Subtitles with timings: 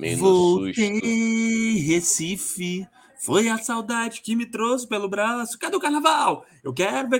[0.00, 2.88] Meio Voltei, Recife.
[3.18, 5.58] Foi a saudade que me trouxe pelo braço.
[5.58, 6.46] Cadê o carnaval?
[6.64, 7.16] Eu quero ver.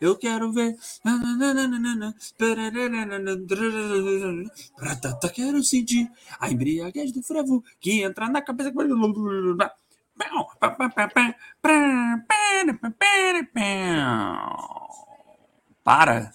[0.00, 0.76] Eu quero ver.
[5.32, 8.72] Quero sentir a embriaguez do frevo que entra na cabeça.
[15.84, 16.32] Para.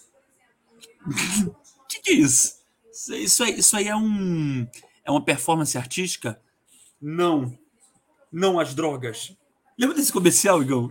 [2.05, 2.59] Que, é isso?
[2.91, 4.67] Isso aí, isso aí é um
[5.03, 6.39] é uma performance artística?
[7.01, 7.57] Não.
[8.31, 9.35] Não as drogas.
[9.77, 10.89] Lembra desse comercial, Igão?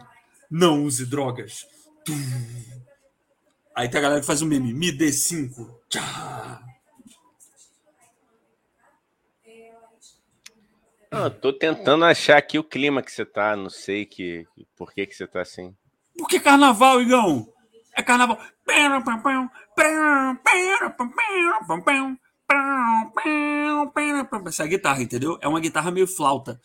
[0.50, 1.66] Não use drogas.
[3.74, 4.74] Aí tem a galera que faz um meme.
[4.74, 5.80] Me dê cinco.
[5.88, 6.60] Tchá.
[11.10, 13.54] Não, tô tentando achar aqui o clima que você tá.
[13.56, 15.74] Não sei que, por que, que você tá assim.
[16.18, 17.53] Por que carnaval, Igão?
[17.96, 18.38] É carnaval.
[24.48, 25.38] Essa é a guitarra, entendeu?
[25.40, 26.60] É uma guitarra meio flauta.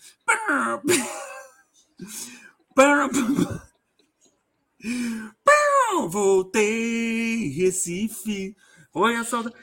[6.09, 8.55] Voltei, Recife.
[8.91, 9.55] Foi a saudade.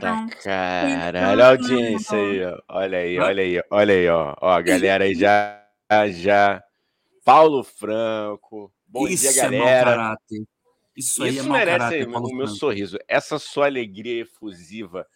[0.00, 2.58] Tá, caralho, a audiência aí, ó.
[2.68, 4.34] Olha aí, olha aí, olha aí, ó.
[4.40, 5.64] Ó, a galera aí já,
[6.10, 6.62] já.
[7.24, 8.72] Paulo Franco.
[8.90, 10.16] Bom Isso dia, galera.
[10.32, 10.36] É
[10.96, 12.98] isso, aí Isso é merece caráter, o meu sorriso.
[13.06, 15.06] Essa sua alegria efusiva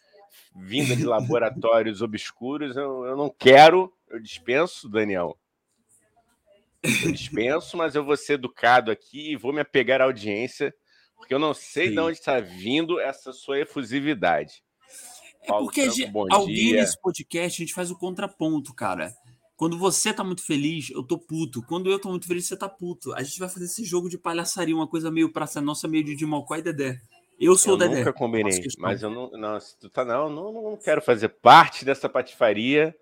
[0.55, 5.37] vinda de laboratórios obscuros, eu, eu não quero, eu dispenso, Daniel.
[6.83, 10.73] Eu dispenso, mas eu vou ser educado aqui e vou me apegar à audiência,
[11.17, 11.95] porque eu não sei Sim.
[11.95, 14.63] de onde está vindo essa sua efusividade.
[15.43, 16.81] É porque Franco, alguém dia.
[16.81, 19.13] nesse podcast a gente faz o contraponto, cara.
[19.57, 21.63] Quando você tá muito feliz, eu tô puto.
[21.63, 23.13] Quando eu tô muito feliz, você tá puto.
[23.15, 26.17] A gente vai fazer esse jogo de palhaçaria, uma coisa meio praça nossa, meio de
[26.17, 27.01] Dimocó e Dedé.
[27.39, 27.99] Eu sou eu o Dedé.
[27.99, 32.09] nunca combinei, mas eu não, não, tu tá, não, não, não quero fazer parte dessa
[32.09, 32.95] patifaria.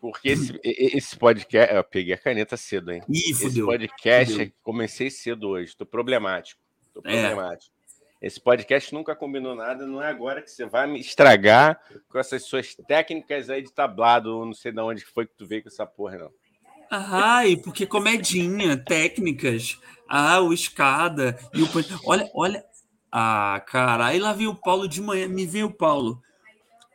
[0.00, 1.74] Porque esse, esse podcast.
[1.74, 3.02] Eu peguei a caneta cedo, hein?
[3.08, 3.48] Ih, fudeu.
[3.48, 4.52] Esse podcast, fudeu.
[4.62, 5.76] comecei cedo hoje.
[5.76, 6.62] Tô problemático.
[6.94, 7.02] Tô é.
[7.02, 7.74] problemático.
[7.74, 7.77] É.
[8.20, 12.42] Esse podcast nunca combinou nada, não é agora que você vai me estragar com essas
[12.42, 15.86] suas técnicas aí de tablado, não sei de onde foi que tu veio com essa
[15.86, 16.30] porra, não.
[16.90, 19.78] Ai, porque comedinha, técnicas.
[20.08, 21.68] Ah, o escada e o
[22.04, 22.64] olha, olha.
[23.12, 26.20] Ah, cara, aí lá vem o Paulo de manhã, me vem o Paulo.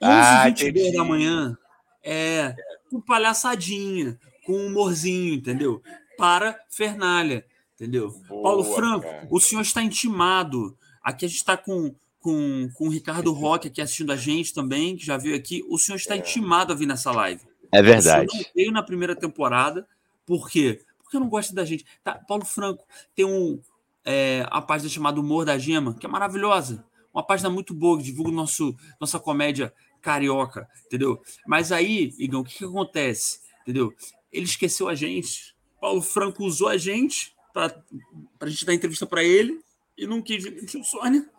[0.02, 1.58] 11 ah, 22 da manhã.
[2.04, 2.54] É,
[2.90, 5.82] com palhaçadinha, com humorzinho, entendeu?
[6.18, 7.46] Para Fernalha,
[7.76, 8.10] entendeu?
[8.28, 9.28] Boa, Paulo Franco, cara.
[9.32, 13.82] o senhor está intimado Aqui a gente está com, com, com o Ricardo Roque aqui
[13.82, 15.64] assistindo a gente também, que já veio aqui.
[15.70, 16.20] O senhor está é.
[16.20, 17.42] intimado a vir nessa live.
[17.72, 18.28] É verdade.
[18.28, 19.86] O senhor não veio na primeira temporada.
[20.26, 20.82] Por quê?
[21.04, 21.86] Porque não gosto da gente.
[22.04, 23.60] Tá, Paulo Franco tem um,
[24.06, 26.86] é, a página chamada Humor da Gema, que é maravilhosa.
[27.14, 31.22] Uma página muito boa, que divulga nosso, nossa comédia carioca, entendeu?
[31.46, 33.40] Mas aí, Igão, o que, que acontece?
[33.62, 33.94] Entendeu?
[34.32, 35.54] Ele esqueceu a gente.
[35.80, 37.76] Paulo Franco usou a gente para
[38.40, 39.64] a gente dar entrevista para ele
[39.98, 41.30] e não quis demitir o Sônia.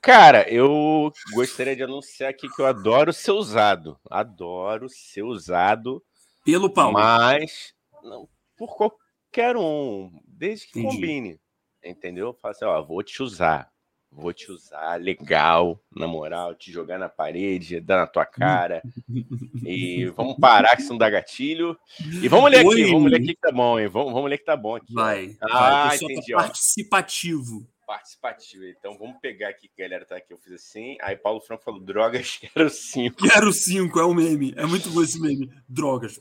[0.00, 3.98] Cara, eu gostaria de anunciar aqui que eu adoro ser usado.
[4.08, 6.02] Adoro ser usado.
[6.44, 6.92] Pelo Paulo.
[6.94, 10.10] Mas não, por qualquer um.
[10.24, 10.94] Desde que Entendi.
[10.96, 11.40] combine.
[11.84, 12.32] Entendeu?
[12.32, 13.70] Fala assim, ó, vou te usar.
[14.10, 18.82] Vou te usar legal, na moral, te jogar na parede, dar na tua cara.
[19.64, 21.78] e vamos parar que isso não dá gatilho.
[22.22, 22.90] E vamos ler aqui, Oi.
[22.90, 23.86] vamos ler aqui que tá bom, hein?
[23.86, 24.92] Vamos, vamos ler que tá bom aqui.
[24.92, 25.36] Vai.
[25.40, 25.96] Ah, vai.
[25.96, 26.32] entendi.
[26.32, 27.68] Tá participativo.
[27.86, 28.64] Participativo.
[28.64, 30.32] Então vamos pegar aqui galera tá aqui.
[30.32, 30.96] Eu fiz assim.
[31.00, 33.28] Aí Paulo Franco falou: drogas, quero cinco.
[33.28, 34.52] Quero cinco, é o um meme.
[34.56, 35.50] É muito bom esse meme.
[35.68, 36.20] Drogas.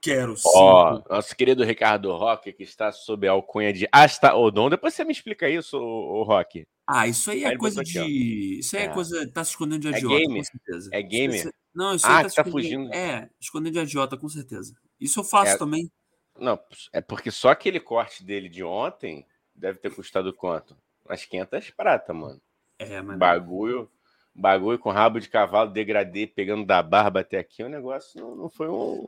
[0.00, 0.48] Quero sim.
[0.54, 4.70] Ó, nosso querido Ricardo Roque, que está sob a alcunha de Asta Odon.
[4.70, 6.66] Depois você me explica isso, o Roque.
[6.90, 7.98] Ah, isso aí é aí coisa de.
[7.98, 9.30] Aqui, isso aí é, é, coisa.
[9.30, 10.38] Tá se escondendo de é agiota, é game.
[10.38, 10.90] com certeza.
[10.90, 11.54] É gamer?
[11.74, 12.94] Não, isso ah, aí tá, tá fugindo.
[12.94, 14.74] É, escondendo de agiota, com certeza.
[14.98, 15.58] Isso eu faço é...
[15.58, 15.92] também.
[16.38, 16.58] Não,
[16.90, 20.74] é porque só aquele corte dele de ontem deve ter custado quanto?
[21.04, 22.40] Umas 500 prata, mano.
[22.78, 23.18] É, mano.
[23.18, 23.90] Bagulho,
[24.34, 28.48] bagulho com rabo de cavalo, degradê, pegando da barba até aqui, o negócio não, não
[28.48, 29.06] foi um.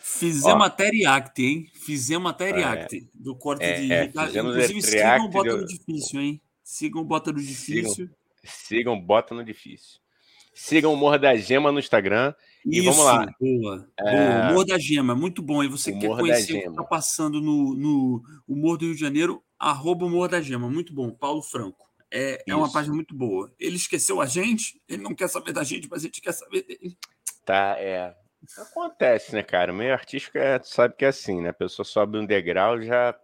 [0.00, 1.70] Fizemos até react, hein?
[1.74, 3.92] Fizemos até react é, do corte é, de.
[3.92, 6.40] É, Inclusive, sigam bota no difícil, hein?
[6.62, 7.94] Sigam Bota no Difícil.
[7.94, 10.00] Sigam, sigam Bota no Difícil.
[10.54, 12.34] Sigam o Morro da Gema no Instagram.
[12.64, 13.26] E Isso, vamos lá.
[13.40, 14.12] Boa, é...
[14.12, 14.52] boa.
[14.52, 15.64] Morro da Gema, muito bom.
[15.64, 18.84] E você o quer Morro conhecer o que está passando no, no o Morro do
[18.86, 20.68] Rio de Janeiro, arroba o Morro da Gema.
[20.70, 21.10] Muito bom.
[21.10, 21.90] Paulo Franco.
[22.10, 23.50] É, é uma página muito boa.
[23.58, 26.62] Ele esqueceu a gente, ele não quer saber da gente, mas a gente quer saber
[26.62, 26.96] dele.
[27.44, 28.14] Tá, é.
[28.58, 29.72] Acontece, né, cara?
[29.72, 31.48] O meio artístico é, tu sabe que é assim, né?
[31.48, 33.18] A pessoa sobe um degrau já.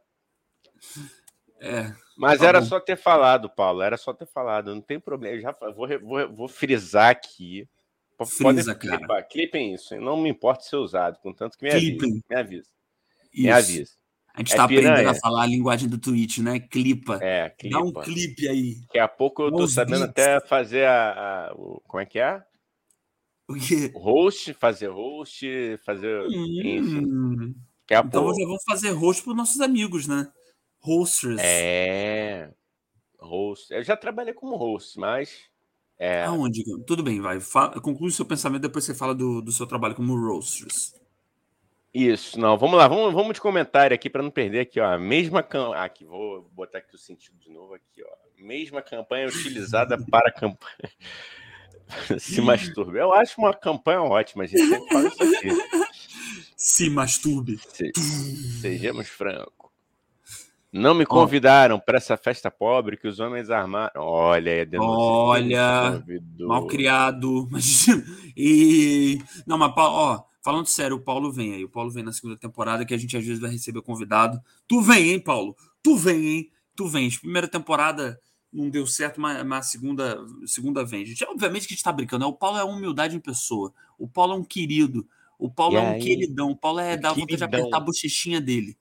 [1.61, 2.67] É, Mas tá era bom.
[2.67, 3.81] só ter falado, Paulo.
[3.81, 4.75] Era só ter falado.
[4.75, 5.37] Não tem problema.
[5.37, 7.69] Eu já vou, vou, vou frisar aqui.
[8.27, 9.29] Frisa, Podem clipar.
[9.29, 9.95] Clipem isso.
[10.01, 12.07] Não me importa ser usado, contanto que me avisa.
[12.29, 12.69] Me avisa.
[13.33, 13.93] Me avisa.
[14.35, 16.59] A gente é tá aprendendo a falar a linguagem do Twitch, né?
[16.59, 17.19] Clipa.
[17.23, 17.79] É, clipa.
[17.79, 18.81] Dá um clipe aí.
[18.81, 22.43] Daqui a pouco eu tô sabendo até fazer a, a, o, Como é que é?
[23.49, 23.93] O quê?
[23.95, 25.47] Host, fazer host,
[25.85, 26.27] fazer.
[26.29, 27.55] Hum.
[27.85, 28.39] então pouco.
[28.39, 30.31] já vamos fazer host para nossos amigos, né?
[30.81, 31.41] Hosters.
[31.41, 32.51] É.
[33.19, 33.73] Host.
[33.73, 35.49] Eu já trabalhei como host, mas.
[35.99, 36.25] É...
[36.25, 36.63] Aonde?
[36.87, 37.41] Tudo bem, vai.
[37.41, 40.95] Fala, conclui o seu pensamento, depois você fala do, do seu trabalho como roasters.
[41.93, 44.93] Isso, não, vamos lá, vamos, vamos de comentário aqui para não perder aqui, ó.
[44.93, 45.83] A mesma campanha.
[45.83, 48.29] Aqui, vou botar aqui o sentido de novo aqui, ó.
[48.39, 50.93] Mesma campanha utilizada para campanha.
[52.19, 52.99] Se masturbe.
[52.99, 55.49] Eu acho uma campanha ótima, a gente sempre fala isso aqui.
[56.57, 57.59] Se masturbe.
[57.59, 57.91] Se,
[58.61, 59.58] sejamos francos.
[60.79, 64.01] Não me convidaram para essa festa pobre que os homens armaram.
[64.01, 66.05] Olha, é Olha,
[66.39, 67.49] mal criado.
[68.37, 71.65] e não, mas ó, falando sério, o Paulo vem aí.
[71.65, 74.41] O Paulo vem na segunda temporada que a gente às vezes vai receber convidado.
[74.69, 75.57] Tu vem, hein, Paulo?
[75.83, 76.51] Tu vem, hein?
[76.77, 77.19] Tu vens.
[77.19, 78.19] Primeira temporada
[78.53, 81.05] não deu certo, mas, mas segunda, segunda vem.
[81.05, 82.25] Gente, obviamente que a gente tá brincando.
[82.25, 82.31] Né?
[82.31, 83.73] O Paulo é humildade em pessoa.
[83.99, 85.07] O Paulo é um querido.
[85.39, 86.51] O Paulo e é um queridão.
[86.51, 88.77] O Paulo é da vontade de apertar a bochechinha dele.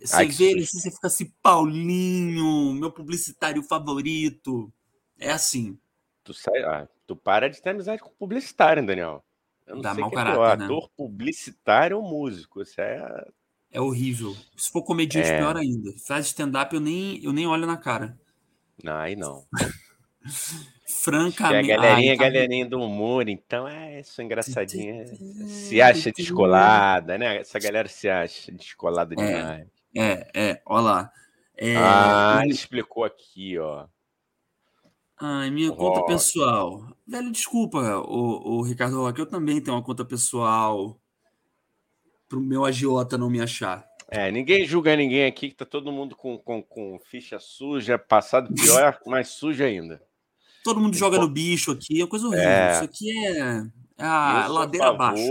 [0.00, 4.72] Você Ai, vê ele assim, você fica assim, Paulinho, meu publicitário favorito.
[5.18, 5.78] É assim.
[6.24, 9.24] Tu, sai, ah, tu para de ter amizade com publicitário, Daniel.
[9.66, 10.64] Eu não Dá sei mau é caráter, é, né?
[10.64, 12.62] ator publicitário ou músico.
[12.62, 13.26] Isso é.
[13.70, 14.34] É horrível.
[14.56, 15.38] Se for comediante, é...
[15.38, 15.92] pior ainda.
[16.06, 18.18] Faz stand-up, eu nem, eu nem olho na cara.
[18.82, 19.44] Não, aí não.
[21.02, 21.72] Francamente.
[21.72, 22.24] a galerinha, Ai, tá...
[22.24, 25.04] galerinha do humor, então é isso, engraçadinha.
[25.46, 27.38] Se acha descolada, né?
[27.38, 29.16] Essa galera se acha descolada é.
[29.16, 29.60] demais.
[29.60, 29.66] É,
[30.02, 31.12] é, olha lá.
[31.56, 33.86] É, ah, ele explicou aqui, ó.
[35.18, 35.76] Ai, minha oh.
[35.76, 36.86] conta pessoal.
[37.06, 41.00] Velho, desculpa, o, o Ricardo Roque, eu também tenho uma conta pessoal
[42.28, 43.86] pro meu agiota não me achar.
[44.08, 48.52] É, ninguém julga ninguém aqui, que tá todo mundo com, com, com ficha suja, passado
[48.54, 50.00] pior, mais suja ainda.
[50.62, 52.48] Todo mundo joga no bicho aqui, é coisa horrível.
[52.48, 52.72] É.
[52.72, 53.38] Isso aqui é,
[53.98, 55.22] é a ladeira abaixo.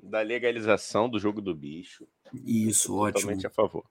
[0.00, 2.06] da legalização do jogo do bicho.
[2.44, 3.20] Isso, ótimo.
[3.20, 3.84] Totalmente a favor.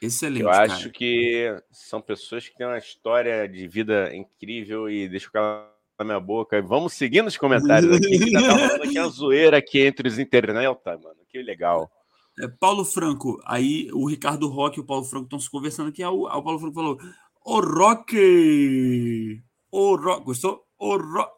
[0.00, 0.42] Excelente.
[0.42, 0.90] Eu acho cara.
[0.90, 6.04] que são pessoas que têm uma história de vida incrível e deixa o cara na
[6.04, 6.60] minha boca.
[6.60, 8.18] Vamos seguir nos comentários aqui.
[8.18, 11.16] Que tá falando aqui a zoeira aqui entre os internautas, mano.
[11.28, 11.90] Que legal.
[12.38, 16.02] É, Paulo Franco, aí o Ricardo Roque e o Paulo Franco estão se conversando aqui.
[16.02, 16.98] Aí o, aí o Paulo Franco falou:
[17.44, 19.42] Ô Roque!
[19.70, 20.24] Ô Roque!
[20.24, 20.66] Gostou?
[20.78, 21.32] Ô Roque!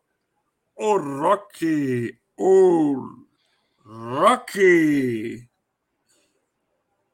[0.75, 2.19] Ô Roque!
[2.37, 2.97] Ô
[3.85, 5.48] Roque!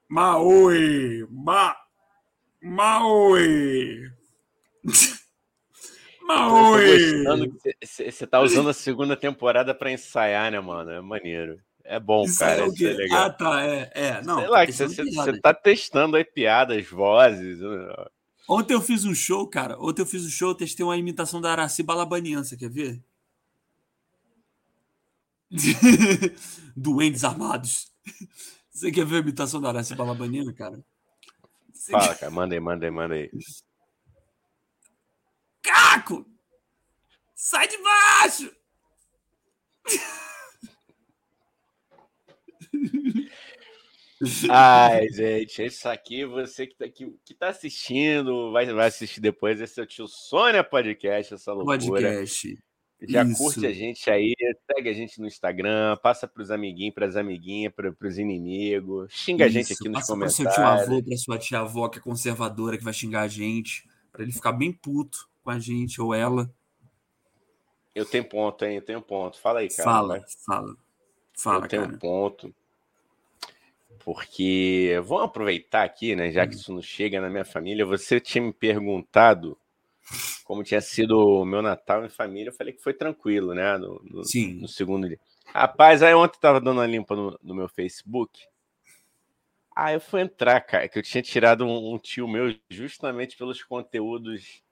[0.08, 1.26] Maui!
[1.30, 1.76] Ma...
[2.62, 4.10] Maui!
[6.26, 7.24] Maui!
[7.82, 10.90] Você tá usando a segunda temporada para ensaiar, né, mano?
[10.90, 11.60] É maneiro.
[11.84, 12.62] É bom, isso cara.
[12.62, 13.24] É isso é legal.
[13.24, 13.62] Ah, tá.
[13.62, 14.22] É, é.
[14.22, 17.60] Não, Sei lá, você tá testando aí piadas, vozes.
[17.60, 18.06] Né?
[18.48, 19.78] Ontem eu fiz um show, cara.
[19.78, 22.42] Ontem eu fiz um show, testei uma imitação da Araci Balabanian.
[22.42, 23.02] Você quer ver?
[26.74, 27.92] Duendes armados.
[28.74, 30.84] Você quer ver a imitação da Araci Balabanina, cara?
[31.72, 32.18] Você Fala, quer...
[32.18, 32.32] cara.
[32.32, 33.30] Manda aí, manda aí, manda aí.
[35.62, 36.26] Caco!
[37.36, 38.50] Sai de baixo!
[44.50, 49.60] Ai, gente, isso aqui, você que tá, que, que tá assistindo, vai, vai assistir depois.
[49.60, 51.78] Esse é o tio Sônia Podcast, essa loucura.
[51.78, 52.58] Podcast.
[53.02, 53.38] Já Isso.
[53.38, 54.34] curte a gente aí,
[54.70, 59.12] segue a gente no Instagram, passa para os amiguinhos, para as amiguinhas, para os inimigos,
[59.12, 60.36] xinga Isso, a gente aqui nos comentários.
[60.36, 63.22] Passa para seu tio avô, para sua tia avó que é conservadora, que vai xingar
[63.22, 66.50] a gente, para ele ficar bem puto com a gente ou ela.
[67.94, 68.76] Eu tenho ponto, hein?
[68.76, 69.38] Eu tenho ponto.
[69.38, 69.84] Fala aí, cara.
[69.84, 70.24] Fala, vai.
[70.44, 70.76] fala.
[71.36, 71.98] Fala, Eu tenho cara.
[71.98, 72.54] ponto.
[74.04, 76.30] Porque vamos aproveitar aqui, né?
[76.30, 76.58] Já que hum.
[76.58, 79.56] isso não chega na minha família, você tinha me perguntado
[80.44, 83.76] como tinha sido o meu Natal em família, eu falei que foi tranquilo, né?
[83.78, 84.60] No, no, Sim.
[84.60, 85.18] no segundo dia.
[85.46, 88.40] Rapaz, aí ontem tava dando uma limpa no, no, meu Facebook.
[89.74, 93.62] Aí eu fui entrar, cara, que eu tinha tirado um, um tio meu justamente pelos
[93.62, 94.62] conteúdos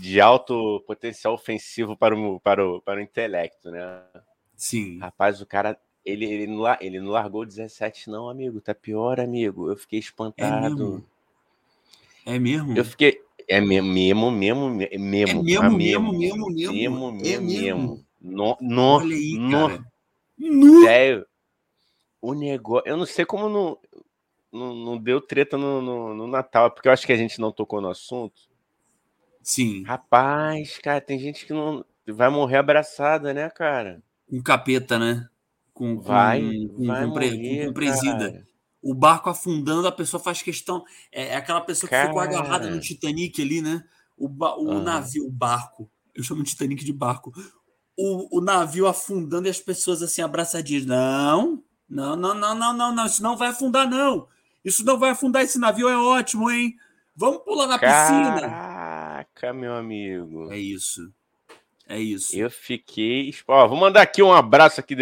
[0.00, 4.02] de alto potencial ofensivo para o, para o, para o intelecto, né?
[4.56, 4.98] Sim.
[4.98, 8.60] Rapaz, o cara, ele, ele, não, ele não largou 17, não, amigo.
[8.60, 9.70] Tá pior, amigo.
[9.70, 10.66] Eu fiquei espantado.
[10.66, 11.06] É mesmo?
[12.26, 12.76] É mesmo?
[12.76, 14.90] Eu fiquei, é mesmo, mesmo, mesmo, mesmo.
[14.90, 18.04] É mesmo, mesmo, mesmo, mesmo, mesmo, mesmo.
[18.20, 19.84] No, no, Olha aí, no, cara.
[20.38, 20.82] No.
[20.82, 21.26] Sério,
[22.20, 23.78] o negócio, eu não sei como não,
[24.52, 27.40] não, não deu treta no, no, no, Natal, é porque eu acho que a gente
[27.40, 28.42] não tocou no assunto.
[29.42, 29.82] Sim.
[29.84, 34.02] Rapaz, cara, tem gente que não vai morrer abraçada, né, cara?
[34.28, 35.26] Com capeta, né?
[35.72, 38.32] Com, vai, com, vai com, morrer, com presida.
[38.32, 38.48] Cara.
[38.88, 40.82] O barco afundando, a pessoa faz questão.
[41.12, 43.84] É, é aquela pessoa que ficou agarrada no Titanic ali, né?
[44.16, 44.82] O, o uhum.
[44.82, 45.90] navio, o barco.
[46.14, 47.30] Eu chamo de Titanic de barco.
[47.94, 50.86] O, o navio afundando e as pessoas assim abraçadinhas.
[50.86, 53.04] Não, não, não, não, não, não, não.
[53.04, 54.26] Isso não vai afundar, não.
[54.64, 55.42] Isso não vai afundar.
[55.42, 56.74] Esse navio é ótimo, hein?
[57.14, 58.40] Vamos pular na Caraca, piscina.
[58.40, 60.50] Caraca, meu amigo.
[60.50, 61.12] É isso.
[61.86, 62.34] É isso.
[62.34, 63.34] Eu fiquei.
[63.46, 64.94] Ó, vou mandar aqui um abraço aqui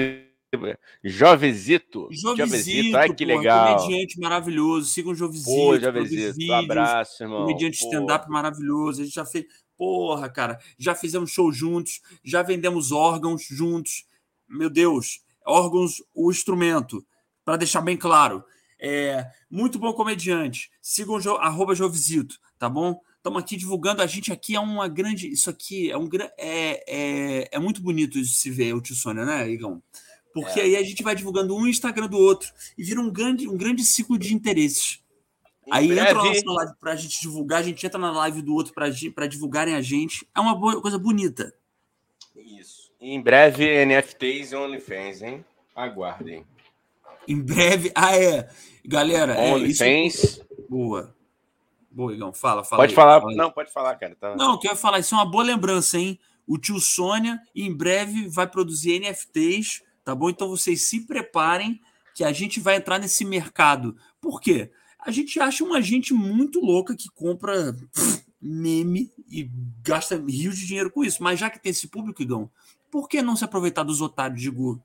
[0.55, 2.09] de Jovesito.
[2.11, 3.77] Jovesito, ai que porra, legal.
[3.79, 4.87] Comediante maravilhoso.
[4.91, 5.51] Sigam o Jovesito.
[5.51, 7.41] Pô, Jovesito, um abraço, irmão.
[7.47, 9.03] Comediante stand-up maravilhoso.
[9.03, 9.45] A gente já fez.
[9.77, 14.07] Porra, cara, já fizemos show juntos, já vendemos órgãos juntos.
[14.49, 17.05] Meu Deus, órgãos, o instrumento,
[17.45, 18.43] para deixar bem claro.
[18.81, 20.71] É, muito bom comediante.
[20.81, 23.01] Sigam o arroba Jovesito, tá bom?
[23.17, 24.01] Estamos aqui divulgando.
[24.01, 25.29] A gente aqui é uma grande.
[25.29, 29.25] Isso aqui é um é, é, é muito bonito de se ver, o Tio Sônia,
[29.27, 29.83] né, Igão?
[30.37, 30.65] Porque é.
[30.65, 33.83] aí a gente vai divulgando um Instagram do outro e vira um grande, um grande
[33.83, 35.03] ciclo de interesses.
[35.67, 36.11] Em aí breve...
[36.11, 38.75] entra na nossa live para a gente divulgar, a gente entra na live do outro
[38.75, 40.29] para divulgarem a gente.
[40.35, 41.55] É uma boa, coisa bonita.
[42.37, 42.93] Isso.
[43.01, 45.43] Em breve, NFTs e OnlyFans, hein?
[45.75, 46.45] Aguardem.
[47.27, 47.91] Em breve.
[47.95, 48.51] Ah, é.
[48.85, 50.39] Galera, é OnlyFans.
[50.39, 51.17] É Boa.
[51.91, 52.31] Boa, Igão.
[52.31, 52.83] Fala, fala.
[52.83, 53.21] Pode aí, falar.
[53.23, 54.15] Fala não, pode falar, cara.
[54.15, 54.37] Tá...
[54.37, 54.99] Não, quero falar.
[54.99, 56.21] Isso é uma boa lembrança, hein?
[56.47, 60.31] O tio Sônia, em breve, vai produzir NFTs, tá bom?
[60.31, 61.81] Então vocês se preparem
[62.15, 63.97] que a gente vai entrar nesse mercado.
[64.21, 64.71] Por quê?
[65.01, 67.77] A gente acha uma gente muito louca que compra
[68.41, 69.51] meme e
[69.83, 71.21] gasta rios de dinheiro com isso.
[71.25, 72.49] Mas já que tem esse público, Igão,
[72.89, 74.81] por que não se aproveitar dos otários de Gu?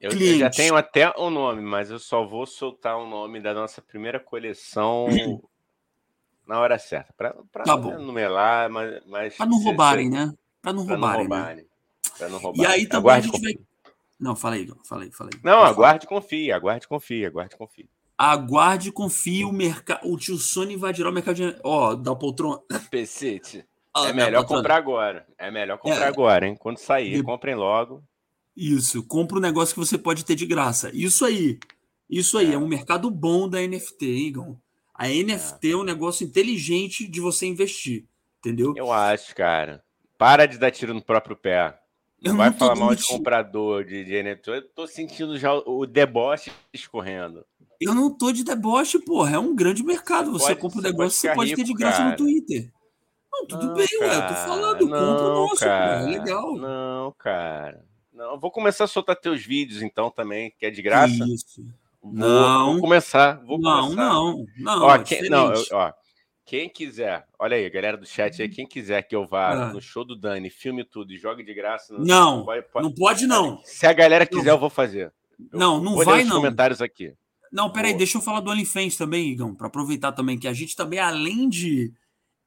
[0.00, 3.40] Eu, eu, já tenho até o um nome, mas eu só vou soltar o nome
[3.40, 5.08] da nossa primeira coleção
[6.46, 7.12] na hora certa.
[7.14, 9.04] Para tá numerar, mas.
[9.06, 10.32] mas para não roubarem, né?
[10.62, 11.64] Para não, roubarem, né?
[12.16, 12.62] Para não roubarem.
[12.62, 13.68] E aí também aguarde a gente vai.
[14.18, 15.32] Não, falei, falei, falei.
[15.44, 17.88] Não, aguarde e confie, aguarde e confie, aguarde e confie.
[18.16, 20.10] Aguarde e confie o mercado.
[20.10, 21.56] O tio Sony invadirá o mercado de.
[21.62, 22.60] Ó, oh, da poltrona.
[22.90, 23.64] Pecete.
[23.96, 25.24] é melhor comprar agora.
[25.38, 26.08] É melhor comprar é.
[26.08, 26.56] agora, hein?
[26.58, 27.22] Quando sair, de...
[27.22, 28.02] comprem logo.
[28.56, 30.90] Isso, compra um negócio que você pode ter de graça.
[30.92, 31.60] Isso aí.
[32.10, 34.56] Isso aí, é, é um mercado bom da NFT, hein, Igor?
[34.92, 35.70] A NFT é.
[35.70, 38.04] é um negócio inteligente de você investir,
[38.40, 38.74] entendeu?
[38.76, 39.84] Eu acho, cara.
[40.18, 41.78] Para de dar tiro no próprio pé.
[42.20, 44.50] Não, não vai falar mal de comprador de, de NFT.
[44.50, 47.44] Eu tô sentindo já o deboche escorrendo.
[47.80, 49.36] Eu não tô de deboche, porra.
[49.36, 50.32] É um grande mercado.
[50.32, 52.10] Você, você compra um negócio você pode rico, ter de graça cara.
[52.10, 52.72] no Twitter.
[53.32, 54.10] Não, tudo não, bem, cara.
[54.10, 54.16] ué.
[54.16, 56.00] Eu tô falando, não, compra o nosso, cara.
[56.00, 56.56] Pô, é legal.
[56.56, 57.84] Não, cara.
[58.12, 61.24] Não, vou começar a soltar teus vídeos então também, que é de graça.
[61.24, 61.64] Isso.
[62.02, 62.72] Vou, não.
[62.72, 63.40] Vou começar.
[63.44, 64.02] Vou não, começar.
[64.02, 64.82] não, não.
[64.82, 65.92] Ó, quem, não, eu, ó,
[66.48, 69.72] quem quiser, olha aí, galera do chat aí, quem quiser que eu vá ah.
[69.74, 71.92] no show do Dani, filme tudo e jogue de graça.
[71.98, 73.60] Não, não pode, pode, não pode não.
[73.64, 74.54] Se a galera quiser, não.
[74.54, 75.12] eu vou fazer.
[75.52, 76.36] Eu não, não vai não.
[76.36, 77.12] comentários aqui.
[77.52, 80.74] Não, peraí, deixa eu falar do OnlyFans também, Igão, para aproveitar também que a gente
[80.74, 81.92] também, além de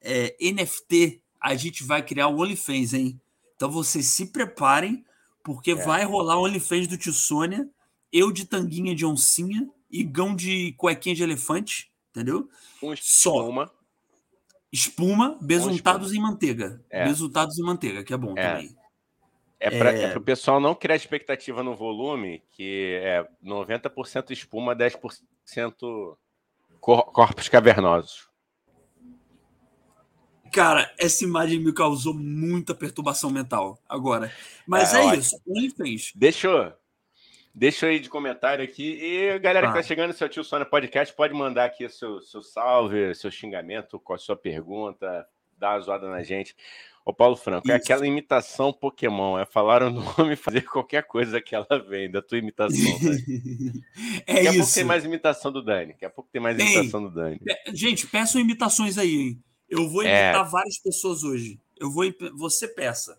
[0.00, 3.20] é, NFT, a gente vai criar o OnlyFans, hein?
[3.54, 5.04] Então vocês se preparem,
[5.44, 5.74] porque é.
[5.76, 7.68] vai rolar o OnlyFans do Tio Sônia,
[8.12, 12.48] eu de tanguinha de oncinha e gão de cuequinha de elefante, entendeu?
[12.82, 13.66] Espuma.
[13.66, 13.81] Só.
[14.72, 16.82] Espuma, besuntados em manteiga.
[16.88, 17.04] É.
[17.04, 18.42] Besuntados em manteiga, que é bom é.
[18.42, 18.76] também.
[19.60, 20.12] É para é...
[20.12, 26.16] é o pessoal não criar expectativa no volume, que é 90% espuma, 10%
[26.80, 28.28] cor corpos cavernosos.
[30.52, 34.32] Cara, essa imagem me causou muita perturbação mental agora.
[34.66, 36.12] Mas é, é isso, OnlyFans.
[36.14, 36.72] Deixa eu,
[37.54, 38.98] Deixa aí de comentário aqui.
[39.00, 43.14] E galera que tá chegando, seu tio Sônia Podcast, pode mandar aqui seu, seu salve,
[43.14, 45.26] seu xingamento, com a sua pergunta,
[45.58, 46.56] dar uma zoada na gente.
[47.04, 47.82] Ô, Paulo Franco, é Isso.
[47.82, 52.10] é aquela imitação Pokémon, é falar o nome e fazer qualquer coisa que ela vem
[52.10, 52.78] da tua imitação.
[54.26, 55.92] é Daqui a pouco tem mais imitação do Dani.
[55.92, 56.74] Daqui a pouco tem mais tem.
[56.74, 57.40] imitação do Dani.
[57.74, 59.42] Gente, peçam imitações aí, hein?
[59.68, 60.06] Eu vou é.
[60.06, 60.50] imitar é.
[60.50, 61.58] várias pessoas hoje.
[61.78, 62.04] Eu vou.
[62.38, 63.18] Você peça.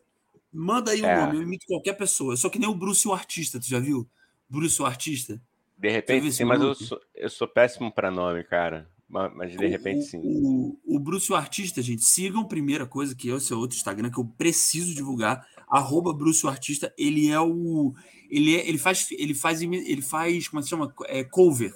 [0.51, 1.19] Manda aí o é.
[1.19, 2.37] nome, eu imito qualquer pessoa.
[2.37, 4.07] Só que nem o Bruce, o artista, tu já viu?
[4.53, 5.41] Bruce, o artista?
[5.75, 8.87] De repente, sim, mas eu sou, eu sou péssimo para nome, cara.
[9.09, 10.21] Mas de repente, o, sim.
[10.23, 14.11] O, o, Bruce, o artista, gente, sigam primeira coisa, que é o seu outro Instagram,
[14.11, 15.45] que eu preciso divulgar.
[15.67, 16.93] Arroba Bruce, o artista.
[16.97, 17.93] Ele é o.
[18.29, 19.07] Ele, é, ele faz.
[19.11, 19.61] Ele faz.
[19.61, 20.47] Ele faz.
[20.47, 20.93] Como é se chama?
[21.05, 21.73] É, cover.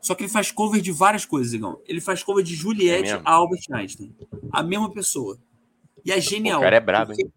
[0.00, 1.80] Só que ele faz cover de várias coisas, Igão.
[1.86, 4.14] Ele faz cover de Juliette é a Albert Einstein.
[4.52, 5.38] A mesma pessoa.
[6.04, 6.60] E é genial.
[6.60, 7.32] O cara é brabo, hein?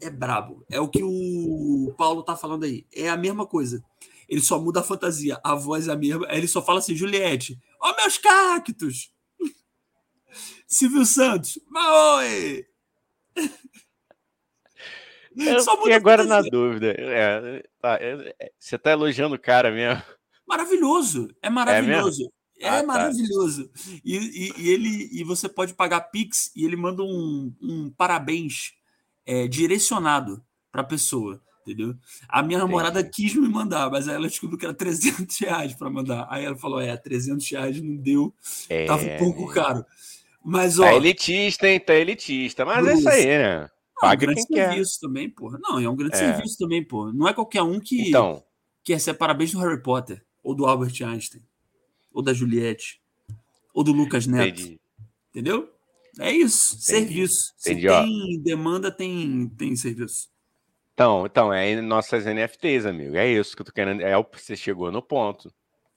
[0.00, 0.64] É brabo.
[0.70, 2.86] É o que o Paulo tá falando aí.
[2.94, 3.82] É a mesma coisa
[4.28, 6.94] ele só muda a fantasia, a voz é a mesma, aí ele só fala assim,
[6.94, 9.10] Juliette, ó oh, meus cactos!
[10.66, 12.66] Silvio Santos, Maoi!
[15.36, 16.94] Eu só fiquei agora na dúvida.
[16.96, 20.02] É, tá, é, você tá elogiando o cara mesmo.
[20.46, 22.32] Maravilhoso, é, é maravilhoso.
[22.60, 23.68] É, ah, maravilhoso.
[23.68, 23.80] Tá.
[24.04, 28.72] E, e, e, ele e você pode pagar Pix e ele manda um, um parabéns
[29.26, 31.94] é, direcionado para a pessoa, entendeu?
[32.28, 35.90] A minha namorada quis me mandar, mas aí ela descobriu que era 300 reais para
[35.90, 36.26] mandar.
[36.30, 38.34] Aí ela falou: é, 300 reais não deu,
[38.68, 38.86] é...
[38.86, 39.84] tava um pouco caro.
[40.44, 40.84] Mas, ó.
[40.84, 41.80] Tá elitista, hein?
[41.80, 42.66] Tá elitista.
[42.66, 43.70] Mas é isso aí, né?
[43.98, 45.06] Paga é um grande serviço quer.
[45.06, 45.58] também, porra.
[45.62, 46.18] Não, é um grande é.
[46.18, 47.12] serviço também, porra.
[47.12, 48.44] Não é qualquer um que então,
[48.82, 51.42] quer ser parabéns do Harry Potter, ou do Albert Einstein,
[52.12, 53.00] ou da Juliette,
[53.72, 54.60] ou do Lucas Neto.
[54.60, 54.80] Entendi.
[55.30, 55.70] Entendeu?
[56.18, 56.84] É isso, Entendi.
[56.84, 57.54] serviço.
[57.60, 58.42] Entendi, Se tem ó.
[58.42, 60.28] demanda, tem, tem serviço.
[60.94, 63.16] Então, então, é nossas NFTs, amigo.
[63.16, 64.00] É isso que eu tô querendo.
[64.00, 65.52] É o você chegou no ponto.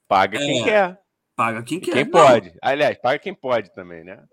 [0.08, 1.00] Paga é, quem quer.
[1.36, 1.94] Paga quem quer.
[1.94, 2.12] Quem Não.
[2.12, 2.54] pode.
[2.62, 4.24] Aliás, paga quem pode também, né?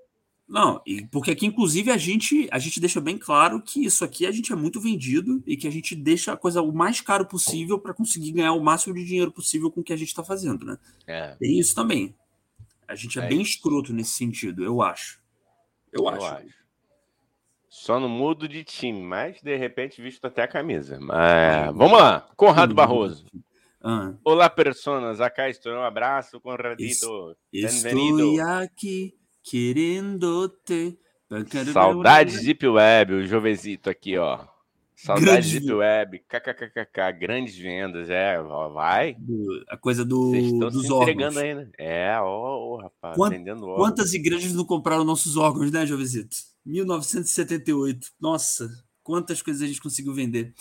[0.49, 4.27] Não, e porque aqui, inclusive, a gente, a gente deixa bem claro que isso aqui
[4.27, 7.27] a gente é muito vendido e que a gente deixa a coisa o mais caro
[7.27, 10.23] possível para conseguir ganhar o máximo de dinheiro possível com o que a gente está
[10.23, 10.79] fazendo, né?
[11.07, 11.35] É.
[11.37, 12.15] Tem isso também.
[12.87, 15.19] A gente é, é bem escroto nesse sentido, eu acho.
[15.91, 16.27] Eu, eu acho.
[16.27, 16.64] acho.
[17.77, 20.97] Só no mudo de time, mas de repente visto até a camisa.
[21.01, 23.27] Mas, vamos lá, Conrado Barroso.
[23.83, 24.15] Ah.
[24.25, 25.21] Olá, personas.
[25.21, 25.73] Acá estou.
[25.73, 27.37] Um abraço, Conradito.
[27.53, 30.97] Estou aqui querendo-te.
[31.73, 34.39] Saudades Deep Web, o Jovesito aqui, ó.
[34.97, 38.41] Saudades Deep Web, kkkk, grandes vendas, é,
[38.73, 39.17] vai.
[39.69, 41.69] A coisa do, Vocês estão dos se entregando aí, né?
[41.77, 43.89] É, ó, rapaz, Quant, vendendo órgãos.
[43.89, 46.37] Quantas igrejas não compraram nossos órgãos, né, Jovesito?
[46.65, 48.13] 1978.
[48.21, 48.71] Nossa,
[49.03, 50.55] quantas coisas a gente conseguiu vender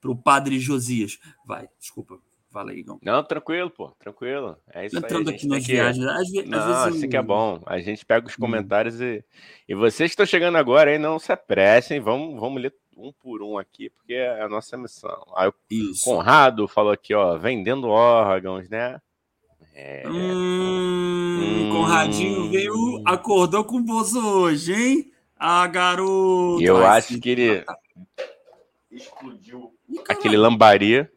[0.00, 1.18] para o padre Josias.
[1.44, 2.18] Vai, desculpa,
[2.52, 2.98] Fala aí, Igão.
[3.00, 4.56] Não, tranquilo, pô, tranquilo.
[4.74, 5.36] É isso Entrando aí.
[5.36, 5.72] aqui nas que...
[5.72, 6.04] viagens.
[6.04, 7.10] Às, não, às vezes assim eu...
[7.10, 7.62] que é bom.
[7.64, 8.40] A gente pega os hum.
[8.40, 9.04] comentários hum.
[9.04, 9.24] e,
[9.68, 13.42] e vocês que estão chegando agora aí, não se apressem, vamos, vamos ler um por
[13.42, 15.24] um aqui, porque é a nossa missão.
[15.34, 16.04] Aí o isso.
[16.04, 19.00] Conrado falou aqui, ó, vendendo órgãos, né?
[19.74, 20.06] É.
[20.06, 21.70] Hum, hum.
[21.72, 25.12] Conradinho veio, acordou com o bolso hoje, hein?
[25.36, 26.60] Ah, garoto.
[26.60, 27.64] E eu acho que ele
[28.90, 29.72] explodiu
[30.08, 31.10] aquele lambaria.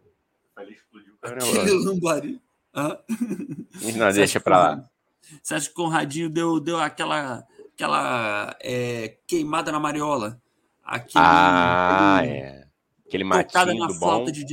[1.22, 2.42] Aquele lambari.
[2.74, 3.00] Ah.
[3.96, 4.90] Não, deixa para lá.
[5.42, 10.42] Você acha que o Conradinho deu, deu aquela, aquela é, queimada na mariola?
[10.84, 12.68] Aquele, ah, aquele, é.
[13.08, 14.26] Aquele matinho na do bom.
[14.26, 14.46] de.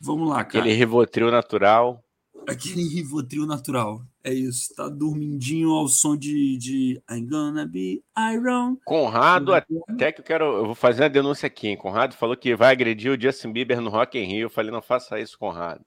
[0.00, 0.64] Vamos lá, cara.
[0.64, 2.02] Aquele Rivotril natural.
[2.48, 4.02] Aquele Rivotril natural.
[4.22, 4.74] É isso.
[4.74, 8.02] Tá dormindinho ao som de, de I'm gonna be
[8.32, 8.76] Iron.
[8.84, 10.44] Conrado, até que eu quero.
[10.44, 11.76] Eu vou fazer uma denúncia aqui, hein?
[11.76, 14.46] Conrado falou que vai agredir o Justin Bieber no Rock in Rio.
[14.46, 15.84] Eu falei, não faça isso, Conrado.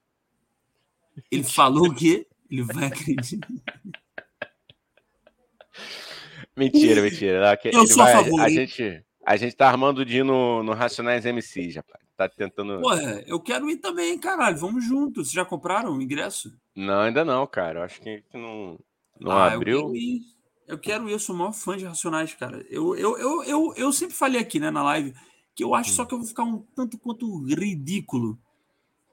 [1.31, 3.39] Ele falou que ele vai agredir.
[6.55, 7.59] mentira, mentira.
[7.63, 8.41] Eu ele sou vai, a favor.
[8.41, 11.83] A gente, a gente tá armando o dia no, no Racionais MC, já,
[12.15, 12.81] Tá tentando.
[12.81, 12.95] Pô,
[13.27, 14.57] eu quero ir também, caralho.
[14.57, 15.27] Vamos juntos.
[15.27, 16.51] Vocês já compraram o ingresso?
[16.75, 17.81] Não, ainda não, cara.
[17.81, 18.79] Eu acho que não,
[19.19, 19.77] não ah, abriu.
[19.77, 20.21] Eu quero, ir.
[20.67, 22.65] eu quero ir, eu sou o maior fã de Racionais, cara.
[22.71, 25.13] Eu, eu, eu, eu, eu sempre falei aqui, né, na live,
[25.53, 25.93] que eu acho hum.
[25.93, 28.39] só que eu vou ficar um tanto quanto ridículo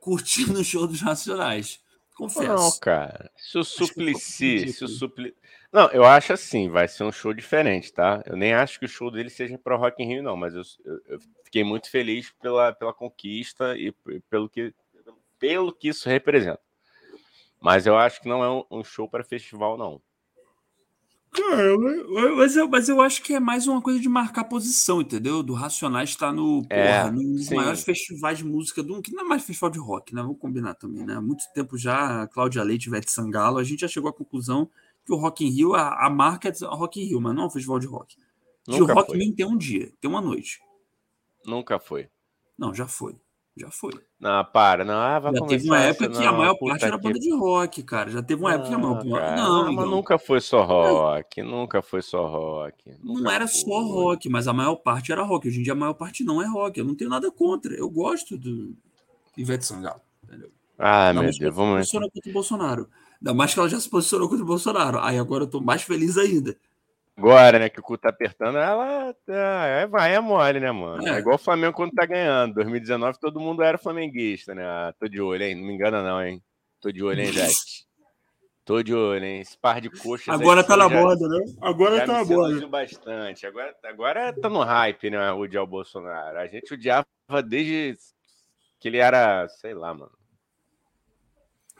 [0.00, 1.83] curtindo o show dos Racionais.
[2.14, 2.48] Confesso.
[2.48, 3.30] Não, cara.
[3.36, 5.34] Se o Suplicy, se o Supli...
[5.72, 8.22] Não, eu acho assim, vai ser um show diferente, tá?
[8.24, 10.62] Eu nem acho que o show dele seja pro Rock in Rio, não, mas eu,
[10.84, 13.92] eu, eu fiquei muito feliz pela, pela conquista e
[14.30, 14.72] pelo que,
[15.38, 16.60] pelo que isso representa.
[17.60, 20.00] Mas eu acho que não é um, um show para festival, não.
[21.34, 21.76] Cara,
[22.36, 25.42] mas eu, mas eu acho que é mais uma coisa de marcar posição, entendeu?
[25.42, 29.24] Do Racionais estar no, é, porra, num dos maiores festivais de música do que não
[29.24, 30.22] é mais festival de rock, né?
[30.22, 31.14] Vamos combinar também, né?
[31.14, 34.70] Há muito tempo já, Cláudia Leite, Ivete Sangalo, a gente já chegou à conclusão
[35.04, 37.46] que o Rock in Rio, a, a marca é Rock in Rio, mas não é
[37.46, 38.16] um festival de rock.
[38.66, 39.32] Nunca que o Rock foi.
[39.32, 40.60] tem um dia, tem uma noite.
[41.44, 42.08] Nunca foi.
[42.56, 43.16] Não, já foi.
[43.56, 43.92] Já foi.
[44.18, 44.94] Não, para, não.
[44.94, 48.10] Ah, vai já teve uma época que a maior parte era banda de rock, cara.
[48.10, 49.36] Já teve uma época que a maior parte.
[49.36, 51.40] Não, mas nunca foi só rock.
[51.42, 52.96] Nunca foi só rock.
[53.02, 53.60] Não era foi.
[53.60, 55.46] só rock, mas a maior parte era rock.
[55.46, 56.78] Hoje em dia a maior parte não é rock.
[56.78, 57.72] Eu não tenho nada contra.
[57.74, 58.74] Eu gosto do
[59.36, 60.00] Ivete Sangalo.
[60.24, 60.50] Entendeu?
[60.76, 61.74] Ah, meu Deus, vamos.
[61.74, 62.88] Ela se posicionou contra o Bolsonaro.
[63.20, 64.98] Ainda mais que ela já se posicionou contra o Bolsonaro.
[64.98, 66.56] Aí agora eu tô mais feliz ainda.
[67.16, 71.06] Agora, né, que o cu tá apertando, ela tá, vai, é mole, né, mano?
[71.06, 71.16] É.
[71.16, 71.18] é.
[71.18, 72.54] igual o Flamengo quando tá ganhando.
[72.54, 74.64] 2019 todo mundo era flamenguista, né?
[74.64, 75.54] Ah, tô de olho, hein?
[75.54, 76.42] Não me engana, não, hein?
[76.80, 77.86] Tô de olho, hein, gente?
[78.64, 79.40] Tô de olho, hein?
[79.40, 80.28] Esse par de coxas.
[80.28, 81.44] Agora tá na já, moda, né?
[81.60, 82.66] Agora tá na moda.
[82.66, 83.46] bastante.
[83.46, 85.32] Agora, agora tá no hype, né?
[85.32, 86.38] O odiar o Bolsonaro.
[86.38, 87.06] A gente odiava
[87.46, 87.96] desde
[88.80, 90.12] que ele era, sei lá, mano.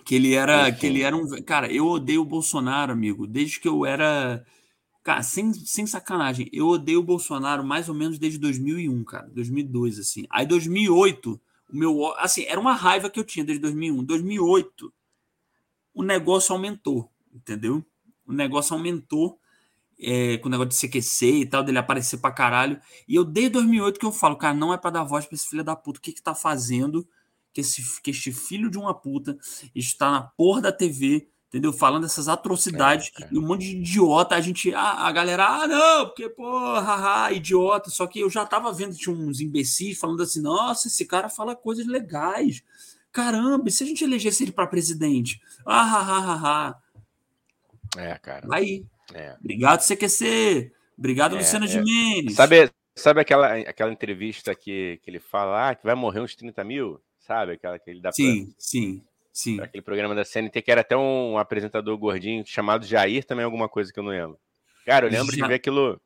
[0.04, 1.26] Que ele era, que ele era um.
[1.42, 4.44] Cara, eu odeio o Bolsonaro, amigo, desde que eu era.
[5.04, 9.98] Cara, sem, sem sacanagem, eu odeio o Bolsonaro mais ou menos desde 2001, cara, 2002,
[9.98, 10.24] assim.
[10.30, 11.38] Aí 2008,
[11.70, 12.06] o meu.
[12.16, 14.02] Assim, era uma raiva que eu tinha desde 2001.
[14.02, 14.92] 2008,
[15.92, 17.84] o negócio aumentou, entendeu?
[18.26, 19.38] O negócio aumentou
[20.00, 22.80] é, com o negócio de CQC e tal, dele aparecer pra caralho.
[23.06, 25.46] E eu, desde 2008, que eu falo, cara, não é pra dar voz pra esse
[25.46, 25.98] filho da puta.
[25.98, 27.06] O que que tá fazendo
[27.52, 29.38] que, esse, que este filho de uma puta
[29.74, 31.72] está na porra da TV, entendeu?
[31.72, 34.34] Falando essas atrocidades é, e um monte de idiota.
[34.34, 37.90] A gente, a, a galera, ah, não, porque, porra, haha, idiota.
[37.90, 41.54] Só que eu já tava vendo, tinha uns imbecis falando assim, nossa, esse cara fala
[41.54, 42.64] coisas legais.
[43.12, 45.40] Caramba, e se a gente elegesse ele para presidente?
[45.64, 48.02] Ah, ha, ha, ha, ha.
[48.02, 48.48] É, cara.
[48.50, 48.84] Aí.
[49.12, 49.36] É.
[49.38, 50.72] Obrigado, CQC.
[50.98, 51.80] Obrigado, é, Luciano é.
[51.80, 52.34] Mendes.
[52.34, 56.64] Sabe, sabe aquela, aquela entrevista que, que ele fala ah, que vai morrer uns 30
[56.64, 57.00] mil?
[57.20, 57.52] Sabe?
[57.52, 58.54] Aquela que ele dá Sim, pra...
[58.58, 59.60] sim, sim.
[59.60, 63.92] Aquele programa da CNT que era até um apresentador gordinho chamado Jair, também alguma coisa
[63.92, 64.38] que eu não lembro.
[64.86, 65.42] Cara, eu lembro Já...
[65.42, 66.00] de ver aquilo.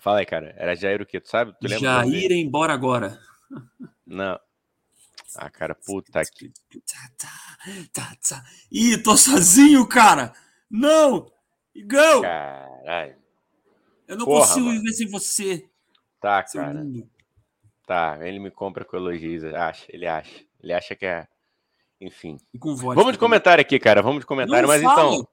[0.00, 0.54] Fala aí, cara.
[0.58, 1.20] Era Jair o quê?
[1.20, 1.54] Tu sabe?
[1.58, 3.18] Tu lembra Jair embora agora.
[4.06, 4.38] Não.
[5.36, 6.52] Ah, cara, puta que.
[8.70, 10.32] Ih, tô sozinho, cara!
[10.70, 11.30] Não!
[11.74, 12.22] Igão!
[12.22, 13.16] Caralho.
[14.06, 14.78] Eu não Porra, consigo mano.
[14.78, 15.68] viver sem você.
[16.20, 16.74] Tá, cara.
[16.74, 17.08] Mundo.
[17.86, 20.44] Tá, ele me compra com elogios, acha, ele acha.
[20.62, 21.26] Ele acha que é.
[22.04, 22.38] Enfim.
[22.94, 24.02] Vamos de comentário aqui, cara.
[24.02, 25.14] Vamos de comentário, não, mas fala.
[25.14, 25.28] então.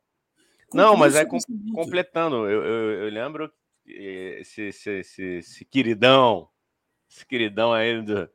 [0.73, 1.37] Não, mas é com,
[1.73, 2.49] completando.
[2.49, 3.51] Eu, eu, eu, lembro
[3.85, 6.47] esse, esse, esse, esse, queridão,
[7.09, 8.29] esse queridão aí do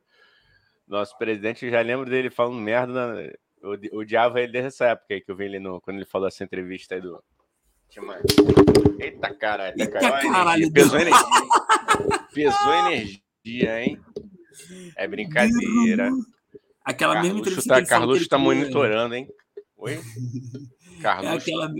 [0.87, 2.93] nosso presidente, eu já lembro dele falando merda.
[2.93, 3.21] Na,
[3.59, 6.27] eu odiava ele desde essa época aí que eu vi ele no, quando ele falou
[6.27, 7.23] essa entrevista aí do.
[8.99, 10.71] Eita caralho, Eita caralho.
[10.71, 11.25] Pesou energia.
[12.31, 13.99] Pesou energia hein?
[14.95, 16.11] É brincadeira.
[16.87, 17.81] Aquela Carluxo mesma entrevista.
[17.81, 19.27] Tá, Carluxo está monitorando, hein?
[19.75, 19.99] Oi?
[21.03, 21.33] Carluxo.
[21.33, 21.73] É aquela...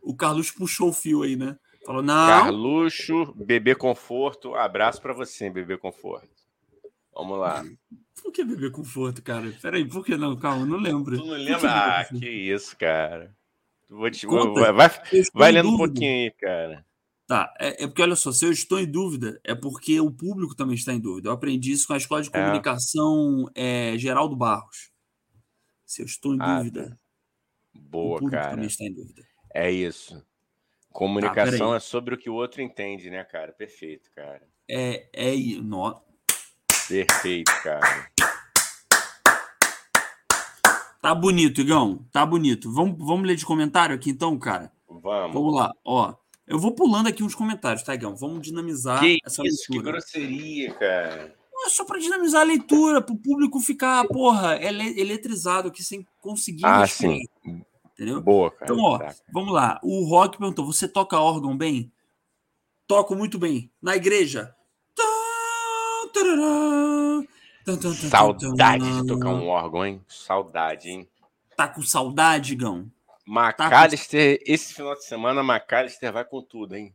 [0.00, 1.54] O Carluxo puxou o fio aí, né?
[1.84, 2.26] Falou, não.
[2.28, 4.54] Carluxo, bebê conforto.
[4.54, 6.30] Abraço para você, bebê conforto.
[7.14, 7.62] Vamos lá.
[8.22, 9.52] Por que bebê conforto, cara?
[9.60, 10.34] Peraí, por que não?
[10.34, 11.18] Calma, não lembro.
[11.18, 12.00] Tu não lembra?
[12.00, 13.36] Ah, que isso, cara.
[13.90, 14.26] Vou te...
[14.26, 14.88] Conta, vai
[15.34, 16.86] vai lendo um pouquinho aí, cara.
[17.26, 20.54] Tá, é, é, porque olha só, se eu estou em dúvida, é porque o público
[20.54, 21.28] também está em dúvida.
[21.28, 22.32] Eu aprendi isso com a Escola de é.
[22.32, 23.96] Comunicação é.
[23.96, 24.90] Geraldo Barros.
[25.86, 27.80] Se eu estou em ah, dúvida, tá.
[27.80, 28.50] boa, o público cara.
[28.50, 29.22] também está em dúvida.
[29.54, 30.24] É isso.
[30.90, 33.52] Comunicação tá, é sobre o que o outro entende, né, cara?
[33.52, 34.46] Perfeito, cara.
[34.68, 36.02] É, é, no...
[36.88, 38.10] Perfeito, cara.
[41.00, 42.06] Tá bonito, Igão.
[42.12, 42.70] Tá bonito.
[42.72, 44.72] Vamos, vamos ler de comentário aqui então, cara?
[44.88, 45.34] Vamos.
[45.34, 45.72] Vamos lá.
[45.84, 46.14] Ó,
[46.52, 48.14] eu vou pulando aqui uns comentários, tá, Gão?
[48.14, 49.86] Vamos dinamizar que essa isso, leitura.
[49.86, 51.34] Que grosseria, cara.
[51.64, 56.06] é só para dinamizar a leitura, para o público ficar, porra, ele, eletrizado aqui sem
[56.20, 56.66] conseguir.
[56.66, 57.22] Ah, sim.
[57.94, 58.20] Entendeu?
[58.20, 58.64] Boa, cara.
[58.70, 59.14] Então, ó, tá.
[59.32, 59.80] vamos lá.
[59.82, 61.90] O Rock perguntou: você toca órgão bem?
[62.86, 63.72] Toco muito bem.
[63.80, 64.54] Na igreja.
[68.10, 70.04] Saudade de tocar um órgão, hein?
[70.06, 71.08] Saudade, hein?
[71.56, 72.90] Tá com saudade, Gão?
[73.26, 76.94] McAllister, tá esse final de semana, McAllister vai com tudo, hein?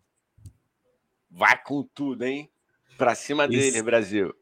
[1.30, 2.50] Vai com tudo, hein?
[2.98, 4.34] Pra cima esse, dele, Brasil.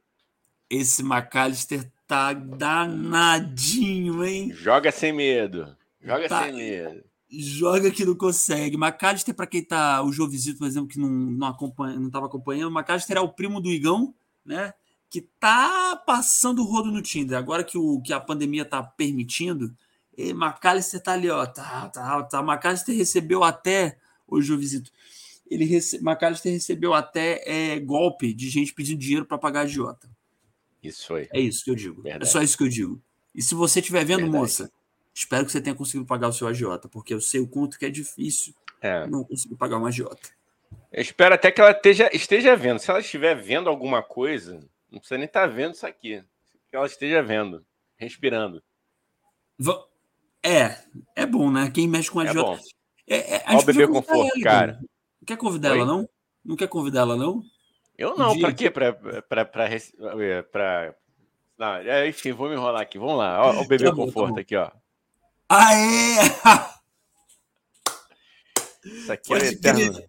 [0.70, 4.52] Esse McAllister tá danadinho, hein?
[4.54, 5.76] Joga sem medo.
[6.02, 7.04] Joga tá, sem medo.
[7.30, 8.78] Joga que não consegue.
[8.78, 10.02] McAllister, para quem tá.
[10.04, 13.60] O Jovisito, por exemplo, que não, não, acompanha, não tava acompanhando, McAllister é o primo
[13.60, 14.14] do Igão,
[14.46, 14.74] né?
[15.10, 17.38] Que tá passando o rodo no Tinder.
[17.38, 19.76] Agora que, o, que a pandemia tá permitindo,
[20.18, 21.46] e McAllister tá ali, ó.
[21.46, 22.40] Tá, tá, tá.
[22.42, 23.98] McAllister recebeu até.
[24.28, 24.92] Hoje eu visito.
[25.50, 25.98] Ele rece...
[25.98, 30.10] McAllister recebeu até é, golpe de gente pedindo dinheiro para pagar a agiota.
[30.82, 31.28] Isso aí.
[31.34, 32.02] É isso que eu digo.
[32.02, 32.24] Verdade.
[32.24, 33.02] É só isso que eu digo.
[33.34, 34.38] E se você estiver vendo, Verdade.
[34.38, 34.72] moça,
[35.14, 37.86] espero que você tenha conseguido pagar o seu agiota, porque eu sei o quanto que
[37.86, 39.06] é difícil é.
[39.08, 40.30] não conseguir pagar uma agiota.
[40.92, 42.80] Eu espero até que ela esteja, esteja vendo.
[42.80, 46.24] Se ela estiver vendo alguma coisa, não precisa nem estar tá vendo isso aqui.
[46.70, 47.66] Que ela esteja vendo,
[47.98, 48.64] respirando.
[49.58, 49.95] Vamos
[50.46, 50.78] é,
[51.16, 51.72] é bom, né?
[51.72, 52.58] Quem mexe com a é Bom.
[53.08, 54.80] É, é, Olha o bebê conforto, ela, cara.
[54.80, 55.78] Não quer convidar Oi?
[55.78, 56.10] ela, não?
[56.44, 57.42] Não quer convidar ela, não?
[57.98, 58.70] Eu não, pra quê?
[58.70, 60.96] Pra, pra, pra, pra,
[61.58, 63.00] Não, é, enfim, vou me enrolar aqui.
[63.00, 63.42] Vamos lá.
[63.42, 64.70] Olha o bebê tá bom, conforto tá aqui, ó.
[65.50, 66.18] Aê!
[68.84, 70.04] Isso aqui é Pode é eterno.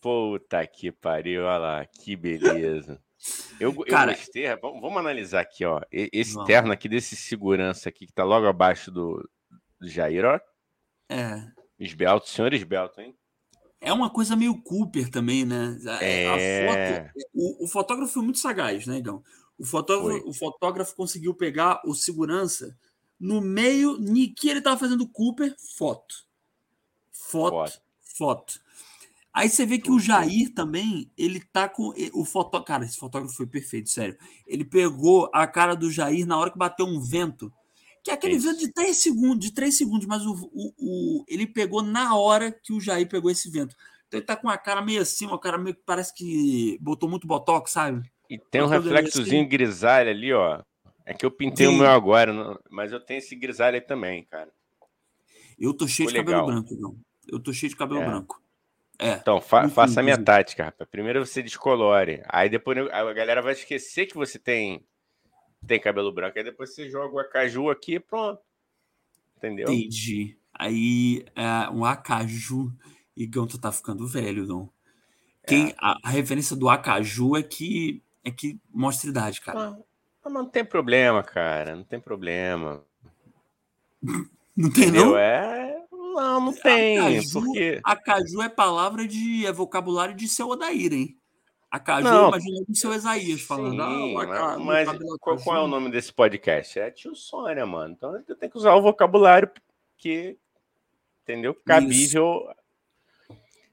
[0.00, 3.00] Puta que pariu, olha lá, que beleza.
[3.60, 5.80] Eu, Cara, eu gostei, vamos, vamos, analisar aqui, ó.
[5.90, 9.28] Esse terno aqui desse segurança aqui que tá logo abaixo do,
[9.80, 10.40] do Jair, ó.
[11.08, 11.46] É.
[11.78, 13.16] Esbelto, senhor Esbelto, hein?
[13.80, 15.78] É uma coisa meio Cooper também, né?
[16.00, 17.10] É.
[17.12, 19.22] Foto, o, o, fotógrafo foi muito sagaz, né, Igão?
[19.58, 22.76] O fotógrafo, o fotógrafo conseguiu pegar o segurança
[23.20, 26.24] No meio, Niki ele tava fazendo Cooper, foto.
[27.12, 27.82] Foto, foto.
[28.16, 28.63] foto.
[29.34, 31.92] Aí você vê que o Jair também, ele tá com.
[32.12, 32.66] O fotógrafo.
[32.66, 34.16] Cara, esse fotógrafo foi perfeito, sério.
[34.46, 37.52] Ele pegou a cara do Jair na hora que bateu um vento.
[38.04, 38.46] Que é aquele Isso.
[38.46, 42.52] vento de 3 segundos, de 3 segundos, mas o, o, o, ele pegou na hora
[42.52, 43.74] que o Jair pegou esse vento.
[44.06, 47.08] Então ele tá com a cara meio assim, uma cara meio que parece que botou
[47.08, 48.08] muito botox, sabe?
[48.30, 49.48] E tem um reflexozinho assim.
[49.48, 50.62] grisalho ali, ó.
[51.04, 51.74] É que eu pintei Sim.
[51.74, 52.32] o meu agora,
[52.70, 54.50] mas eu tenho esse grisalho aí também, cara.
[55.58, 56.46] Eu tô cheio Ficou de legal.
[56.46, 56.96] cabelo branco, não.
[57.26, 58.06] Eu tô cheio de cabelo é.
[58.06, 58.43] branco.
[58.98, 59.12] É.
[59.14, 60.88] Então, fa faça a minha tática, rapaz.
[60.90, 62.22] Primeiro você descolore.
[62.28, 64.84] Aí depois a galera vai esquecer que você tem,
[65.66, 66.38] tem cabelo branco.
[66.38, 68.40] Aí depois você joga o acaju aqui e pronto.
[69.36, 69.68] Entendeu?
[69.68, 70.36] Entendi.
[70.52, 72.72] Aí, é, um acaju.
[73.16, 74.70] Igão, tu tá ficando velho, Igão.
[75.46, 75.74] Quem, é.
[75.78, 79.76] a, a, referência do acaju é que, é que mostra idade, cara.
[80.24, 81.76] Não, não tem problema, cara.
[81.76, 82.82] Não tem problema.
[84.56, 85.06] Não tem, Entendeu?
[85.06, 85.18] não?
[85.18, 85.63] É,
[86.14, 86.98] não, não tem.
[86.98, 87.80] Acaju, porque...
[87.84, 89.44] acaju é palavra de.
[89.46, 91.18] é vocabulário de seu Odair, hein?
[91.74, 93.82] Acaju, não, imagina o seu Isaías falando.
[93.82, 96.78] Sim, ah, mas, mas qual, qual, é o nome desse podcast?
[96.78, 97.92] É tio Sônia, mano.
[97.92, 99.50] Então eu tenho que usar o vocabulário
[99.98, 100.38] que.
[101.22, 101.52] Entendeu?
[101.66, 102.46] Cabível.
[102.48, 102.64] Isso.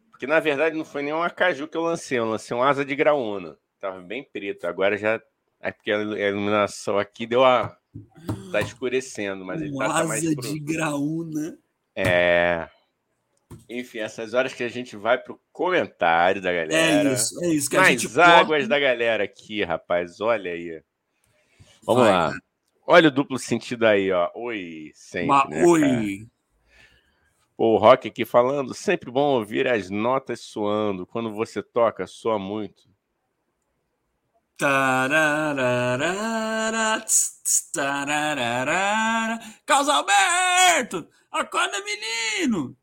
[0.10, 2.84] Porque na verdade não foi nem um acaju que eu lancei, eu lancei um asa
[2.84, 3.56] de graúna.
[3.80, 4.65] Tava bem preto.
[4.65, 5.21] Agora já.
[5.60, 7.77] É porque a iluminação aqui deu a.
[8.51, 10.25] Tá escurecendo, mas um ele tá, tá mais.
[10.25, 11.58] Asa de graúna.
[11.95, 12.67] É.
[13.69, 16.73] Enfim, essas horas que a gente vai pro comentário da galera.
[16.73, 17.69] É isso, é isso.
[17.69, 20.21] Que Mais a gente águas da galera aqui, rapaz.
[20.21, 20.82] Olha aí.
[21.84, 22.34] Vamos vai, lá.
[22.88, 24.30] Olha o duplo sentido aí, ó.
[24.36, 25.27] Oi, sempre.
[25.27, 26.27] Uma, né, oi.
[27.58, 31.06] O Rock aqui falando, sempre bom ouvir as notas soando.
[31.06, 32.89] Quando você toca, soa muito.
[39.65, 41.08] Carlos Alberto!
[41.32, 42.76] Acorda, menino!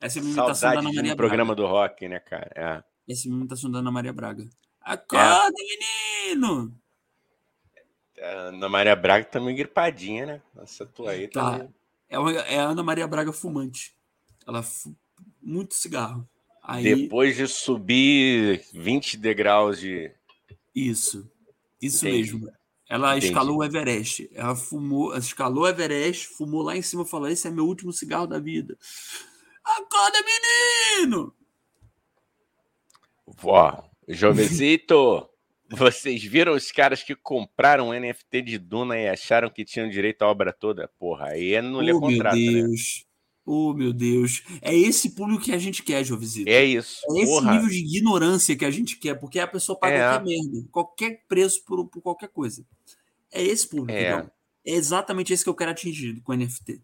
[0.00, 1.16] Essa é imitação Saudade da Ana Maria Braga.
[1.16, 2.50] programa do rock, né, cara?
[2.54, 3.12] É.
[3.12, 4.48] Essa é imitação da Ana Maria Braga.
[4.80, 6.30] Acorda, é.
[6.34, 6.76] menino!
[8.20, 10.42] A Ana Maria Braga tá meio gripadinha, né?
[10.60, 11.60] Essa tua aí tá.
[11.60, 11.68] tá
[12.08, 13.94] é, é a Ana Maria Braga fumante.
[14.46, 14.94] Ela fu...
[15.40, 16.28] muito cigarro.
[16.62, 16.82] Aí...
[16.82, 20.12] Depois de subir 20 degraus de.
[20.74, 21.30] Isso.
[21.80, 22.34] Isso Entendi.
[22.34, 22.52] mesmo.
[22.92, 23.28] Ela Entendi.
[23.28, 24.28] escalou o Everest.
[24.34, 27.90] Ela fumou, escalou o Everest, fumou lá em cima e falou: Esse é meu último
[27.90, 28.76] cigarro da vida.
[29.64, 30.18] Acorda,
[31.00, 31.34] menino!
[33.42, 35.26] Ó, Jovesito,
[35.72, 40.20] vocês viram os caras que compraram um NFT de Duna e acharam que tinham direito
[40.20, 40.86] à obra toda?
[40.98, 42.60] Porra, aí é não lhe oh, contrato, meu né?
[42.60, 43.06] Deus.
[43.06, 43.11] Né?
[43.44, 44.42] Oh, meu Deus.
[44.60, 46.48] É esse público que a gente quer, Jovesito.
[46.48, 47.00] É isso.
[47.10, 47.52] É esse porra.
[47.52, 50.08] nível de ignorância que a gente quer, porque a pessoa paga é.
[50.08, 52.64] qualquer merda, qualquer preço por, por qualquer coisa.
[53.32, 54.10] É esse público, é.
[54.10, 54.30] Então.
[54.66, 56.80] é exatamente esse que eu quero atingir com NFT.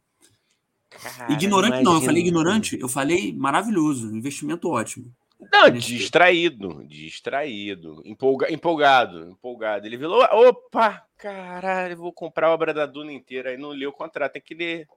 [0.90, 1.90] Cara, ignorante imagina.
[1.90, 5.14] não, eu falei ignorante, eu falei maravilhoso, investimento ótimo.
[5.52, 9.86] Não, distraído, distraído, empolga, empolgado, empolgado.
[9.86, 13.50] Ele falou, opa, caralho, vou comprar a obra da Duna inteira.
[13.50, 14.88] Aí não leu o contrato, tem que ler.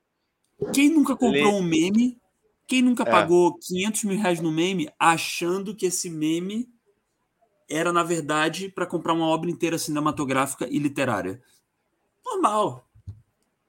[0.73, 2.19] Quem nunca comprou um meme,
[2.67, 3.05] quem nunca é.
[3.05, 6.69] pagou 500 mil reais no meme, achando que esse meme
[7.69, 11.41] era, na verdade, para comprar uma obra inteira cinematográfica e literária.
[12.25, 12.85] Normal.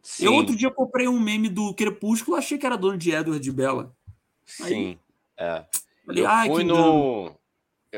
[0.03, 0.27] Sim.
[0.27, 3.97] Eu outro dia comprei um meme do Crepúsculo, achei que era dono de Edward Bella.
[4.45, 4.99] Sim.
[5.37, 5.65] é.
[6.05, 7.37] Falei, eu fui no.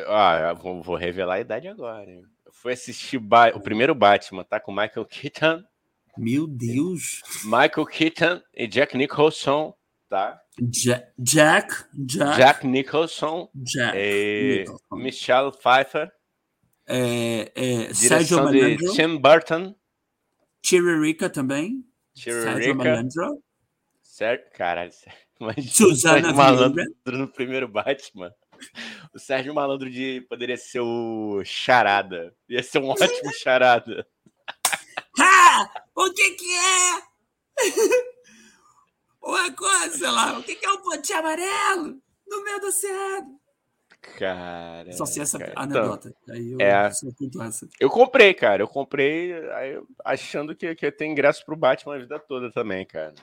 [0.07, 2.11] Ah, vou, vou, revelar a idade agora.
[2.11, 2.24] Hein?
[2.44, 3.48] Eu fui assistir ba...
[3.54, 4.61] o primeiro Batman, tá?
[4.61, 5.64] Com Michael Keaton.
[6.16, 7.22] Meu Deus!
[7.44, 9.74] Michael Keaton e Jack Nicholson,
[10.09, 10.40] tá?
[10.61, 14.96] Jack, Jack, Jack, Jack Nicholson, Jack e Nicholson.
[14.96, 16.12] Michelle Pfeiffer,
[16.87, 19.74] é, é, Sérgio Malandro, Tim Burton,
[20.62, 23.42] Tiririca também, Sérgio Malandro,
[24.00, 24.92] Sérgio, caralho,
[25.40, 28.33] mas Suzana Malandro no primeiro Batman.
[29.12, 32.33] O Sérgio Malandro de poderia ser o Charada.
[32.48, 34.07] Ia ser um ótimo Charada.
[35.96, 37.02] O que que é?
[39.22, 43.40] Uma coisa, sei lá, o que que é um pontinho amarelo no meio do oceano?
[44.18, 44.92] Cara.
[44.92, 45.52] Só se essa cara.
[45.57, 46.14] anedota.
[46.22, 46.90] Então, aí eu, é,
[47.80, 48.62] eu comprei, cara.
[48.62, 49.33] Eu comprei
[50.04, 53.14] achando que, que tenho ingresso pro Batman a vida toda também, cara.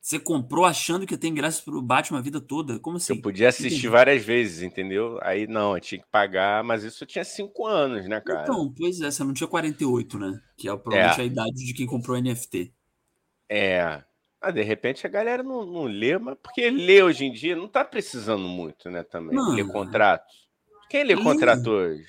[0.00, 2.78] Você comprou achando que tem graça pro Batman a vida toda?
[2.78, 3.14] Como assim?
[3.14, 3.88] Eu podia assistir Entendi.
[3.88, 5.18] várias vezes, entendeu?
[5.22, 8.42] Aí não, eu tinha que pagar, mas isso eu tinha 5 anos, né, cara?
[8.42, 10.40] Então, pois é, você não tinha 48, né?
[10.56, 11.22] Que é provavelmente é.
[11.22, 12.72] a idade de quem comprou NFT.
[13.50, 14.02] É.
[14.40, 17.66] Ah, de repente a galera não, não lê, mas porque lê hoje em dia não
[17.66, 19.34] tá precisando muito, né, também.
[19.34, 20.48] Mano, lê contratos.
[20.88, 21.22] Quem lê, lê.
[21.22, 22.06] contrato hoje?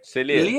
[0.00, 0.42] Você lê?
[0.42, 0.52] lê?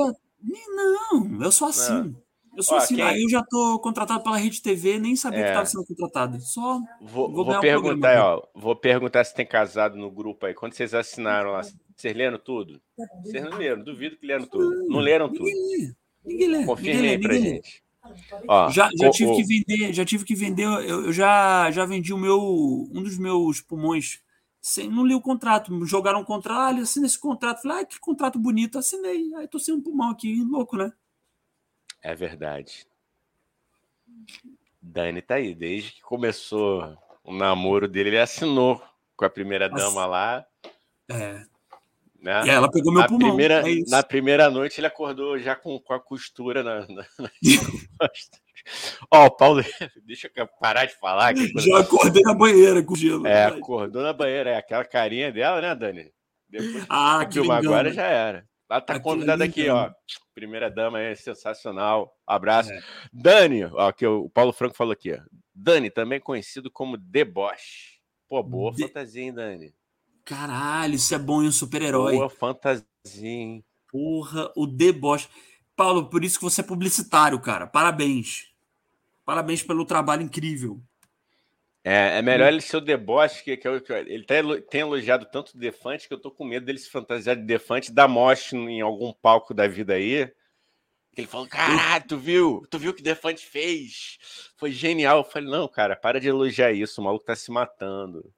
[0.43, 1.93] Não, eu sou assim.
[1.93, 2.24] Não.
[2.55, 3.03] Eu sou Ó, assim, quem...
[3.03, 5.43] aí eu já tô contratado pela Rede TV, nem sabia é.
[5.43, 6.39] que estava sendo contratado.
[6.41, 10.53] Só vou, vou, vou perguntar, ó, vou perguntar se tem casado no grupo aí.
[10.53, 11.61] Quando vocês assinaram lá,
[11.95, 12.81] vocês leram tudo?
[13.23, 14.87] Vocês não leram, duvido que leram tudo.
[14.87, 15.49] Não leram tudo.
[16.25, 16.65] Ninguém lê.
[16.65, 17.83] Confirme aí pra gente.
[18.47, 20.63] Ó, já, já tive que vender, já tive que vender.
[20.63, 24.23] Eu, eu, já, já vendi o meu um dos meus pulmões.
[24.61, 27.61] Sem, não li o contrato, jogaram um contrato, ah, assinei esse contrato.
[27.61, 29.31] Falei, ah, que contrato bonito, assinei.
[29.35, 30.91] Aí tô sem um pulmão aqui, louco, né?
[32.05, 32.85] É verdade.
[34.79, 38.79] Dani tá aí, desde que começou o namoro dele, ele assinou
[39.17, 40.45] com a primeira dama lá.
[41.09, 41.41] É.
[42.21, 42.45] Né?
[42.45, 43.29] E ela pegou meu na pulmão.
[43.29, 47.05] Primeira, é na primeira noite ele acordou já com, com a costura na, na,
[49.09, 49.63] Ó, oh, Paulo,
[50.05, 51.29] deixa eu parar de falar.
[51.29, 53.25] Aqui, já acordei na banheira com gelo.
[53.25, 56.11] É, acordou na banheira, é aquela carinha dela, né, Dani?
[56.47, 58.47] Depois ah, que agora já era.
[58.69, 59.91] Ela tá convidada aqui, ó.
[60.33, 62.17] Primeira dama é sensacional.
[62.25, 62.71] Abraço.
[62.71, 62.79] É.
[63.13, 65.19] Dani, ó, que o Paulo Franco falou aqui, ó.
[65.53, 67.95] Dani, também conhecido como Deboche.
[68.27, 68.83] Pô, boa De...
[68.83, 69.73] fantasia, hein, Dani?
[70.25, 72.15] Caralho, isso é bom em um super-herói.
[72.15, 73.63] Boa fantasia, hein?
[73.91, 75.29] Porra, o deboche.
[75.75, 77.67] Paulo, por isso que você é publicitário, cara.
[77.67, 78.51] Parabéns.
[79.23, 80.81] Parabéns pelo trabalho incrível.
[81.87, 84.33] É, é melhor ele ser o deboche, que, que, que ele tá,
[84.71, 87.91] tem elogiado tanto o Defante que eu tô com medo dele se fantasiar de Defante
[87.91, 90.27] dar moche em algum palco da vida aí.
[91.15, 92.63] Ele falou: caralho, tu viu?
[92.71, 94.17] Tu viu o que o Defante fez?
[94.57, 95.19] Foi genial.
[95.19, 98.33] Eu falei: não, cara, para de elogiar isso, o maluco tá se matando.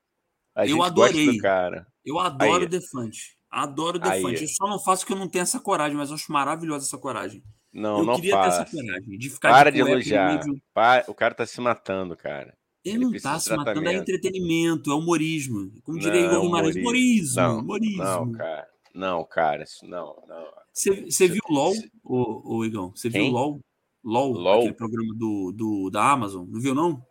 [0.54, 1.38] A eu adorei.
[1.38, 1.88] cara.
[2.04, 3.38] Eu adoro o Defante.
[3.50, 4.42] Adoro o Defante.
[4.42, 6.98] Eu só não faço porque eu não tenho essa coragem, mas eu acho maravilhosa essa
[6.98, 7.42] coragem.
[7.72, 8.58] Não, eu não queria faço.
[8.58, 9.18] ter essa coragem.
[9.18, 10.40] De ficar Para de, de elogiar.
[10.40, 10.62] De...
[11.08, 12.57] O cara tá se matando, cara.
[12.88, 15.72] Ele, Ele não tá se matando, é entretenimento, é humorismo.
[15.84, 18.04] Como diria Igor Guimarães, humorismo, não, humorismo.
[18.04, 18.68] Não, cara.
[18.94, 20.48] Não, cara, isso não, não.
[20.74, 21.74] Você viu o LOL,
[22.04, 22.92] o, o Igão?
[22.96, 23.62] Você viu o LOL?
[24.04, 24.32] LOL?
[24.32, 24.60] LOL?
[24.60, 26.48] Aquele programa do, do, da Amazon.
[26.48, 27.04] Não viu, não?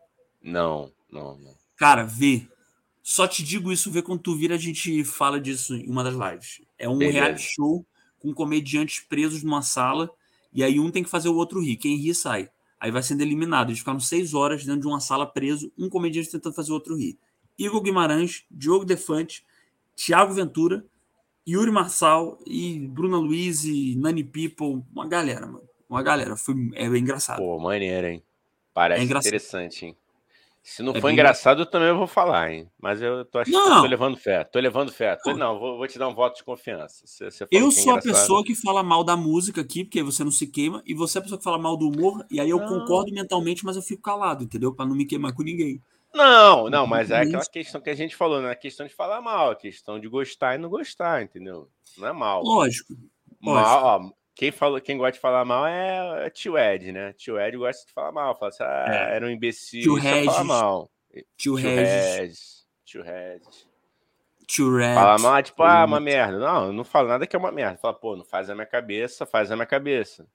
[0.43, 1.55] Não, não, não.
[1.77, 2.49] Cara, vê.
[3.03, 6.15] Só te digo isso, vê quando tu vira, a gente fala disso em uma das
[6.15, 6.63] lives.
[6.79, 7.19] É um Beleza.
[7.21, 7.87] reality show
[8.19, 10.11] com comediantes presos numa sala,
[10.53, 11.77] e aí um tem que fazer o outro rir.
[11.77, 12.49] Quem ri sai.
[12.81, 13.71] Aí vai sendo eliminado.
[13.71, 16.97] Eles ficaram seis horas dentro de uma sala preso, um comediante tentando fazer o outro
[16.97, 17.19] rir.
[17.59, 19.45] Igor Guimarães, Diogo Defante,
[19.97, 20.85] Thiago Ventura,
[21.49, 24.83] Yuri Marçal e Bruna Luiz e Nani People.
[24.93, 25.63] Uma galera, mano.
[25.89, 26.37] Uma galera.
[26.37, 27.39] Foi, é engraçado.
[27.39, 28.23] Pô, maneiro, hein?
[28.75, 29.97] Parece é interessante, hein?
[30.67, 32.69] Se não é for engraçado, eu também vou falar, hein?
[32.77, 33.83] Mas eu tô achando não.
[33.83, 34.43] tô levando fé.
[34.43, 35.17] Tô levando fé.
[35.23, 37.07] Tô, não, vou, vou, te dar um voto de confiança.
[37.07, 40.03] Você, você eu é sou é a pessoa que fala mal da música aqui, porque
[40.03, 42.41] você não se queima, e você é a pessoa que fala mal do humor, e
[42.41, 42.67] aí eu não.
[42.67, 44.75] concordo mentalmente, mas eu fico calado, entendeu?
[44.75, 45.81] Para não me queimar com ninguém.
[46.13, 49.21] Não, não, mas é aquela questão que a gente falou, não é questão de falar
[49.21, 51.69] mal, é questão de gostar e não gostar, entendeu?
[51.97, 52.43] Não é mal.
[52.43, 52.93] Lógico.
[53.41, 57.15] Mal, ó, quem, fala, quem gosta de falar mal é, é tio Ed, né?
[57.15, 58.39] Tio Ed gosta de falar mal.
[58.39, 59.17] Fala assim, ah, é.
[59.17, 60.91] era um imbecil, tio Regis, fala mal.
[61.39, 62.67] Tio, Regis.
[62.85, 63.67] Tio Regis.
[64.47, 64.95] Tio Regis.
[64.95, 66.39] Fala mal, tipo, ah, uma merda.
[66.39, 67.79] Não, eu não falo nada que é uma merda.
[67.79, 70.29] Fala, pô, não faz a minha cabeça, faz a minha cabeça.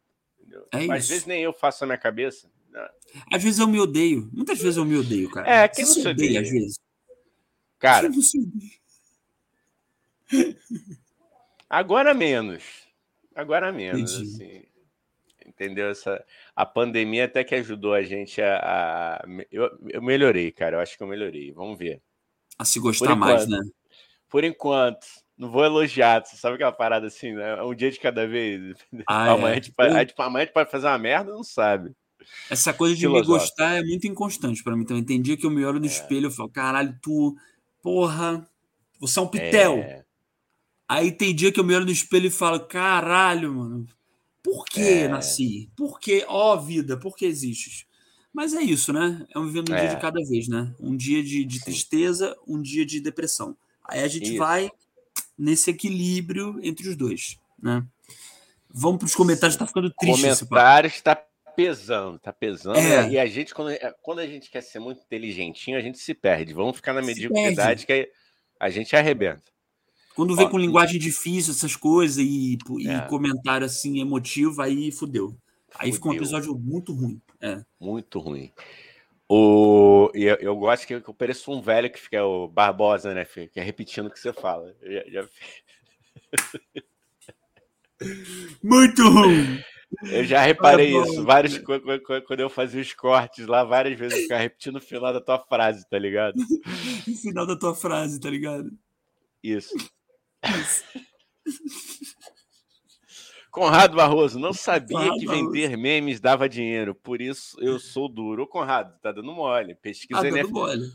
[0.72, 2.50] É às vezes nem eu faço a minha cabeça.
[2.72, 2.90] Não.
[3.32, 4.28] Às vezes eu me odeio.
[4.34, 5.48] Muitas vezes eu me odeio, cara.
[5.48, 6.80] É, quem Você não se odeia, odeia, às vezes.
[7.78, 8.10] Cara.
[11.70, 12.91] Agora menos.
[13.42, 14.34] Agora menos, Entendi.
[14.34, 14.72] assim.
[15.46, 15.90] Entendeu?
[15.90, 16.24] Essa,
[16.56, 18.58] a pandemia até que ajudou a gente a.
[18.58, 20.78] a eu, eu, melhorei, cara.
[20.78, 21.52] Eu acho que eu melhorei.
[21.52, 22.02] Vamos ver.
[22.58, 23.60] A se gostar mais, né?
[24.30, 25.06] Por enquanto.
[25.38, 26.24] Não vou elogiar.
[26.24, 27.62] Você sabe aquela parada assim, né?
[27.64, 28.76] Um dia de cada vez.
[29.08, 29.52] Ah, amanhã, é.
[29.52, 29.86] a, gente, eu...
[29.86, 31.96] a, gente, amanhã a gente pode fazer uma merda, não sabe.
[32.50, 35.04] Essa coisa de me gostar é muito inconstante para mim também.
[35.04, 35.90] Tem dia que eu me olho no é.
[35.90, 37.36] espelho e falo, caralho, tu,
[37.82, 38.48] porra,
[39.00, 39.78] você é um pitel.
[39.80, 40.06] É.
[40.92, 43.88] Aí tem dia que eu me olho no espelho e falo: caralho, mano,
[44.44, 45.08] por que é...
[45.08, 45.72] nasci?
[45.74, 47.86] Por que, ó oh, vida, por que existes?
[48.34, 49.26] Mas é isso, né?
[49.34, 49.80] É um vivendo um é.
[49.80, 50.76] dia de cada vez, né?
[50.82, 53.56] Um dia de, de tristeza, um dia de depressão.
[53.86, 54.38] Aí a gente isso.
[54.38, 54.70] vai
[55.40, 57.86] nesse equilíbrio entre os dois, né?
[58.70, 60.22] Vamos para os comentários, está ficando triste.
[60.22, 61.16] Comentários está
[61.56, 62.78] pesando, está pesando.
[62.78, 63.12] É.
[63.12, 66.54] E a gente, quando, quando a gente quer ser muito inteligentinho, a gente se perde.
[66.54, 68.12] Vamos ficar na mediocridade que
[68.60, 69.52] a gente arrebenta.
[70.16, 73.02] Quando vem com linguagem difícil, essas coisas, e, e é.
[73.02, 75.36] comentário assim emotivo, aí fudeu.
[75.76, 75.94] Aí fudeu.
[75.94, 77.22] fica um episódio muito ruim.
[77.40, 77.64] É.
[77.80, 78.52] Muito ruim.
[79.34, 83.24] O, eu, eu gosto que eu pareço um velho que fica o Barbosa, né?
[83.24, 84.76] Fica repetindo o que você fala.
[84.82, 85.30] Já, já...
[88.62, 89.64] Muito ruim.
[90.12, 91.14] Eu já reparei Barbosa.
[91.14, 91.24] isso.
[91.24, 91.58] Vários,
[92.28, 95.40] quando eu fazia os cortes lá, várias vezes eu ficava repetindo o final da tua
[95.40, 96.36] frase, tá ligado?
[97.08, 98.70] o final da tua frase, tá ligado?
[99.42, 99.74] Isso.
[103.52, 105.82] Conrado Barroso, não sabia Conrado que vender Barroso.
[105.82, 108.44] memes dava dinheiro, por isso eu sou duro.
[108.44, 109.76] Ô, Conrado, tá dando mole.
[109.76, 110.54] Pesquisa tá dando NFT.
[110.54, 110.88] mole.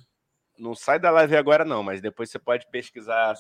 [0.59, 3.35] Não sai da live agora, não, mas depois você pode pesquisar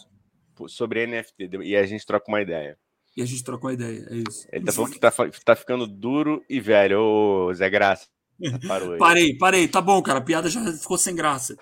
[0.68, 2.78] sobre NFT e a gente troca uma ideia.
[3.16, 4.46] E a gente troca uma ideia, é isso.
[4.52, 5.10] Ele tá falando que tá,
[5.42, 7.00] tá ficando duro e velho.
[7.00, 8.06] Ô, Zé Graça.
[8.68, 8.98] Parou aí.
[8.98, 9.66] Parei, parei.
[9.68, 10.18] Tá bom, cara.
[10.18, 11.56] A piada já ficou sem graça.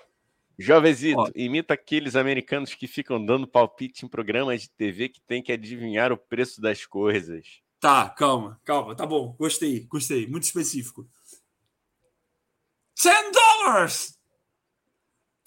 [0.59, 1.31] Jovenzito, Ó.
[1.35, 6.13] imita aqueles americanos que ficam dando palpite em programas de TV que tem que adivinhar
[6.13, 7.61] o preço das coisas.
[7.81, 8.95] Tá, calma, calma.
[8.95, 9.35] Tá bom.
[9.39, 10.27] Gostei, gostei.
[10.27, 11.07] Muito específico.
[13.03, 14.19] 10 dólares!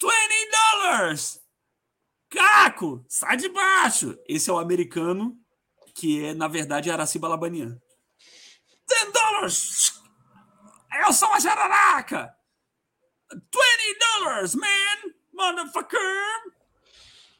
[0.00, 1.40] 20 dólares!
[2.30, 4.16] Caco, sai de baixo!
[4.28, 5.36] Esse é o americano
[5.94, 7.80] que é, na verdade, Araci Balabanian.
[8.88, 10.00] 10 dólares!
[11.04, 12.37] Eu sou uma jararaca!
[13.32, 15.12] 20 dólares, man!
[15.32, 15.98] Motherfucker!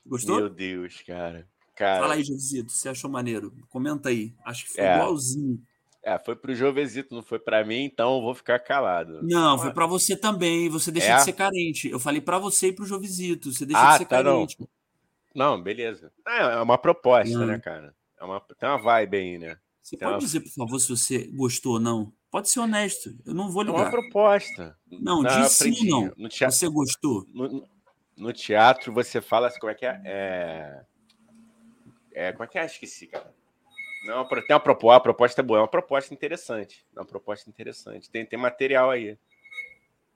[0.07, 0.36] Gostou?
[0.36, 1.49] Meu Deus, cara.
[1.74, 2.01] cara.
[2.01, 3.53] Fala aí, Josito, você achou maneiro?
[3.68, 4.34] Comenta aí.
[4.45, 4.95] Acho que foi é.
[4.95, 5.62] igualzinho.
[6.03, 9.20] É, foi pro Jovesito, não foi para mim, então eu vou ficar calado.
[9.22, 10.68] Não, foi para você também.
[10.68, 11.16] Você deixa é?
[11.16, 11.91] de ser carente.
[11.91, 13.53] Eu falei para você e pro Jovesito.
[13.53, 14.57] Você deixa ah, de ser tá, carente.
[15.34, 15.57] Não.
[15.57, 16.12] não, beleza.
[16.26, 17.47] É, é uma proposta, não.
[17.47, 17.95] né, cara?
[18.18, 19.59] É uma, tem uma vibe aí, né?
[19.82, 20.20] Você tem pode uma...
[20.20, 22.12] dizer, por favor, se você gostou ou não?
[22.31, 23.16] Pode ser honesto.
[23.24, 23.79] Eu não vou ligar.
[23.79, 24.76] É uma proposta.
[24.91, 26.12] Não, não diz sim ou não.
[26.16, 27.26] No teatro, você gostou?
[27.33, 27.68] No,
[28.16, 30.01] no, teatro você fala assim, como é que é?
[30.05, 30.83] é...
[32.12, 32.66] é como é que é?
[32.66, 33.35] Esqueci, cara.
[34.05, 36.87] Não, tem uma proposta, a proposta é boa, é uma proposta interessante.
[36.95, 38.11] É uma proposta interessante.
[38.11, 39.07] Tem, tem material aí.
[39.07, 39.18] Tem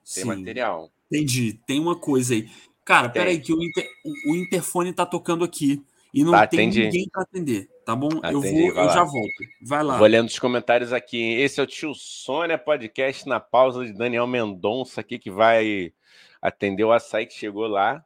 [0.03, 0.91] Sim, material.
[1.11, 1.59] Entendi.
[1.65, 2.49] Tem uma coisa aí.
[2.85, 3.21] Cara, tem.
[3.21, 5.83] peraí, que o, inter, o, o interfone tá tocando aqui.
[6.13, 6.83] E não tá, tem atendi.
[6.83, 8.09] ninguém para atender, tá bom?
[8.21, 9.33] Atendi, eu vou, eu já volto.
[9.63, 9.97] Vai lá.
[9.97, 11.33] Vou lendo os comentários aqui.
[11.41, 15.91] Esse é o Tio Sônia Podcast na pausa de Daniel Mendonça aqui, que vai
[16.39, 18.05] atender o açaí que chegou lá.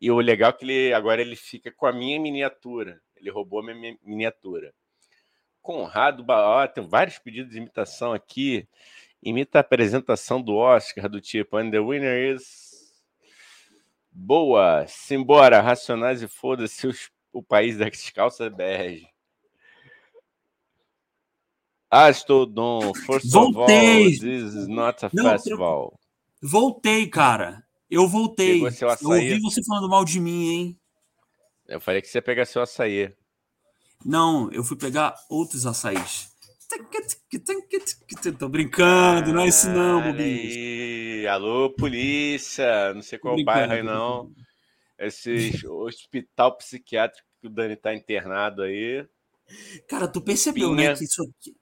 [0.00, 3.00] E o legal é que ele agora ele fica com a minha miniatura.
[3.16, 4.74] Ele roubou a minha miniatura.
[5.62, 8.68] Conrado Baó, tem vários pedidos de imitação aqui.
[9.22, 13.02] Imita a apresentação do Oscar, do tipo, and the winner is.
[14.10, 14.84] Boa!
[14.88, 19.06] Simbora, Racionais e foda-se os o país das calças bege.
[21.90, 23.52] Astrodon, first voltei.
[23.52, 25.98] of all, this is not a Não, festival.
[26.42, 27.64] Voltei, cara.
[27.88, 28.60] Eu voltei.
[28.60, 30.80] Eu ouvi você falando mal de mim, hein?
[31.68, 33.14] Eu falei que você ia pegar seu açaí.
[34.04, 36.28] Não, eu fui pegar outros açaís.
[38.38, 41.30] Tô brincando, não é isso não, Bobinho.
[41.30, 42.92] Alô, polícia.
[42.92, 44.32] Não sei qual bairro aí, não.
[44.98, 45.30] Esse
[45.68, 49.06] hospital psiquiátrico que o Dani tá internado aí.
[49.88, 50.90] Cara, tu percebeu, né, Pinha.
[50.90, 50.96] né?
[50.96, 51.56] Que isso aqui,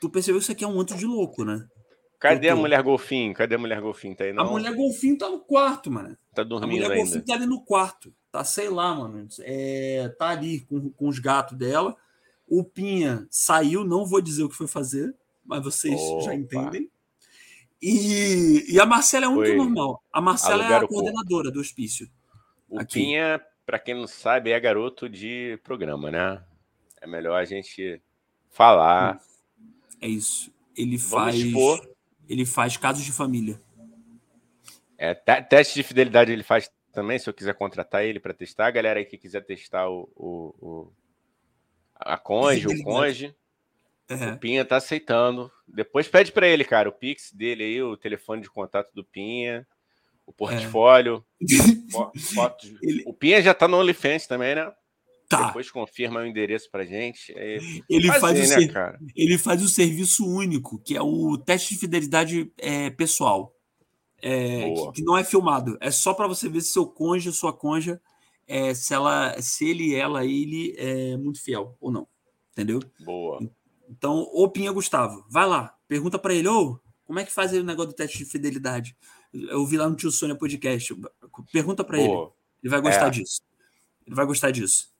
[0.00, 1.66] tu percebeu que isso aqui é um antro de louco, né?
[2.18, 3.32] Cadê a mulher golfinho?
[3.32, 4.16] Cadê a mulher golfinho?
[4.16, 4.44] Tá aí, não?
[4.44, 6.18] A mulher golfinho tá no quarto, mano.
[6.34, 8.12] Tá dormindo A mulher golfinho tá ali no quarto.
[8.32, 9.28] Tá, sei lá, mano.
[9.40, 11.96] É, tá ali com, com os gatos dela.
[12.48, 15.14] O Pinha saiu, não vou dizer o que foi fazer,
[15.44, 16.24] mas vocês Opa.
[16.24, 16.90] já entendem.
[17.80, 20.02] E, e a Marcela é muito normal.
[20.12, 22.10] A Marcela é a coordenadora do hospício.
[22.68, 23.00] O aqui.
[23.00, 26.42] Pinha para quem não sabe, é garoto de programa, né?
[27.02, 28.00] É melhor a gente
[28.48, 29.20] falar.
[30.00, 30.50] É isso.
[30.74, 31.36] Ele Vamos faz.
[31.36, 31.94] Expor.
[32.26, 33.60] Ele faz casos de família.
[34.96, 38.68] É, teste de fidelidade ele faz também, se eu quiser contratar ele para testar.
[38.68, 40.92] A galera aí que quiser testar o, o, o
[41.94, 43.36] a conge, o conge.
[44.10, 44.32] Uhum.
[44.32, 45.52] O Pinha tá aceitando.
[45.66, 49.66] Depois pede para ele, cara, o Pix dele aí, o telefone de contato do Pinha
[50.28, 52.18] o portfólio, é.
[52.18, 52.70] fotos.
[52.82, 53.02] Ele...
[53.06, 54.70] O Pinha já tá no OnlyFans também, né?
[55.26, 55.46] Tá.
[55.46, 57.32] Depois confirma o endereço pra gente.
[57.36, 57.58] É
[57.88, 58.98] ele, fazer, faz o né, ser...
[59.14, 63.54] ele faz o serviço único, que é o teste de fidelidade é, pessoal.
[64.22, 65.76] É, que, que, não é filmado.
[65.80, 67.98] É só para você ver se seu cônjuge, sua cônjuge,
[68.46, 72.06] é, se, ela, se ele, ela, ele é muito fiel ou não.
[72.52, 72.80] Entendeu?
[73.00, 73.38] Boa.
[73.88, 77.62] Então, ô Pinha Gustavo, vai lá, pergunta para ele, ô, como é que faz o
[77.62, 78.96] negócio do teste de fidelidade?
[79.32, 80.94] Eu vi lá no Tio Sônia Podcast.
[81.52, 82.12] Pergunta para ele.
[82.62, 83.10] Ele vai gostar é.
[83.10, 83.42] disso.
[84.06, 84.92] Ele vai gostar disso.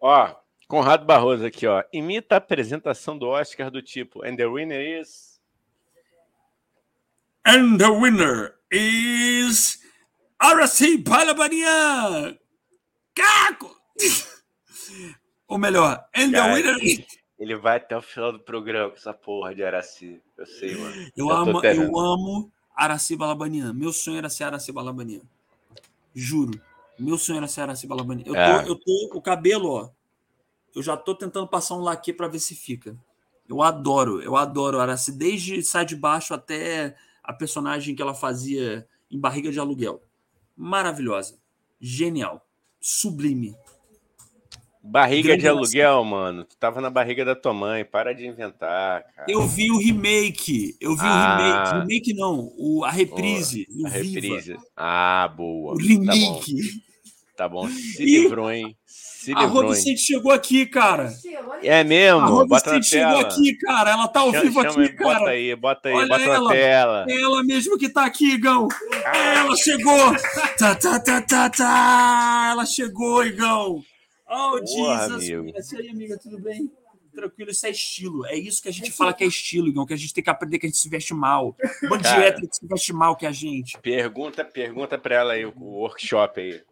[0.00, 0.34] Ó,
[0.70, 1.82] Conrado Barroso aqui, ó.
[1.92, 5.40] Imita a apresentação do Oscar do tipo And the winner is.
[7.44, 9.80] And the winner is.
[10.38, 12.38] Aracy Palabanian!
[13.14, 13.76] Caco!
[15.48, 17.04] Ou melhor, and Cara, the winner is.
[17.36, 20.22] Ele vai até o final do programa com essa porra de Araci.
[20.38, 21.10] Eu sei, mano.
[21.16, 23.72] Eu, amo, eu amo Araci Balabanian.
[23.72, 25.22] Meu sonho era ser Araci Balabanian.
[26.14, 26.60] Juro.
[26.98, 28.24] Meu sonho era ser Araci Balabanian.
[28.26, 28.62] Eu, é.
[28.62, 29.90] tô, eu tô, o cabelo, ó.
[30.74, 32.96] Eu já tô tentando passar um laque para ver se fica.
[33.48, 38.86] Eu adoro, eu adoro Araci, desde sai de baixo até a personagem que ela fazia
[39.10, 40.00] em Barriga de Aluguel.
[40.56, 41.38] Maravilhosa.
[41.80, 42.46] Genial.
[42.80, 43.56] Sublime.
[44.82, 46.44] Barriga de aluguel, mano.
[46.44, 47.84] Tu tava na barriga da tua mãe.
[47.84, 49.26] Para de inventar, cara.
[49.30, 50.74] Eu vi o remake.
[50.80, 51.80] Eu vi ah, o remake.
[51.80, 53.66] Remake não, o, a reprise.
[53.84, 54.56] a reprise.
[54.76, 55.74] Ah, boa.
[55.74, 56.56] O remake.
[57.36, 57.62] Tá bom.
[57.62, 57.68] Tá bom.
[57.68, 58.76] Se livrou, hein?
[59.20, 61.12] Se a Vicente chegou aqui, cara.
[61.62, 62.40] É mesmo?
[62.40, 63.90] A Vicente chegou aqui, cara.
[63.90, 65.18] Ela tá ao chama, vivo aqui, cara.
[65.18, 66.40] Bota aí, bota aí, Olha bota ela.
[66.40, 67.06] na tela.
[67.06, 68.66] É ela mesmo que tá aqui, Igão.
[69.04, 70.16] Ela chegou.
[70.58, 72.48] Tá, tá, tá, tá, tá.
[72.50, 73.82] Ela chegou, Igão.
[74.30, 75.30] Oh, Porra, Jesus.
[75.30, 75.58] Amigo.
[75.58, 76.70] E aí, amiga, tudo bem?
[77.12, 78.24] Tranquilo, isso é estilo.
[78.26, 80.30] É isso que a gente fala que é estilo, Igão, que a gente tem que
[80.30, 81.56] aprender que a gente se veste mal.
[81.82, 83.76] Um monte de hétero que se veste mal que a gente.
[83.80, 86.62] Pergunta, pergunta pra ela aí, o workshop aí.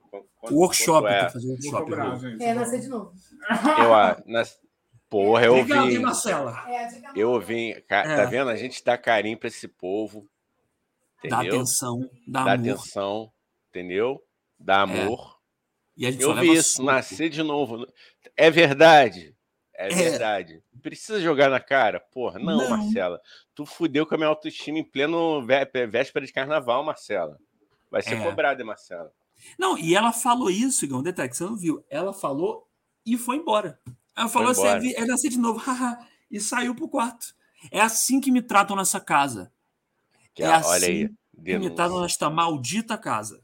[0.40, 1.28] Quanto, workshop, é?
[1.28, 2.42] fazer workshop.
[2.42, 3.12] é, nascer de novo.
[3.78, 4.58] Eu, ah, nas...
[5.10, 5.98] Porra, eu ouvi.
[5.98, 6.64] Marcela.
[7.16, 7.82] Eu ouvi.
[7.88, 8.26] Tá é.
[8.26, 8.50] vendo?
[8.50, 10.28] A gente dá carinho pra esse povo.
[11.18, 11.38] Entendeu?
[11.38, 12.10] Dá atenção.
[12.26, 12.70] Dá, dá amor.
[12.70, 13.32] atenção.
[13.70, 14.22] Entendeu?
[14.58, 14.86] Dá é.
[16.06, 16.20] Amor.
[16.20, 16.24] É.
[16.24, 16.86] eu vi isso, suco.
[16.86, 17.86] nascer de novo.
[18.36, 19.34] É verdade.
[19.74, 20.62] É, é verdade.
[20.82, 22.00] Precisa jogar na cara?
[22.00, 23.20] Porra, não, não, Marcela.
[23.54, 25.44] Tu fudeu com a minha autoestima em pleno
[25.90, 27.38] véspera de carnaval, Marcela.
[27.90, 28.24] Vai ser é.
[28.24, 29.12] cobrada, Marcela.
[29.58, 31.84] Não, e ela falou isso, Igão, detalhe que você não viu.
[31.88, 32.68] Ela falou
[33.06, 33.80] e foi embora.
[34.16, 35.62] Ela falou assim: é nascer de novo,
[36.30, 37.34] e saiu pro quarto.
[37.70, 39.52] É assim que me tratam nessa casa.
[40.34, 41.10] Que, é assim olha aí,
[41.44, 43.40] que me tratam nesta maldita casa.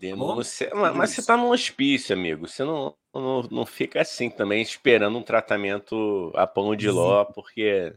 [0.00, 0.70] Denúncia.
[0.74, 2.48] Mas, mas você tá num hospício, amigo.
[2.48, 7.94] Você não, não, não fica assim também, esperando um tratamento a pão de ló, porque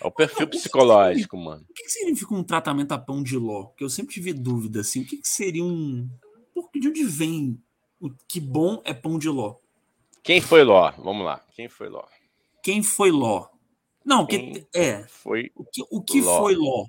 [0.00, 1.64] é o perfil psicológico, mano.
[1.70, 3.66] O que significa um tratamento a pão de ló?
[3.76, 5.02] Que eu sempre tive dúvida, assim.
[5.02, 6.08] O que seria um.
[6.74, 7.62] De onde vem
[8.00, 9.56] o que bom é pão de ló?
[10.24, 10.90] Quem foi ló?
[10.98, 11.40] Vamos lá.
[11.54, 12.04] Quem foi ló?
[12.62, 13.46] Quem foi ló?
[14.04, 15.04] Não, que, é.
[15.04, 16.38] Foi o que, o que ló?
[16.40, 16.86] foi ló?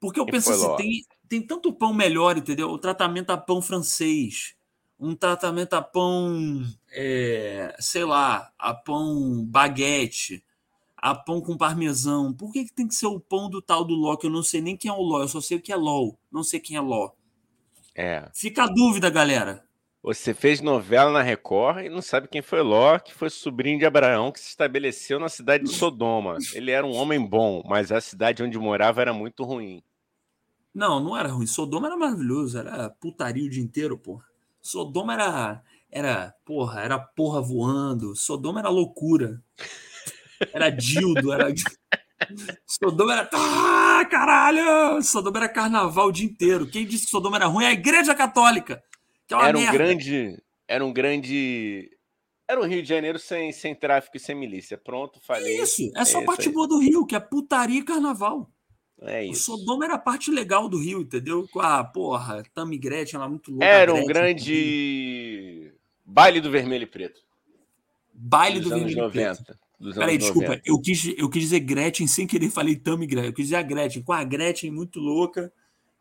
[0.00, 2.68] Porque eu Quem penso assim, tem, tem tanto pão melhor, entendeu?
[2.68, 4.54] O tratamento a pão francês,
[5.00, 6.62] um tratamento a pão,
[6.92, 10.44] é, sei lá, a pão baguete
[10.94, 12.34] a pão com parmesão.
[12.34, 14.14] Por que, que tem que ser o pão do tal do Ló?
[14.14, 15.76] Que eu não sei nem quem é o Ló, eu só sei o que é
[15.76, 16.18] LOL.
[16.30, 17.12] Não sei quem é Ló.
[17.94, 18.28] É.
[18.34, 19.64] Fica a dúvida, galera.
[20.02, 23.86] Você fez novela na Record e não sabe quem foi Ló, que foi sobrinho de
[23.86, 26.36] Abraão, que se estabeleceu na cidade de Sodoma.
[26.52, 29.82] Ele era um homem bom, mas a cidade onde morava era muito ruim.
[30.74, 31.46] Não, não era ruim.
[31.46, 34.24] Sodoma era maravilhoso, era putaria o dia inteiro, porra.
[34.60, 38.16] Sodoma era, era, porra, era porra voando.
[38.16, 39.42] Sodoma era loucura.
[40.52, 41.52] Era Dildo, era.
[42.66, 43.30] Sodoma era.
[43.32, 45.02] Ah, caralho!
[45.02, 46.66] Sodoma era carnaval o dia inteiro.
[46.66, 48.82] Quem disse que Sodoma era ruim é a Igreja Católica.
[49.26, 49.78] Que é uma era um merda.
[49.78, 50.42] grande.
[50.66, 51.90] Era um grande.
[52.48, 54.76] Era um Rio de Janeiro sem, sem tráfico e sem milícia.
[54.76, 55.60] Pronto, falei.
[55.60, 58.50] Isso, é só é parte boa do Rio, que é putaria e carnaval.
[59.04, 59.54] É isso.
[59.54, 61.48] O Sodoma era a parte legal do Rio, entendeu?
[61.48, 63.66] Com a porra, Tammy Gretchen lá muito louca.
[63.66, 65.72] Era um grande
[66.04, 67.20] baile do vermelho e preto.
[68.14, 72.26] Baile do vermelho e preto dos Peraí, desculpa, eu quis, eu quis dizer Gretchen sem
[72.26, 73.30] querer, falei Tammy Gretchen.
[73.30, 75.52] Eu quis dizer a Gretchen, com a Gretchen muito louca,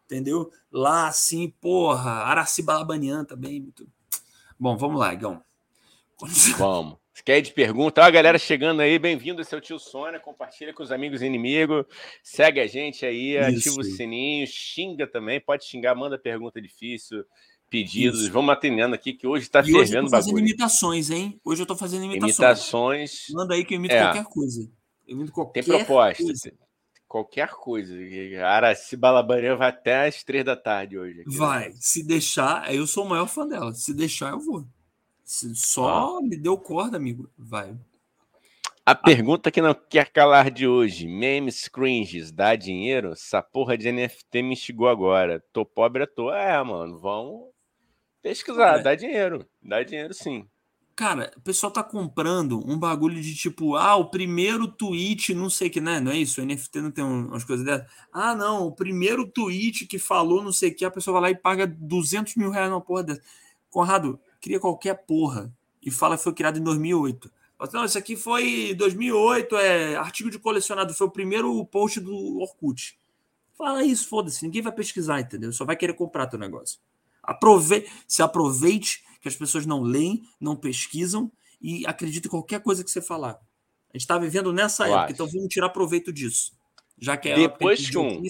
[0.06, 0.52] entendeu?
[0.72, 3.60] Lá assim, porra, Aracibalabanian também.
[3.60, 3.88] Muito...
[4.60, 5.42] Bom, vamos lá, Igão.
[6.58, 7.01] Vamos.
[7.24, 8.02] Quer de pergunta?
[8.02, 10.20] Ó, a galera chegando aí, bem-vindo, seu tio Sônia.
[10.20, 11.86] Compartilha com os amigos e inimigos.
[12.24, 13.70] Segue a gente aí, Isso.
[13.70, 17.24] ativa o sininho, xinga também, pode xingar, manda pergunta difícil
[17.70, 18.24] pedidos.
[18.24, 18.32] Isso.
[18.32, 21.40] Vamos atendendo aqui, que hoje está fervendo hoje eu tô fazendo imitações, hein?
[21.44, 22.38] Hoje eu estou fazendo imitações.
[22.38, 23.26] Imitações.
[23.32, 24.02] Manda aí que eu imito é.
[24.02, 24.72] qualquer coisa.
[25.08, 26.24] Eu imito qualquer Tem proposta.
[26.24, 26.54] Coisa.
[27.08, 27.96] Qualquer coisa.
[28.46, 31.22] Araci Balabanha vai até às três da tarde hoje.
[31.22, 31.70] Aqui, vai.
[31.70, 31.76] Né?
[31.80, 33.74] Se deixar, eu sou o maior fã dela.
[33.74, 34.66] Se deixar, eu vou.
[35.56, 36.22] Só ah.
[36.22, 37.30] me deu corda, amigo.
[37.38, 37.78] Vai.
[38.86, 43.14] A pergunta que não quer calar de hoje: memes cringes, dá dinheiro?
[43.14, 45.42] Essa porra de NFT me instigou agora.
[45.54, 46.38] Tô pobre à toa.
[46.38, 47.52] É, mano, vamos
[48.22, 49.48] Pesquisar, dá dinheiro.
[49.64, 50.48] Dá dinheiro sim.
[50.96, 55.70] Cara, o pessoal tá comprando um bagulho de tipo, ah, o primeiro tweet, não sei
[55.70, 56.00] que, né?
[56.00, 56.42] Não é isso?
[56.42, 57.90] O NFT não tem umas coisas dessas.
[58.14, 61.38] Ah, não, o primeiro tweet que falou não sei o que, a pessoa vai lá
[61.38, 63.22] e paga 200 mil reais numa porra dessa.
[63.70, 67.32] Conrado, cria qualquer porra e fala que foi criado em 2008.
[67.72, 73.00] Não, isso aqui foi 2008, é artigo de colecionado, foi o primeiro post do Orkut.
[73.54, 75.52] Fala isso, foda-se, ninguém vai pesquisar, entendeu?
[75.52, 76.80] Só vai querer comprar teu negócio.
[77.22, 81.32] Aprove se aproveite que as pessoas não leem, não pesquisam
[81.62, 83.34] e acreditam em qualquer coisa que você falar.
[83.34, 85.14] A gente está vivendo nessa Eu época, acho.
[85.14, 86.54] então vamos tirar proveito disso.
[86.98, 88.24] Já que é Depois que um.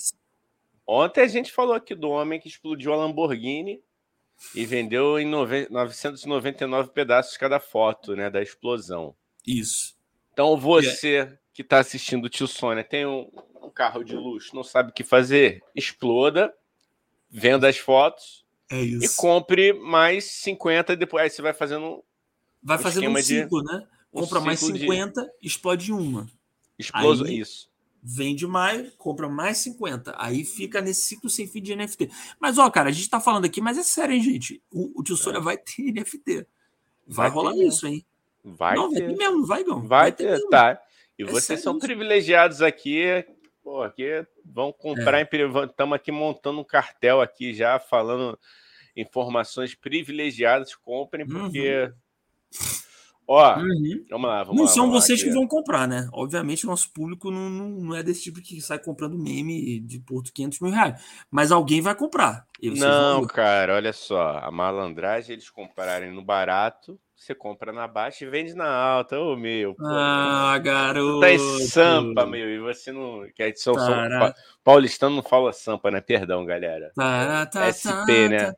[0.85, 3.81] Ontem a gente falou aqui do homem que explodiu a Lamborghini
[4.55, 9.15] e vendeu em 999 pedaços cada foto né, da explosão.
[9.45, 9.95] Isso.
[10.33, 13.29] Então você que está assistindo o tio Sônia tem um,
[13.61, 16.53] um carro de luxo, não sabe o que fazer, exploda,
[17.29, 21.23] venda as fotos é e compre mais 50 depois.
[21.23, 22.03] Aí você vai fazendo
[22.63, 23.73] Vai fazer um ciclo, de...
[23.73, 23.87] né?
[24.11, 25.29] Compra um mais 50, de...
[25.41, 26.27] explode uma.
[26.77, 27.70] Exploso, Aí, isso.
[28.03, 30.15] Vende mais, compra mais 50.
[30.17, 32.09] Aí fica nesse ciclo sem fim de NFT.
[32.39, 34.61] Mas, ó, cara, a gente tá falando aqui, mas é sério, hein, gente?
[34.71, 35.41] O, o Tio Sônia é.
[35.41, 36.47] vai ter NFT.
[37.07, 37.67] Vai, vai rolar ter.
[37.67, 38.03] isso, hein?
[38.43, 39.01] Vai não, ter.
[39.01, 39.79] vai ter mesmo, vai, Gão.
[39.81, 40.81] Vai, vai ter, ter tá.
[41.17, 41.85] E é vocês são isso.
[41.85, 43.23] privilegiados aqui,
[43.63, 45.29] pô, aqui vão comprar, é.
[45.69, 48.37] estamos aqui montando um cartel aqui já, falando
[48.95, 51.83] informações privilegiadas, comprem, porque...
[51.83, 52.90] Uhum.
[53.27, 54.05] Ó, uhum.
[54.09, 56.09] vamos lá, vamos Não lá, são vamos vocês que vão comprar, né?
[56.11, 59.99] Obviamente, o nosso público não, não, não, é desse tipo que sai comprando meme de
[59.99, 61.01] por 500 mil reais.
[61.29, 62.45] Mas alguém vai comprar.
[62.61, 64.39] Não, cara, olha só.
[64.41, 69.19] A malandragem, eles comprarem no barato você compra na baixa e vende na alta.
[69.19, 69.75] Ô, meu.
[69.75, 71.19] Pô, ah, garoto.
[71.19, 71.37] Tá em
[71.67, 72.49] Sampa, meu.
[72.49, 73.27] E você não.
[73.35, 74.33] Que a edição são,
[74.63, 76.01] paulistano não fala Sampa, né?
[76.01, 76.91] Perdão, galera.
[76.95, 78.53] Tará, tá, SP, né?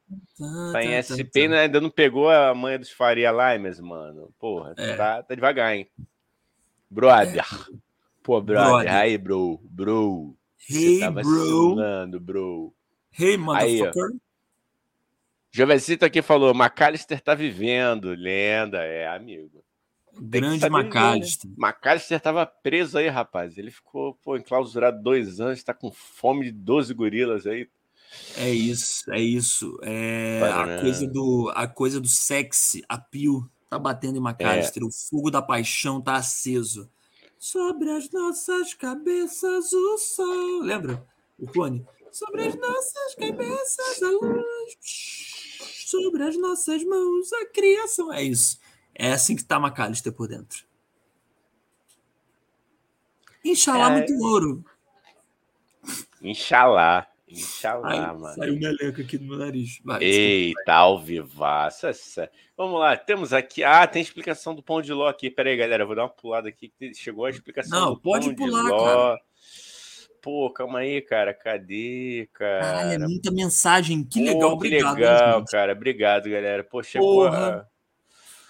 [0.71, 1.63] Tá em SP, né?
[1.63, 4.33] Ainda não pegou a manha dos Faria Limers, mano.
[4.39, 4.95] Porra, é.
[4.95, 5.89] tá, tá devagar, hein?
[6.89, 7.43] Brother.
[7.43, 7.73] É.
[8.23, 8.69] Pô, brother.
[8.69, 8.93] brother.
[8.93, 9.59] Aí, bro.
[9.63, 10.37] Bro.
[10.69, 12.19] Hey, você tava bro.
[12.21, 12.73] bro.
[13.17, 14.11] Hey, motherfucker.
[14.11, 14.19] Aí,
[15.51, 19.63] Jovecito aqui falou: McAllister tá vivendo, lenda, é amigo.
[20.19, 21.49] Grande McAllister.
[21.49, 21.55] Né?
[21.57, 23.57] McAllister tava preso aí, rapaz.
[23.57, 27.67] Ele ficou pô, enclausurado dois anos, tá com fome de 12 gorilas aí.
[28.37, 29.79] É isso, é isso.
[29.83, 34.83] É a, coisa do, a coisa do sexy, a pio, tá batendo em McAllister.
[34.83, 34.85] É.
[34.85, 36.89] O fogo da paixão tá aceso.
[37.37, 40.61] Sobre as nossas cabeças o sol.
[40.61, 41.05] Lembra?
[41.37, 41.85] O clone?
[42.13, 45.23] Sobre as nossas cabeças a luz
[45.93, 48.11] sobre as nossas mãos a criação.
[48.11, 48.59] É isso.
[48.95, 50.65] É assim que tá McAllister por dentro.
[53.45, 53.97] Inxalá, é...
[53.97, 54.65] muito ouro.
[56.21, 57.07] Inxalá.
[57.27, 58.35] Inxalá, mano.
[58.35, 59.79] Saiu meleca aqui do meu nariz.
[59.83, 61.87] Vai, Eita, ao vivaço.
[62.55, 63.63] Vamos lá, temos aqui.
[63.63, 65.29] Ah, tem explicação do pão de ló aqui.
[65.29, 66.71] Pera aí, galera, vou dar uma pulada aqui.
[66.95, 68.85] Chegou a explicação Não, do pode pão pular, de ló.
[68.85, 69.21] Cara.
[70.23, 71.33] Pô, calma aí, cara.
[71.33, 72.61] Cadê, cara?
[72.61, 74.05] Caralho, é muita mensagem.
[74.05, 74.95] Que legal, Pô, que obrigado.
[74.95, 75.73] legal, cara.
[75.73, 76.63] Obrigado, galera.
[76.63, 77.69] Pô, chegou Porra.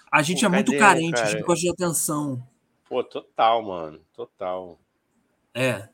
[0.08, 0.20] A...
[0.20, 1.26] a gente Pô, é muito carente, cara?
[1.26, 2.40] a gente gosta de atenção.
[2.88, 4.00] Pô, total, mano.
[4.14, 4.78] Total.
[5.52, 5.88] É.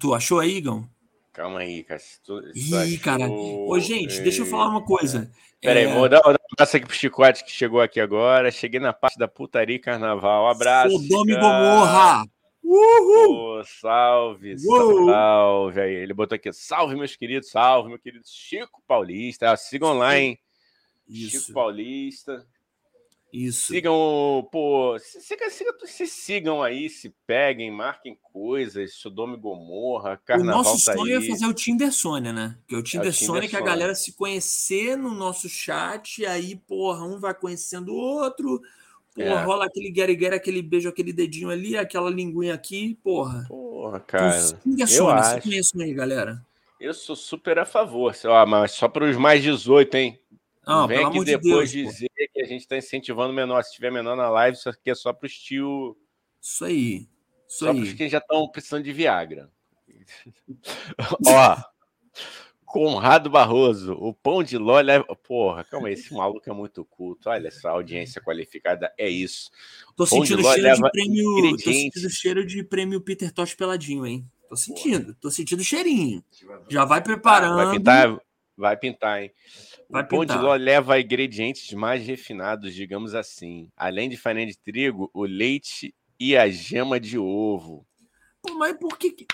[0.00, 0.88] Tu achou aí, Igão?
[1.32, 2.00] Calma aí, cara.
[2.24, 2.98] Tu, tu Ih, achou...
[3.04, 3.30] cara.
[3.30, 5.30] Ô, gente, deixa eu falar uma coisa.
[5.60, 5.86] Pera é...
[5.86, 8.50] aí, vou dar, vou dar um abraço aqui pro Chicote que chegou aqui agora.
[8.50, 10.46] Cheguei na parte da putaria carnaval.
[10.46, 10.90] Um abraço.
[10.90, 12.35] Sodoma e Gomorra!
[12.68, 13.60] Uhul!
[13.60, 15.06] Oh, salve, Uhul.
[15.06, 15.94] salve aí.
[15.94, 19.52] Ele botou aqui, salve, meus queridos, salve, meu querido Chico Paulista.
[19.52, 20.38] Ah, sigam lá, hein?
[21.08, 21.40] Isso.
[21.40, 22.44] Chico Paulista.
[23.32, 23.66] Isso.
[23.66, 30.60] Sigam, pô, siga, siga, se sigam aí, se peguem, marquem coisas, Sodoma e Gomorra, Carnaval
[30.60, 31.24] O nosso tá sonho aí.
[31.24, 32.56] é fazer o Tinder Sônia, né?
[32.66, 35.48] Que é o Tinder, é o Tinder Sônia que a galera se conhecer no nosso
[35.48, 38.62] chat, e aí, porra, um vai conhecendo o outro,
[39.16, 39.44] Porra, é.
[39.44, 43.46] rola aquele guerre aquele beijo, aquele dedinho ali, aquela linguinha aqui, porra.
[43.48, 44.52] Porra, cara.
[44.52, 45.42] Tu, eu acho.
[45.42, 46.44] conheço aí, galera.
[46.78, 50.20] Eu sou super a favor, ó, mas só para os mais 18, hein?
[50.66, 52.32] Não, Não vem aqui depois de Deus, dizer pô.
[52.34, 53.62] que a gente está incentivando menor.
[53.62, 55.96] Se tiver menor na live, isso aqui é só para os tio.
[56.42, 57.08] Isso aí.
[57.48, 59.50] Isso só para os que já estão precisando de Viagra.
[61.26, 61.56] ó.
[62.66, 65.04] Conrado Barroso, o pão de ló leva.
[65.16, 67.30] Porra, calma aí, esse maluco é muito culto.
[67.30, 69.50] Olha essa audiência qualificada, é isso.
[69.96, 71.56] Tô sentindo cheiro de prêmio.
[71.56, 74.28] Tô sentindo cheiro de prêmio Peter Tosh peladinho, hein?
[74.48, 76.22] Tô sentindo, tô sentindo cheirinho.
[76.68, 77.56] Já vai preparando.
[77.56, 78.18] Vai pintar,
[78.56, 79.30] vai pintar, hein?
[79.88, 80.36] Vai o pão pintar.
[80.36, 83.70] de ló leva ingredientes mais refinados, digamos assim.
[83.76, 87.86] Além de farinha de trigo, o leite e a gema de ovo.
[88.42, 89.26] Pô, mas por que.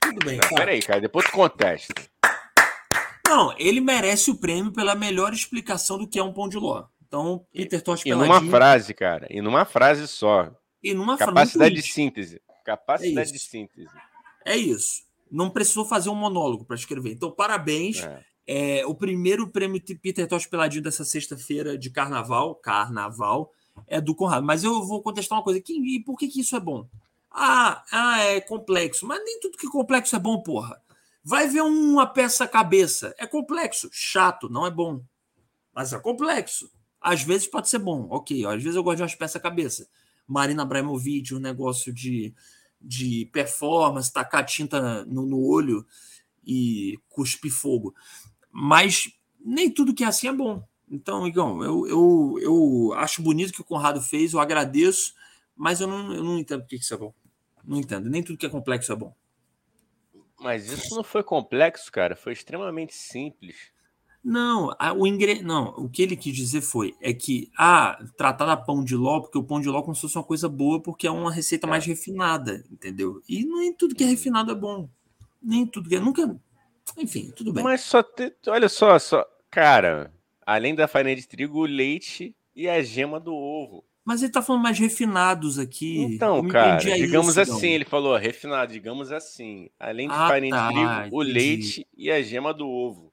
[0.00, 0.38] Tudo bem.
[0.38, 0.48] Tá.
[0.54, 1.94] Peraí, cara, depois tu contesta.
[3.28, 6.86] Não, ele merece o prêmio pela melhor explicação do que é um pão de ló.
[7.06, 9.26] Então, Peter Tosh E numa frase, cara.
[9.30, 10.50] E numa frase só.
[10.82, 12.40] E numa Capacidade de síntese.
[12.64, 13.88] Capacidade é de síntese.
[14.44, 15.04] É isso.
[15.30, 17.12] Não precisou fazer um monólogo para escrever.
[17.12, 18.02] Então, parabéns.
[18.02, 18.24] É.
[18.48, 23.50] É, o primeiro prêmio Peter Tosh Peladinho dessa sexta-feira de carnaval, carnaval,
[23.88, 24.46] é do Conrado.
[24.46, 25.60] Mas eu vou contestar uma coisa.
[25.60, 26.88] Que, e por que, que isso é bom?
[27.30, 29.04] Ah, ah, é complexo.
[29.06, 30.80] Mas nem tudo que é complexo é bom, porra.
[31.28, 33.12] Vai ver uma peça cabeça.
[33.18, 35.02] É complexo, chato, não é bom.
[35.74, 36.70] Mas é complexo.
[37.00, 38.46] Às vezes pode ser bom, ok.
[38.46, 39.88] Às vezes eu gosto de umas peças cabeça.
[40.24, 42.32] Marina Abramovic, um negócio de,
[42.80, 45.84] de performance, tacar tinta no, no olho
[46.46, 47.92] e cuspir fogo.
[48.48, 49.10] Mas
[49.40, 50.62] nem tudo que é assim é bom.
[50.88, 55.12] Então, Igão, eu, eu, eu acho bonito o que o Conrado fez, eu agradeço,
[55.56, 57.12] mas eu não, eu não entendo por que isso é bom.
[57.64, 58.08] Não entendo.
[58.08, 59.12] Nem tudo que é complexo é bom.
[60.40, 62.14] Mas isso não foi complexo, cara.
[62.14, 63.70] Foi extremamente simples.
[64.28, 65.40] Não, a, o ingre...
[65.40, 69.20] não, o que ele quis dizer foi é que ah, tratar da pão de ló,
[69.20, 71.32] porque o pão de ló é como se fosse uma coisa boa, porque é uma
[71.32, 71.70] receita é.
[71.70, 73.22] mais refinada, entendeu?
[73.28, 74.90] E nem tudo que é refinado é bom.
[75.40, 76.00] Nem tudo que é.
[76.00, 76.36] Nunca.
[76.98, 77.62] Enfim, tudo bem.
[77.62, 78.34] Mas só te...
[78.48, 79.24] olha só, só.
[79.48, 80.12] Cara,
[80.44, 83.84] além da farinha de trigo, o leite e a gema do ovo.
[84.06, 85.98] Mas ele tá falando mais refinados aqui.
[85.98, 89.68] Então, cara, digamos isso, assim, ele falou refinado, digamos assim.
[89.80, 93.12] Além de ah, farinha tá, de trigo, o leite e a gema do ovo.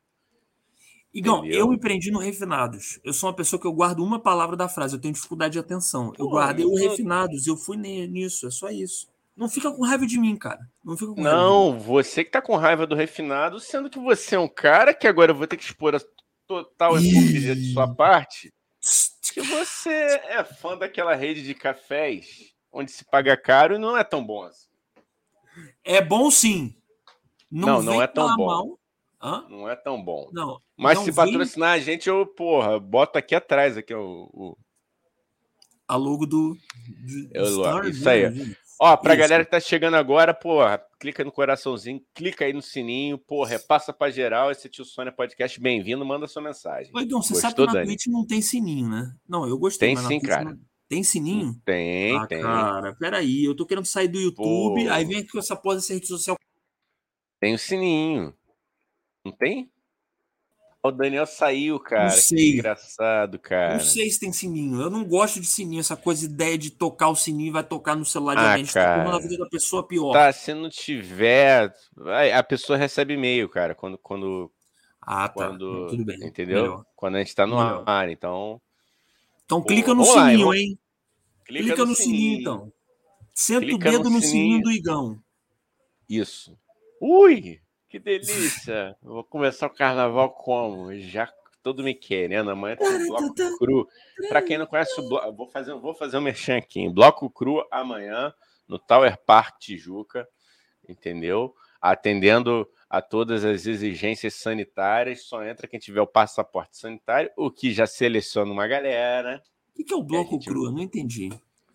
[1.11, 2.99] Igão, eu me prendi no refinados.
[3.03, 5.59] Eu sou uma pessoa que eu guardo uma palavra da frase, eu tenho dificuldade de
[5.59, 6.13] atenção.
[6.17, 9.07] Eu Pô, guardei o refinados, eu fui nisso, é só isso.
[9.35, 10.59] Não fica com raiva de mim, cara.
[10.85, 14.39] Não fica com Não, você que tá com raiva do refinado, sendo que você é
[14.39, 16.01] um cara que agora eu vou ter que expor a
[16.47, 18.53] total hipocrisia de sua parte.
[19.34, 19.89] Que você
[20.25, 24.43] é fã daquela rede de cafés onde se paga caro e não é tão bom
[24.43, 24.67] assim.
[25.84, 26.75] É bom sim.
[27.49, 28.45] Não, não, não é tão bom.
[28.47, 28.79] Mal.
[29.21, 29.45] Hã?
[29.47, 30.29] Não é tão bom.
[30.34, 30.59] Não.
[30.75, 34.29] Mas não se patrocinar a gente, eu, porra, boto aqui atrás aqui o.
[34.34, 34.57] o...
[35.88, 36.55] A logo do.
[36.55, 38.57] do eu, Star, isso aí.
[38.80, 39.21] Ó, pra isso.
[39.21, 43.93] galera que tá chegando agora, porra, clica no coraçãozinho, clica aí no sininho, porra, repassa
[43.93, 46.91] pra geral esse tio Sônia Podcast, bem-vindo, manda sua mensagem.
[46.95, 47.86] Oi, Dom, você Gostou, sabe que na Dani?
[47.86, 49.15] Twitch não tem sininho, né?
[49.28, 49.95] Não, eu gostei.
[49.95, 50.45] Tem sim, cara.
[50.45, 50.59] Não...
[50.89, 51.59] Tem sininho?
[51.65, 52.41] Tem, ah, tem.
[52.41, 54.91] Cara, peraí, eu tô querendo sair do YouTube, Pô.
[54.91, 56.38] aí vem aqui com essa porra dessa rede social.
[57.39, 58.34] Tem o sininho.
[59.26, 59.71] Não tem?
[60.86, 62.03] O Daniel saiu, cara.
[62.03, 62.38] Não sei.
[62.38, 63.75] Que engraçado, cara.
[63.75, 64.81] Não sei se tem sininho.
[64.81, 67.95] Eu não gosto de sininho, essa coisa, ideia de tocar o sininho e vai tocar
[67.95, 68.65] no celular de ah, alguém.
[68.65, 69.09] Cara.
[69.09, 70.11] na vida da pessoa pior.
[70.11, 71.73] Tá, se não tiver.
[72.36, 73.97] A pessoa recebe e-mail, cara, quando.
[73.97, 74.51] quando
[75.01, 75.34] ah, tá.
[75.34, 76.21] Quando, Tudo bem.
[76.21, 76.63] Entendeu?
[76.63, 76.86] Melhor.
[76.97, 77.84] Quando a gente tá no Melhor.
[77.86, 78.61] ar, então.
[79.45, 80.77] Então Pô, clica no sininho, lá, hein?
[81.45, 82.73] Clica, clica no, no sininho, sininho, então.
[83.34, 84.31] Senta clica o dedo no, no sininho.
[84.31, 85.23] sininho do Igão.
[86.09, 86.57] Isso.
[86.99, 87.62] Ui!
[87.93, 88.97] Que delícia!
[89.03, 90.91] vou começar o carnaval como?
[90.95, 91.31] Já
[91.61, 92.49] todo me querendo.
[92.49, 93.87] Amanhã tem bloco cru.
[94.27, 96.79] Para quem não conhece o bloco, vou fazer, vou fazer um merchan aqui.
[96.79, 96.91] Hein?
[96.91, 98.33] Bloco cru amanhã
[98.67, 100.27] no Tower Park Tijuca,
[100.89, 101.53] entendeu?
[101.79, 107.71] Atendendo a todas as exigências sanitárias, só entra quem tiver o passaporte sanitário, o que
[107.71, 109.39] já seleciona uma galera.
[109.77, 110.47] O que é o bloco gente...
[110.47, 110.65] cru?
[110.65, 111.29] Eu não entendi.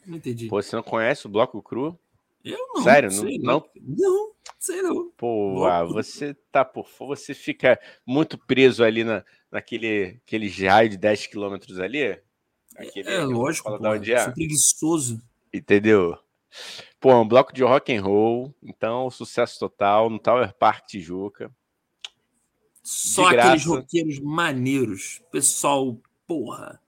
[0.04, 0.48] Não entendi.
[0.48, 1.96] Pô, você não conhece o bloco cru?
[2.44, 2.82] Eu não.
[2.82, 3.10] Sério?
[3.10, 3.70] Não, não?
[3.76, 5.10] Não, sei não.
[5.16, 10.96] Pô, ah, você tá por você fica muito preso ali na, naquele aquele raio de
[10.96, 12.18] 10 quilômetros ali.
[12.76, 14.30] Aquele, é, lógico, pô, onde é.
[14.30, 15.20] preguiçoso.
[15.52, 16.16] Entendeu?
[17.00, 21.50] Pô, um bloco de rock and roll, então sucesso total no Tower Park Tijuca.
[22.82, 25.22] Só aqueles roqueiros maneiros.
[25.30, 26.80] Pessoal, porra.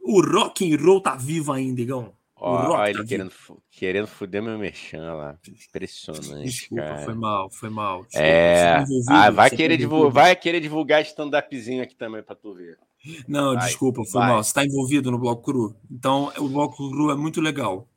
[0.00, 2.14] O rock and roll tá vivo ainda, Igão.
[2.38, 3.32] Ó, ó ele querendo,
[3.70, 5.38] querendo foder meu mexão lá.
[5.48, 6.98] Impressionante, Desculpa, cara.
[6.98, 8.02] foi mal, foi mal.
[8.04, 8.84] Desculpa, é.
[9.08, 12.78] Ah, vai querer, divulgar, vai querer divulgar stand-upzinho aqui também pra tu ver.
[13.26, 14.30] Não, vai, desculpa, foi vai.
[14.32, 14.44] mal.
[14.44, 15.76] Você tá envolvido no Bloco Cru.
[15.90, 17.88] Então, o Bloco Cru é muito legal.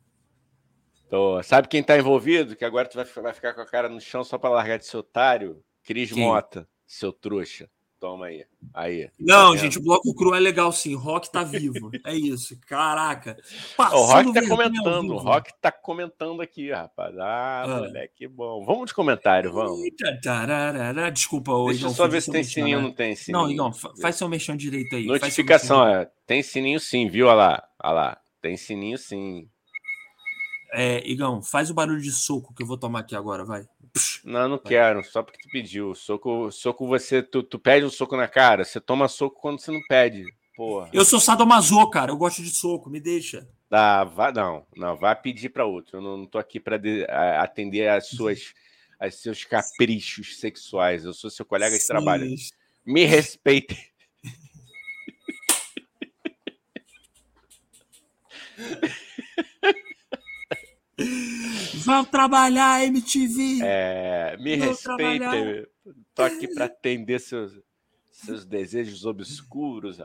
[1.09, 1.41] Tô.
[1.43, 2.55] Sabe quem tá envolvido?
[2.55, 4.85] Que agora tu vai, vai ficar com a cara no chão só pra largar de
[4.85, 5.61] seu otário?
[5.83, 6.23] Cris quem?
[6.23, 7.69] Mota, seu trouxa.
[7.99, 8.45] Toma aí.
[8.73, 9.09] Aí.
[9.19, 10.95] Não, tá gente, o bloco cru é legal sim.
[10.95, 11.91] O Rock tá vivo.
[12.05, 12.57] É isso.
[12.65, 13.37] Caraca.
[13.77, 15.13] o Rock tá comentando.
[15.13, 17.17] O Rock tá comentando aqui, rapaz.
[17.17, 17.67] Ah, ah.
[17.67, 18.63] moleque, bom.
[18.63, 19.81] Vamos de comentário, vamos.
[21.13, 21.79] Desculpa, hoje.
[21.79, 23.47] Deixa eu só ver se tem sininho ou não tem sininho.
[23.55, 25.05] Não, não, faz seu mexão direito aí.
[25.05, 26.09] Notificação, é.
[26.25, 27.27] Tem sininho sim, viu?
[27.27, 27.63] Olha lá.
[27.83, 28.21] Olha lá.
[28.41, 29.49] Tem sininho sim.
[30.71, 33.67] É, Igão, faz o barulho de soco que eu vou tomar aqui agora, vai.
[34.23, 35.95] Não, não quero, só porque tu pediu.
[35.95, 39.71] Soco, soco você, tu, tu pede um soco na cara, você toma soco quando você
[39.71, 40.25] não pede.
[40.55, 40.89] Porra.
[40.93, 43.47] Eu sou sadomaso, cara, eu gosto de soco, me deixa.
[43.71, 45.97] Ah, vai, não, não, vai pedir para outro.
[45.97, 46.79] Eu não, não tô aqui para
[47.41, 48.53] atender às suas,
[48.99, 51.05] aos seus caprichos sexuais.
[51.05, 51.87] Eu sou seu colega de Sim.
[51.87, 52.27] trabalho.
[52.85, 53.93] Me respeite.
[61.85, 63.59] Vamos trabalhar, MTV.
[63.63, 65.67] É, me respeite.
[66.13, 67.59] Tô aqui para atender seus,
[68.11, 69.99] seus desejos obscuros.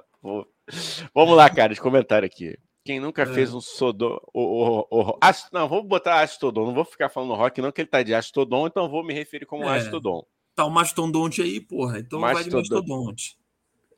[1.14, 2.57] Vamos lá, cara, de comentário aqui.
[2.84, 3.26] Quem nunca é.
[3.26, 4.18] fez um sodom.
[4.32, 6.66] O, o, o, ast, não, vou botar Astodon.
[6.66, 9.47] Não vou ficar falando rock, não, que ele tá de Astodon, então vou me referir
[9.47, 9.78] como é.
[9.78, 10.24] Astodon.
[10.55, 11.99] Tá o Mastodonte aí, porra.
[11.99, 12.53] Então Mastodonte.
[12.53, 13.38] vai de Mastodonte.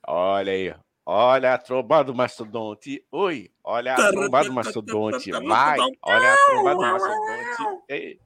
[0.07, 0.75] Olha aí,
[1.09, 3.01] Olha a tromba do mastodonte.
[3.13, 5.31] Oi, olha a tromba do mastodonte.
[5.31, 7.85] Vai, olha a tromba do mastodonte.
[7.89, 8.19] Ei.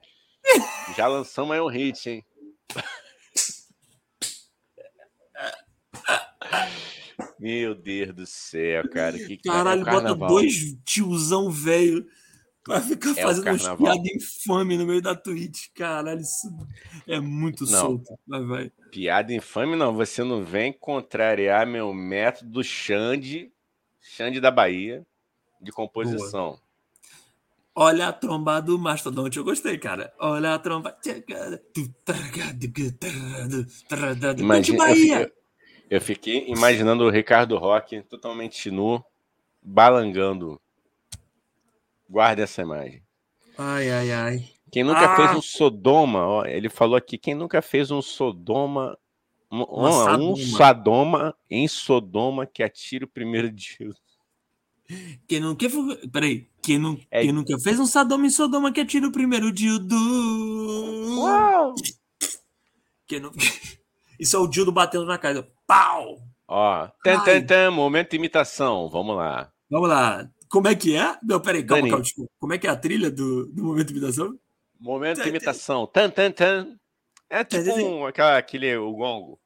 [0.96, 2.24] Já lançamos aí um hit, hein?
[7.38, 9.18] Meu Deus do céu, cara.
[9.18, 12.06] Que Caralho, bota dois tiozão velho
[12.66, 15.68] Vai ficar é fazendo uns piada infame no meio da Twitch.
[15.74, 16.48] Caralho, isso
[17.06, 17.80] é muito não.
[17.80, 18.18] solto.
[18.26, 18.72] Vai, vai.
[18.90, 19.94] Piada infame, não.
[19.94, 23.50] Você não vem contrariar meu método Xande,
[24.00, 25.06] Xande da Bahia,
[25.60, 26.48] de composição.
[26.48, 26.70] Boa.
[27.74, 29.38] Olha a tromba do mastodonte.
[29.38, 30.12] Eu gostei, cara.
[30.18, 30.94] Olha a tromba.
[34.36, 35.22] Imagina, Bahia.
[35.22, 35.32] Eu,
[35.96, 39.02] eu fiquei imaginando o Ricardo Roque totalmente nu,
[39.62, 40.60] balangando
[42.10, 43.00] Guarde essa imagem.
[43.56, 44.44] Ai, ai, ai.
[44.72, 45.16] Quem nunca ah.
[45.16, 48.98] fez um Sodoma, ó, ele falou aqui, quem nunca fez um Sodoma,
[49.50, 53.90] um, um Sodoma em Sodoma que atire o primeiro dia.
[55.28, 55.66] Quem nunca,
[56.12, 57.22] peraí, quem, não, é...
[57.22, 59.96] quem nunca fez um Sodoma em Sodoma que atire o primeiro dildo?
[61.16, 61.74] Uau!
[63.06, 63.30] Quem não...
[64.18, 65.48] Isso é o dildo batendo na casa.
[65.64, 66.18] Pau!
[66.48, 69.52] Ó, tan, tan, tan, momento de imitação, vamos lá.
[69.70, 70.28] Vamos lá.
[70.50, 71.16] Como é que é?
[71.22, 72.32] Não, peraí, calma, calma, desculpa.
[72.40, 74.36] Como é que é a trilha do, do momento de imitação?
[74.80, 75.86] Momento de imitação.
[75.86, 76.76] Tan, tan, tan.
[77.28, 79.40] É tipo um, aquele, o gongo.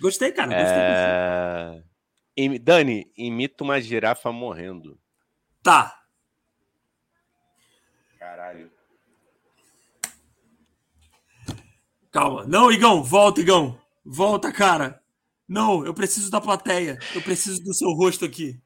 [0.00, 0.48] Gostei, cara.
[0.48, 1.84] Gostei.
[2.48, 2.58] É...
[2.58, 4.98] Dani, imita uma girafa morrendo.
[5.62, 5.94] Tá.
[8.18, 8.72] Caralho.
[12.10, 12.46] Calma.
[12.46, 13.78] Não, Igão, volta, Igão.
[14.02, 15.02] Volta, cara.
[15.46, 16.98] Não, eu preciso da plateia.
[17.14, 18.58] Eu preciso do seu rosto aqui.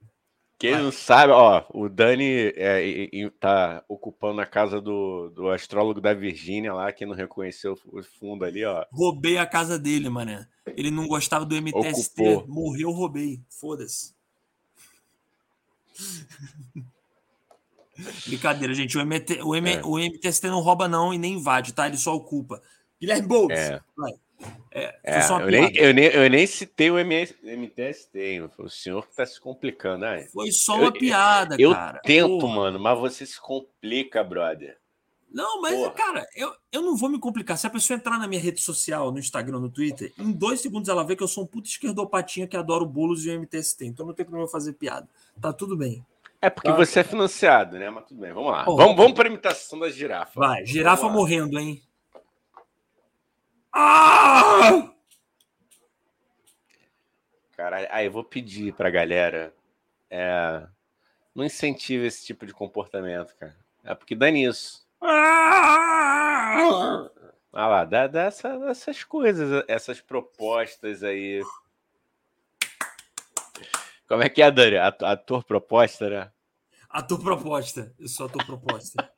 [0.64, 6.14] Quem não sabe, ó, o Dani é, tá ocupando a casa do, do astrólogo da
[6.14, 8.84] Virgínia lá, quem não reconheceu o fundo ali, ó.
[8.90, 10.46] Roubei a casa dele, mané.
[10.76, 12.22] Ele não gostava do MTST.
[12.22, 12.48] Ocupou.
[12.48, 13.42] Morreu, roubei.
[13.48, 14.14] Foda-se.
[18.26, 18.96] Brincadeira, gente.
[18.96, 19.82] O, MT, o, M, é.
[19.84, 21.86] o MTST não rouba, não, e nem invade, tá?
[21.86, 22.62] Ele só ocupa.
[22.98, 23.80] Guilherme Boltz, é.
[23.96, 24.12] vai.
[24.70, 29.10] É, é eu, nem, eu, nem, eu nem citei o MS, MTST, o senhor que
[29.10, 30.04] está se complicando.
[30.04, 30.26] Né?
[30.32, 31.98] Foi só uma eu, piada, eu, cara.
[31.98, 32.54] Eu tento, Porra.
[32.54, 34.76] mano, mas você se complica, brother.
[35.32, 35.90] Não, mas, Porra.
[35.90, 37.56] cara, eu, eu não vou me complicar.
[37.56, 40.88] Se a pessoa entrar na minha rede social, no Instagram, no Twitter, em dois segundos
[40.88, 43.86] ela vê que eu sou um puto esquerdopatinha que adoro bolos e o MTST.
[43.86, 45.08] Então não tem problema fazer piada.
[45.40, 46.04] Tá tudo bem.
[46.44, 46.76] É porque tá?
[46.76, 47.88] você é financiado, né?
[47.88, 48.64] Mas tudo bem, vamos lá.
[48.64, 50.38] Porra, vamos, vamos para a imitação da girafa.
[50.38, 51.82] Vai, girafa morrendo, hein?
[53.74, 54.90] Ah!
[57.56, 59.54] Caralho, aí eu vou pedir pra galera.
[60.10, 60.66] É,
[61.34, 63.56] não incentive esse tipo de comportamento, cara.
[63.82, 64.86] É porque dá nisso.
[65.00, 66.14] Ah
[67.52, 71.42] lá, dá, dá essa, essas coisas, essas propostas aí.
[74.08, 74.76] Como é que é, Dani?
[74.76, 76.30] Ator proposta, né?
[76.88, 77.94] Ator proposta.
[77.98, 79.12] Eu sou ator proposta.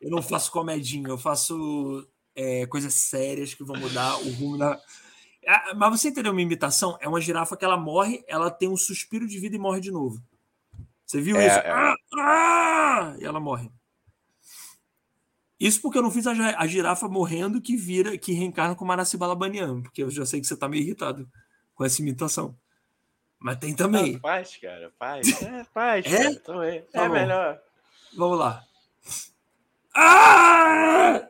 [0.00, 4.78] eu não faço comedinho, eu faço é, coisas sérias que vão mudar o rumo da.
[5.42, 6.98] É, mas você entendeu uma imitação?
[7.00, 9.90] É uma girafa que ela morre, ela tem um suspiro de vida e morre de
[9.90, 10.22] novo.
[11.06, 11.58] Você viu é, isso?
[11.58, 11.70] É.
[11.70, 13.70] Ah, ah, e ela morre.
[15.58, 19.34] Isso porque eu não fiz a, a girafa morrendo que vira, que reencarna com Maracibala
[19.34, 21.26] Baniano, porque eu já sei que você tá meio irritado
[21.74, 22.54] com essa imitação.
[23.38, 24.16] Mas tem também.
[24.16, 25.42] Ah, faz, cara, faz.
[25.42, 26.04] É, faz.
[26.12, 26.34] É?
[26.34, 27.60] Cara, é tá melhor.
[28.16, 28.64] Vamos lá.
[29.94, 31.28] Ah!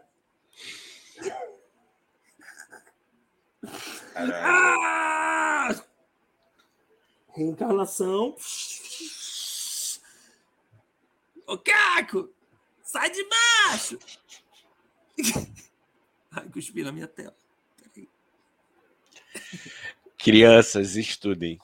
[4.15, 5.75] Ah!
[7.35, 8.37] Reencarnação.
[11.47, 12.31] Ô, Caco!
[12.83, 13.99] Sai de baixo!
[16.33, 17.37] Ai, cuspi na minha tela.
[17.77, 18.09] Peraí.
[20.19, 21.59] Crianças, estudem.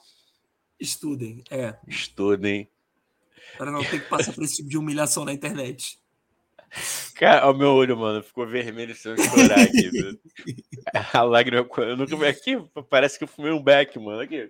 [0.79, 1.77] Estudem, é.
[1.87, 2.69] Estudem.
[3.57, 5.99] Para não ter que passar por esse tipo de humilhação na internet.
[7.15, 9.91] Cara, o meu olho, mano, ficou vermelho se eu chorar aqui.
[11.13, 12.57] A lágrima, eu nunca vi aqui,
[12.89, 14.19] parece que eu fumei um beck, mano.
[14.19, 14.49] Aqui.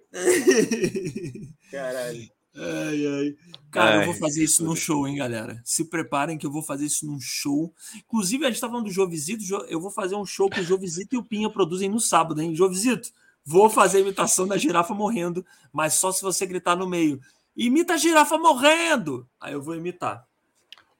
[1.72, 2.30] Caralho.
[2.56, 3.36] Ai, ai.
[3.72, 5.60] Cara, ai, eu vou fazer isso num show, hein, galera?
[5.66, 7.74] Se preparem que eu vou fazer isso num show.
[7.96, 11.16] Inclusive, a gente tá falando do Jovizito, eu vou fazer um show que o Jovizito
[11.16, 12.56] e o Pinha produzem no sábado, hein?
[12.56, 13.10] Jovizito,
[13.44, 17.20] vou fazer a imitação da girafa morrendo, mas só se você gritar no meio.
[17.56, 19.28] Imita a girafa morrendo!
[19.40, 20.28] Aí eu vou imitar.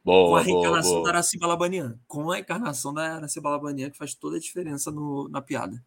[0.04, 1.04] Boa, com a reencarnação boa, boa.
[1.04, 2.00] da Araciba Labanian.
[2.08, 5.82] Com a encarnação da Araciba Labanian, que faz toda a diferença no, na piada.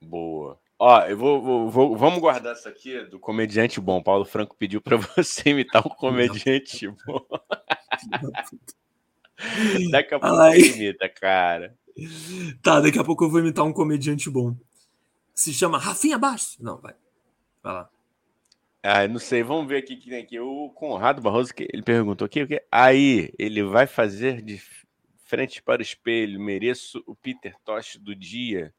[0.00, 0.58] Boa.
[0.78, 4.02] Ó, eu vou, vou, vou, vamos guardar isso aqui do comediante bom.
[4.02, 7.20] Paulo Franco pediu para você imitar um comediante bom.
[9.90, 10.58] daqui a pouco Ai.
[10.58, 11.76] imita, cara.
[12.62, 14.56] Tá, daqui a pouco eu vou imitar um comediante bom.
[15.34, 16.58] Se chama Rafinha Bastos.
[16.58, 16.94] Não, vai.
[17.62, 17.90] Vai lá.
[18.86, 20.38] Ah, não sei, vamos ver aqui que tem aqui.
[20.38, 22.62] O Conrado Barroso, que ele perguntou aqui, o que?
[22.70, 24.60] Aí, ele vai fazer de
[25.24, 28.74] frente para o espelho, mereço o Peter Tosh do dia.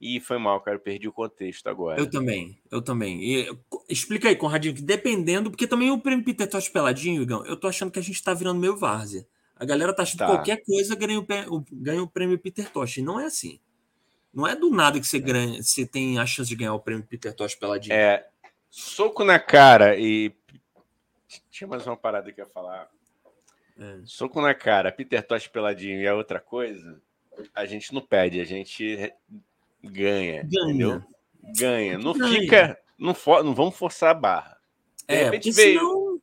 [0.00, 0.76] E foi mal, cara.
[0.76, 1.98] Eu perdi o contexto agora.
[1.98, 3.24] Eu também, eu também.
[3.24, 3.58] E,
[3.88, 7.66] explica aí, Conradinho, que dependendo, porque também o prêmio Peter Tosh peladinho, Igão, eu tô
[7.66, 9.26] achando que a gente tá virando meio várzea.
[9.56, 10.26] A galera tá achando tá.
[10.26, 12.98] que qualquer coisa ganha o, ganha o prêmio Peter Tosh.
[12.98, 13.58] E não é assim.
[14.32, 17.04] Não é do nada que você ganha, você tem a chance de ganhar o prêmio
[17.04, 17.94] Peter Tosh peladinho.
[17.94, 18.28] É.
[18.76, 20.34] Soco na cara e.
[21.48, 22.90] Tinha mais uma parada que eu ia falar.
[23.78, 24.00] É.
[24.04, 27.00] Soco na cara, Peter Tosh peladinho e é outra coisa.
[27.54, 28.96] A gente não pede, a gente
[29.80, 30.42] ganha.
[30.42, 30.42] Ganha.
[30.42, 31.02] Entendeu?
[31.56, 31.98] Ganha.
[31.98, 32.40] Não ganha.
[32.40, 32.80] fica.
[32.98, 34.58] Não, for, não vamos forçar a barra.
[35.08, 35.78] De é, repente veio.
[35.78, 36.20] Senão...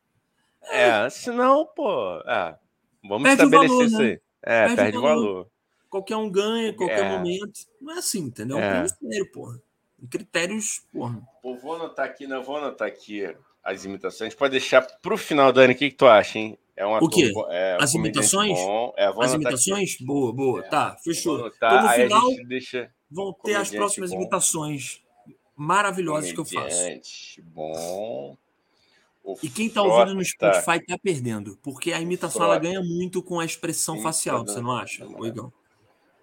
[0.63, 1.89] É, senão, pô.
[2.25, 2.59] Ah,
[3.01, 4.03] vamos perde estabelecer valor, isso né?
[4.03, 4.21] aí.
[4.43, 5.15] É, perde, perde valor.
[5.15, 5.51] valor.
[5.89, 7.09] Qualquer um ganha, qualquer é.
[7.17, 7.61] momento.
[7.79, 8.59] Não é assim, entendeu?
[8.59, 8.87] É um é.
[8.89, 9.61] critério, porra.
[10.09, 11.21] Critérios, porra.
[11.41, 14.33] Pô, vou anotar aqui, não, vou anotar aqui as imitações.
[14.33, 15.73] Pode deixar pro final, Dani.
[15.73, 16.57] O que, que tu acha, hein?
[16.75, 17.31] É uma o quê?
[17.49, 18.57] É, As imitações?
[18.97, 19.93] É, As imitações?
[19.95, 20.05] Aqui.
[20.05, 20.59] Boa, boa.
[20.61, 20.69] É.
[20.69, 21.47] Tá, fechou.
[21.47, 24.15] Então, no final, deixa vão ter as próximas bom.
[24.15, 25.03] imitações
[25.55, 26.77] maravilhosas que eu faço.
[27.43, 28.37] Bom.
[29.23, 33.21] O e quem tá ouvindo no Spotify tá perdendo, porque a imitação ela ganha muito
[33.21, 35.53] com a expressão facial, você não acha, Igão?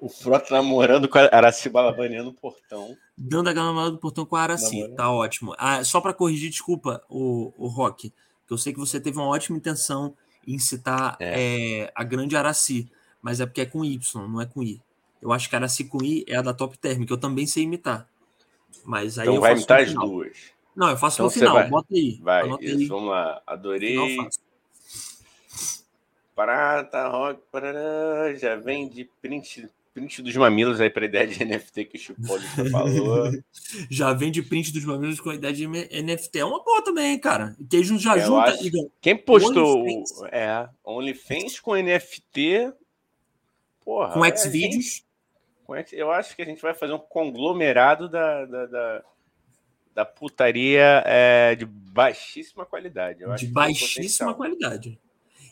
[0.01, 2.97] O Frota namorando com a Araci Balabanian no portão.
[3.17, 4.97] Dando a namorada do portão com a Araci, namorando.
[4.97, 5.55] tá ótimo.
[5.59, 8.13] Ah, só para corrigir, desculpa, o, o Rock,
[8.47, 10.15] que eu sei que você teve uma ótima intenção
[10.47, 11.83] em citar é.
[11.83, 12.89] É, a grande Araci,
[13.21, 14.81] mas é porque é com Y, não é com I.
[15.21, 17.47] Eu acho que a Araci com I é a da Top Term, que eu também
[17.47, 18.09] sei imitar.
[18.85, 20.53] Mas aí então eu vai imitar as duas.
[20.77, 21.69] Não, eu faço então no final, vai...
[21.69, 22.21] bota aí.
[22.23, 22.87] Vai, isso, aí.
[22.87, 23.43] vamos lá.
[23.45, 23.97] Adorei.
[26.37, 29.69] Prata, rock, parará, já vem de print
[29.99, 32.23] print dos mamilos aí para a ideia de NFT que o Chico
[32.71, 33.33] falou.
[33.91, 36.39] já vem de print dos mamilos com a ideia de NFT.
[36.39, 37.57] É uma boa também, cara.
[37.69, 38.53] Queijo já junta.
[38.53, 38.91] Acho...
[39.01, 40.23] Quem postou OnlyFans.
[40.31, 42.73] é, OnlyFans com NFT.
[43.85, 45.05] Porra, com Xvideos.
[45.71, 49.05] É, eu acho que a gente vai fazer um conglomerado da, da, da,
[49.95, 53.25] da putaria é, de baixíssima qualidade.
[53.37, 54.99] de baixíssima qualidade.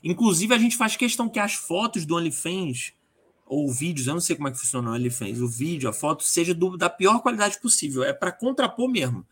[0.03, 2.96] Inclusive, a gente faz questão que as fotos do OnlyFans
[3.47, 6.25] ou vídeos, eu não sei como é que funciona o OnlyFans, o vídeo, a foto,
[6.25, 8.03] seja do, da pior qualidade possível.
[8.03, 9.25] É para contrapor mesmo.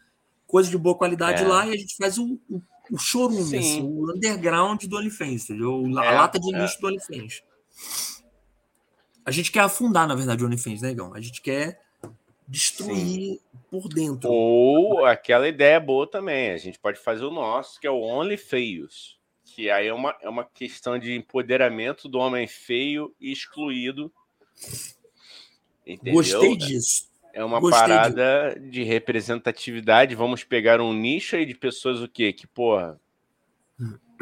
[0.47, 1.47] Coisa de boa qualidade é.
[1.47, 2.63] lá e a gente faz o, o,
[2.93, 5.85] o chorume, assim, o underground do OnlyFans, entendeu?
[5.99, 6.59] A é, lata de é.
[6.59, 7.43] lixo do OnlyFans.
[9.27, 11.13] A gente quer afundar, na verdade, o OnlyFans, né, Igão?
[11.13, 11.81] A gente quer
[12.47, 13.41] destruir Sim.
[13.69, 14.31] por dentro.
[14.31, 16.51] Ou aquela ideia boa também.
[16.51, 19.14] A gente pode fazer o nosso, que é o Only Feios
[19.55, 24.13] que aí é uma, é uma questão de empoderamento do homem feio e excluído.
[25.87, 26.15] Entendeu?
[26.15, 27.09] Gostei disso.
[27.33, 28.71] É uma Gostei parada disso.
[28.71, 30.17] de representatividade.
[30.17, 32.33] Vamos pegar um nicho aí de pessoas o quê?
[32.33, 33.01] Que, porra,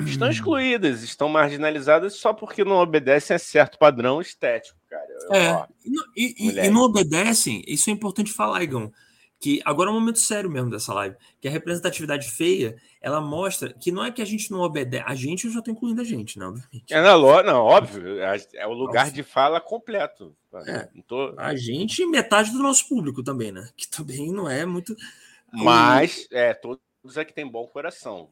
[0.06, 5.08] estão excluídas, estão marginalizadas só porque não obedecem a certo padrão estético, cara.
[5.30, 5.66] É, ó,
[6.14, 8.92] e, e, e, não obedecem, isso é importante falar, Igão
[9.42, 13.72] que agora é um momento sério mesmo dessa live, que a representatividade feia, ela mostra
[13.72, 16.04] que não é que a gente não obedece, a gente eu já estou incluindo a
[16.04, 16.94] gente, não, obviamente.
[16.94, 20.32] É, não, não óbvio, é o lugar de fala completo.
[20.64, 21.34] É, tô...
[21.36, 23.68] A gente metade do nosso público também, né?
[23.76, 24.94] Que também não é muito...
[25.52, 26.78] Mas, é, todos
[27.16, 28.30] aqui têm bom coração.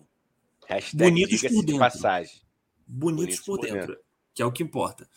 [0.69, 1.79] Hashtag Bonitos por dentro.
[1.81, 2.41] passagem.
[2.87, 3.99] Bonitos, Bonitos por, por dentro, dentro,
[4.33, 5.09] que é o que importa.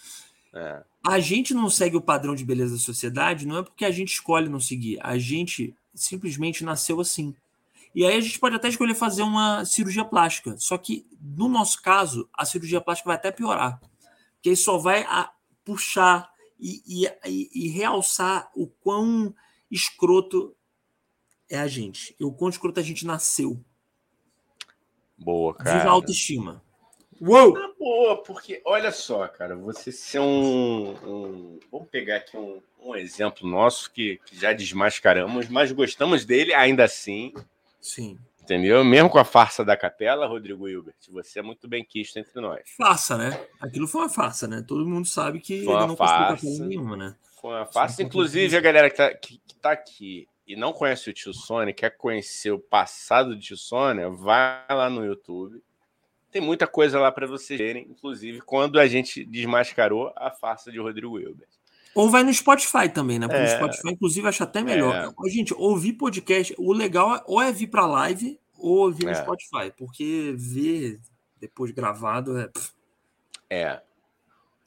[0.56, 0.84] É.
[1.06, 4.14] A gente não segue o padrão de beleza da sociedade, não é porque a gente
[4.14, 4.98] escolhe não seguir.
[5.02, 7.36] A gente simplesmente nasceu assim.
[7.96, 10.56] E aí a gente pode até escolher fazer uma cirurgia plástica.
[10.58, 13.80] Só que, no nosso caso, a cirurgia plástica vai até piorar.
[14.36, 15.06] Porque aí só vai
[15.64, 16.82] puxar e,
[17.26, 19.34] e, e, realçar o quão
[19.70, 20.56] escroto
[21.50, 22.16] é a gente.
[22.20, 23.64] E o quão escroto a gente nasceu.
[25.18, 25.78] Boa, cara.
[25.78, 26.64] Viva a autoestima.
[27.22, 27.56] Uou!
[27.56, 30.94] Ah, boa, porque olha só, cara, você ser um.
[31.08, 36.54] um vamos pegar aqui um, um exemplo nosso que, que, já desmascaramos, mas gostamos dele
[36.54, 37.34] ainda assim.
[37.82, 38.18] Sim.
[38.42, 38.84] Entendeu?
[38.84, 42.62] Mesmo com a farsa da capela, Rodrigo Hilbert, você é muito bem quisto entre nós.
[42.78, 43.40] Farsa, né?
[43.62, 44.64] Aquilo foi uma farsa, né?
[44.68, 47.16] Todo mundo sabe que foi ele não farsa, capela nenhuma, né?
[47.42, 48.04] Foi uma farsa.
[48.04, 51.74] Inclusive, a galera que tá, que, que tá aqui e não conhece o tio Sônia,
[51.74, 55.64] quer conhecer o passado do tio Sônia, vai lá no YouTube
[56.34, 60.80] tem muita coisa lá para vocês verem, inclusive quando a gente desmascarou a farsa de
[60.80, 61.48] Rodrigo Wilber.
[61.96, 63.28] Ou vai no Spotify também, né?
[63.28, 65.14] Porque é, no Spotify, inclusive, acho até melhor.
[65.26, 65.30] É.
[65.30, 69.16] Gente, ouvir podcast, o legal é ou é vir para live ou ouvir no é.
[69.16, 71.00] Spotify, porque ver
[71.40, 72.50] depois gravado é.
[73.50, 73.82] É.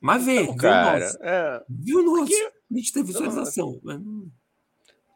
[0.00, 1.18] Mas vê, então, cara, nosso.
[1.22, 1.64] É...
[1.68, 2.26] Viu o nosso.
[2.26, 2.52] Porque...
[2.70, 3.80] A gente tem visualização.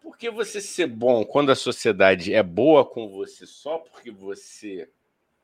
[0.02, 4.88] Porque você ser bom quando a sociedade é boa com você só porque você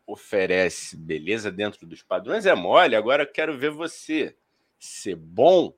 [0.07, 2.97] oferece beleza dentro dos padrões é mole.
[2.97, 4.37] Agora eu quero ver você
[4.79, 5.75] ser bom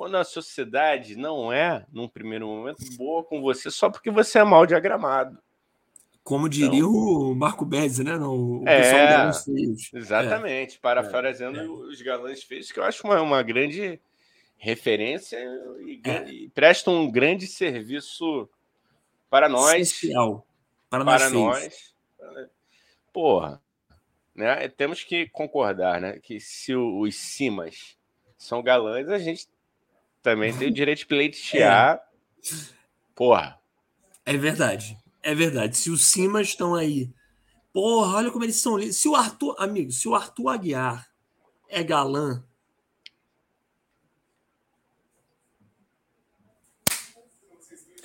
[0.00, 4.44] quando a sociedade não é, num primeiro momento, boa com você só porque você é
[4.44, 5.38] mal diagramado.
[6.24, 8.16] Como diria então, o Marco Bezzi, né?
[8.16, 9.28] No, o é,
[9.92, 10.76] exatamente.
[10.76, 10.80] É.
[10.80, 11.68] Parafraseando é.
[11.68, 14.00] os galãs feios, que eu acho uma, uma grande
[14.56, 15.36] referência
[15.84, 16.30] e, é.
[16.30, 18.48] e presta um grande serviço
[19.28, 19.90] para nós.
[19.90, 20.46] Social.
[20.88, 21.94] Para, para nós.
[23.12, 23.60] Porra.
[24.34, 24.66] Né?
[24.68, 26.18] Temos que concordar, né?
[26.20, 27.98] Que se os cimas
[28.38, 29.46] são galãs, a gente
[30.22, 31.96] também tem o direito de pleitear.
[31.96, 32.00] É.
[33.14, 33.58] Porra.
[34.24, 34.98] É verdade.
[35.22, 35.76] É verdade.
[35.76, 37.10] Se os cimas estão aí.
[37.72, 38.80] Porra, olha como eles são.
[38.92, 41.08] Se o Arthur, amigo, se o Arthur Aguiar
[41.68, 42.42] é galã,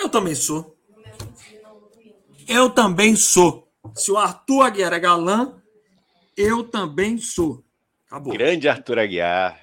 [0.05, 0.77] Eu também sou.
[2.47, 3.67] Eu também sou.
[3.95, 5.59] Se o Arthur Aguiar é galã,
[6.37, 7.63] eu também sou.
[8.05, 8.33] Acabou.
[8.33, 9.59] Grande Arthur Aguiar.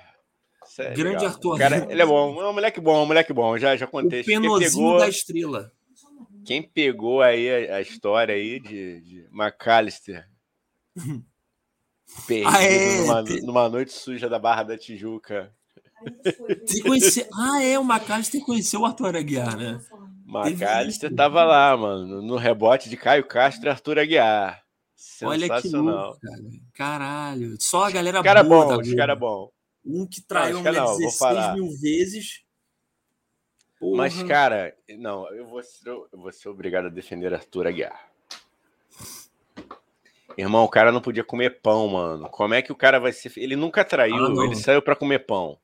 [0.78, 1.70] É Grande Arthur Aguiar.
[1.70, 2.40] Cara, ele é bom.
[2.40, 3.58] É um moleque bom, um moleque bom.
[3.58, 4.22] Já, já contei.
[4.22, 5.72] O penozinho pegou, da estrela.
[6.44, 10.28] Quem pegou aí a, a história aí de, de McAllister
[12.26, 13.00] perdido ah, é.
[13.00, 15.52] numa, numa noite suja da Barra da Tijuca.
[16.82, 17.28] Conhece...
[17.32, 19.80] Ah, é, o McAllister conheceu o Arthur Aguiar, né?
[20.26, 24.62] McAllister tava lá, mano, no rebote de Caio Castro e Arthur Aguiar.
[25.22, 26.42] Olha que louco, cara.
[26.74, 27.56] Caralho.
[27.60, 28.76] Só a galera cara boa.
[28.76, 29.50] Bom, os cara bom.
[29.84, 32.44] Um que traiu uma mulher 16 mil vezes.
[33.78, 33.96] Porra.
[33.96, 38.12] Mas, cara, não, eu vou, ser, eu vou ser obrigado a defender Arthur Aguiar.
[40.36, 42.28] Irmão, o cara não podia comer pão, mano.
[42.28, 43.32] Como é que o cara vai ser.
[43.36, 45.58] Ele nunca traiu, ah, ele saiu para comer pão.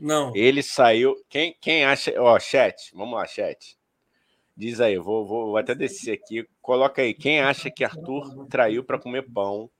[0.00, 0.34] Não.
[0.34, 1.14] Ele saiu.
[1.28, 2.12] Quem, quem acha.
[2.20, 3.76] Ó, chat, vamos lá, chat.
[4.56, 6.48] Diz aí, vou, vou, vou até descer aqui.
[6.60, 7.14] Coloca aí.
[7.14, 9.70] Quem acha que Arthur traiu para comer pão?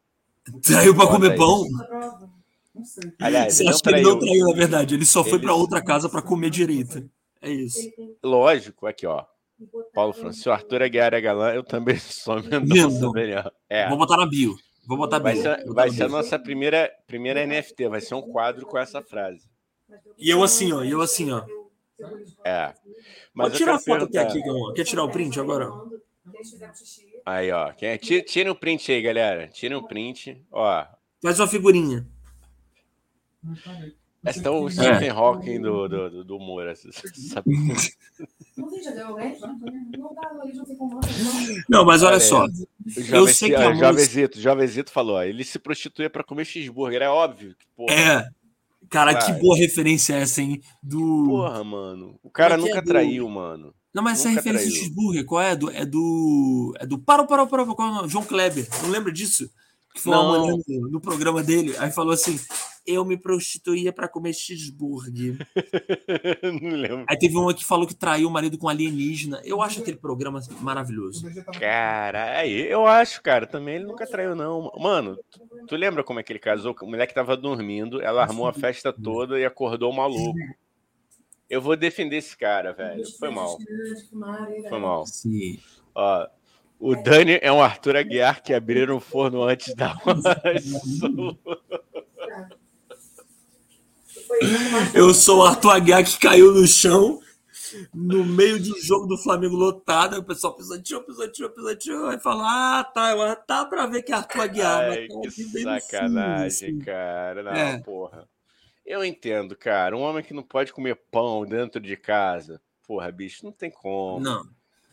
[0.62, 1.64] Traiu para comer pão?
[3.20, 4.94] Aliás, Você acha que ele não traiu, na verdade.
[4.94, 5.30] Ele só ele...
[5.30, 7.08] foi para outra casa para comer direito.
[7.40, 7.80] É isso.
[8.22, 9.24] Lógico, aqui, ó.
[9.92, 13.52] Paulo Francisco, Arthur Aguiar é galã, eu também sou Mendonça.
[13.68, 13.88] É.
[13.88, 14.56] Vou botar na bio.
[14.86, 18.64] Vou botar Vai ser, vai ser a nossa primeira, primeira NFT, vai ser um quadro
[18.64, 19.46] com essa frase.
[20.16, 21.44] E eu assim, ó, e eu assim, ó.
[22.44, 22.72] É.
[23.34, 24.72] Mas Vou tirar a foto até aqui, Gão.
[24.72, 25.70] Quer tirar o print agora?
[27.26, 27.72] Aí, ó.
[28.00, 29.48] Tira, tira um print aí, galera.
[29.48, 30.42] Tira um print.
[30.50, 30.86] Ó.
[31.22, 32.06] Faz uma figurinha.
[34.26, 35.12] Esse é o Stephen é.
[35.12, 36.64] Hawking do, do, do humor.
[41.68, 42.46] Não, mas olha só.
[43.10, 47.54] Eu sei que a Jovenzito, Jovenzito falou, ele se prostituía para comer cheeseburger, é óbvio.
[47.76, 47.94] Porra.
[47.94, 48.28] É,
[48.88, 50.60] Cara, que boa referência é essa, hein?
[50.82, 51.26] Do.
[51.28, 52.18] Porra, mano.
[52.22, 52.86] O cara é nunca é do...
[52.86, 53.74] traiu, mano.
[53.92, 54.70] Não, mas essa referência traiu.
[54.70, 55.56] do cheeseburger, qual é?
[55.56, 56.74] Do, é do.
[56.78, 56.98] É do.
[56.98, 57.74] Parou, parou, parou.
[57.74, 58.66] Qual é João Kleber.
[58.82, 59.50] Não lembra disso?
[59.94, 61.74] Que foi uma manhã no, no programa dele.
[61.78, 62.38] Aí falou assim:
[62.88, 65.36] eu me prostituía para comer cheeseburger.
[66.42, 67.04] Não lembro.
[67.06, 69.42] Aí teve uma que falou que traiu o marido com alienígena.
[69.44, 71.26] Eu acho aquele programa maravilhoso.
[71.60, 74.72] Cara, aí eu acho, cara, também ele nunca traiu, não.
[74.78, 76.74] Mano, tu, tu lembra como é que ele casou?
[76.80, 80.38] O moleque tava dormindo, ela armou a festa toda e acordou o maluco.
[81.50, 83.04] Eu vou defender esse cara, velho.
[83.18, 83.58] Foi mal.
[84.68, 85.06] Foi mal.
[85.06, 85.58] Sim.
[85.94, 86.26] Ó,
[86.80, 89.96] o Dani é um Arthur Aguiar que abriram o forno antes da
[94.94, 97.20] Eu sou o Arthur Aguiar que caiu no chão
[97.92, 100.18] no meio de um jogo do Flamengo lotado.
[100.18, 102.06] o pessoal pisoteou, pisoteou, pisoteou.
[102.08, 104.90] Aí fala: Ah, tá, tá pra ver que é Arthur Aguiar.
[104.90, 106.78] Ai, tá que sacanagem, assim.
[106.78, 107.42] cara.
[107.42, 107.78] Não, é.
[107.78, 108.28] porra.
[108.84, 109.96] Eu entendo, cara.
[109.96, 112.60] Um homem que não pode comer pão dentro de casa.
[112.86, 114.18] Porra, bicho, não tem como.
[114.18, 114.48] Não,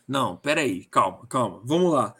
[0.06, 1.60] não, peraí, calma, calma.
[1.64, 2.14] Vamos lá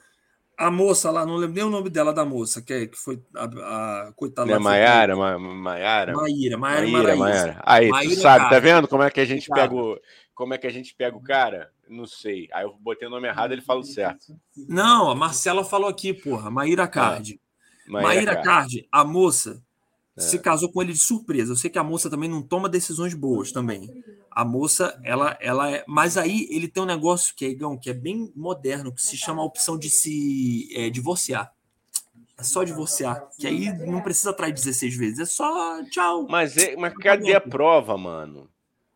[0.57, 3.23] a moça lá, não lembro nem o nome dela da moça, que, é, que foi
[3.35, 4.51] a, a coitada.
[4.51, 6.15] É Maiara, Maiara.
[6.15, 7.63] Maíra, Maíra, Maíra.
[7.63, 9.99] Aí, Maíra, tu sabe, tá vendo como é que a gente pega o,
[10.35, 11.71] como é que a gente pega o cara?
[11.89, 12.49] Não sei.
[12.53, 14.39] Aí eu botei o nome errado, ele falou certo.
[14.68, 17.41] Não, a Marcela falou aqui, porra, Maíra é, Card.
[17.87, 19.63] Maíra, Maíra Card, a moça.
[20.17, 21.53] Se casou com ele de surpresa.
[21.53, 24.03] Eu sei que a moça também não toma decisões boas também.
[24.30, 25.84] A moça, ela, ela é.
[25.87, 29.17] Mas aí ele tem um negócio que é, Igão, que é bem moderno, que se
[29.17, 31.53] chama a opção de se é, divorciar.
[32.38, 33.29] É só divorciar.
[33.38, 35.18] Que aí não precisa atrair 16 vezes.
[35.18, 36.26] É só tchau.
[36.29, 38.49] Mas, é, mas cadê a prova, mano?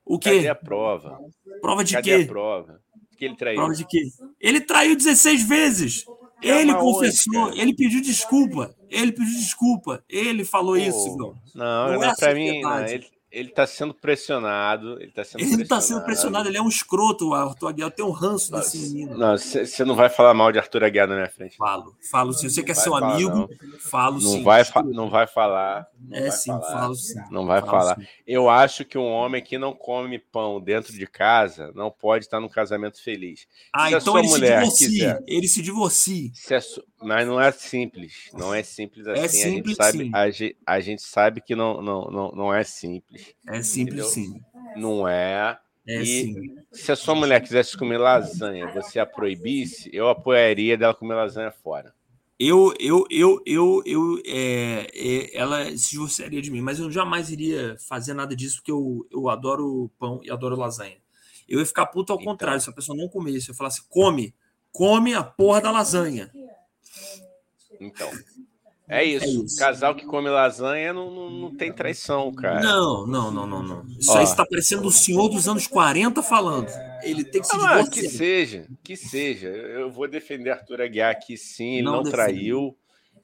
[0.05, 0.36] O quê?
[0.36, 1.18] Cadê a prova?
[1.60, 2.24] Prova de cadê quê?
[2.24, 2.80] a prova?
[3.16, 3.56] Que ele traiu.
[3.56, 4.02] Prova de quê?
[4.40, 6.05] Ele traiu 16 vezes.
[6.42, 8.74] Ele confessou, ele pediu desculpa.
[8.88, 10.02] Ele pediu desculpa.
[10.08, 13.94] Ele falou Pô, isso, Não, não, não é para mim, não, ele, ele tá sendo
[13.94, 15.00] pressionado.
[15.00, 15.68] Ele tá sendo ele pressionado.
[15.68, 17.90] tá sendo pressionado, ele é um escroto, o Arthur Aguiar.
[17.92, 19.16] Tenho um ranço desse menino.
[19.16, 21.56] Não, você não vai falar mal de Arthur Aguiar na minha frente.
[21.56, 22.48] Falo, falo sim.
[22.48, 23.30] Você quer ser um amigo?
[23.30, 23.48] Não.
[23.78, 24.42] Falo não sim.
[24.42, 25.86] Vai não vai falar.
[26.00, 27.20] Não é vai sim, falar, falo sim.
[27.30, 27.96] Não vai falo falar.
[27.96, 28.06] Sim.
[28.32, 32.39] Eu acho que um homem que não come pão dentro de casa não pode estar
[32.39, 33.48] num casamento feliz.
[33.73, 34.89] Ah, se então ele se divorcia.
[34.89, 36.31] Quiser, ele se divorcia.
[36.32, 36.61] Se a,
[37.02, 38.31] mas não é simples.
[38.32, 39.20] Não é simples assim.
[39.20, 42.55] É simples, a, gente sabe, a, gente, a gente sabe que não, não, não, não
[42.55, 43.35] é simples.
[43.48, 44.05] É simples, entendeu?
[44.05, 44.40] sim.
[44.77, 45.59] Não é.
[45.85, 46.57] É e sim.
[46.70, 51.51] se a sua mulher quisesse comer lasanha, você a proibisse, eu apoiaria dela comer lasanha
[51.51, 51.93] fora.
[52.42, 57.28] Eu, eu, eu, eu, eu é, é, ela se divorciaria de mim, mas eu jamais
[57.28, 60.96] iria fazer nada disso, porque eu, eu adoro pão e adoro lasanha.
[61.46, 62.32] Eu ia ficar puto ao Então.
[62.32, 64.34] contrário, se a pessoa não comesse, eu falasse, come,
[64.72, 66.32] come a porra da lasanha.
[67.78, 68.10] Então.
[68.90, 69.24] É isso.
[69.24, 69.56] É isso.
[69.56, 72.60] Casal que come lasanha não, não, não tem traição, cara.
[72.60, 73.86] Não, não, não, não, não.
[73.98, 74.18] Isso Ó.
[74.18, 76.66] aí está parecendo o senhor dos anos 40 falando.
[77.02, 79.46] Ele tem que se Ah, que seja, que seja.
[79.48, 82.76] Eu vou defender Arthur Aguiar aqui sim, ele Não não, traiu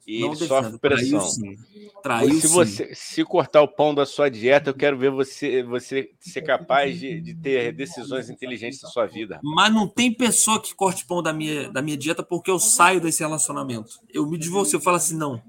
[0.07, 0.47] e Não ele defendo.
[0.47, 1.19] sofre pressão.
[1.19, 1.55] Traiu sim.
[2.01, 2.53] Traiu se sim.
[2.53, 6.97] você se cortar o pão da sua dieta, eu quero ver você você ser capaz
[6.97, 9.37] de, de ter decisões inteligentes na sua vida.
[9.43, 13.01] Mas não tem pessoa que corte pão da minha, da minha dieta porque eu saio
[13.01, 13.99] desse relacionamento.
[14.13, 15.41] Eu me divorcio, eu falo assim, não.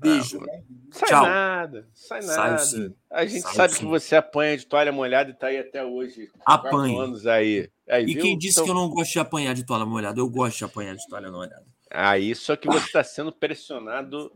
[0.00, 0.40] Beijo.
[0.92, 1.22] Sai Tchau.
[1.22, 2.58] nada, sai nada.
[2.58, 2.94] sim.
[3.10, 3.78] A gente Saio sabe sim.
[3.80, 6.28] que você apanha de toalha molhada e tá aí até hoje.
[6.44, 6.70] Apanho.
[6.94, 7.70] Quatro anos aí.
[7.88, 8.22] aí E viu?
[8.22, 10.18] quem disse Então- que eu não gosto de apanhar de toalha molhada?
[10.18, 11.64] Eu gosto de apanhar de toalha molhada.
[11.92, 14.32] Aí, só que você está sendo pressionado.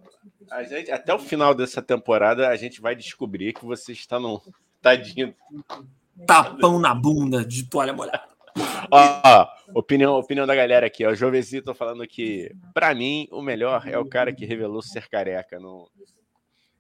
[0.51, 4.41] A gente, até o final dessa temporada, a gente vai descobrir que você está num.
[4.83, 5.35] Tadinho.
[6.27, 8.23] Tapão na bunda de toalha molhada.
[8.91, 11.05] Ó, ó, opinião, opinião da galera aqui.
[11.07, 11.11] Ó.
[11.11, 15.59] O Jovesito falando que, para mim, o melhor é o cara que revelou ser careca.
[15.61, 15.89] No...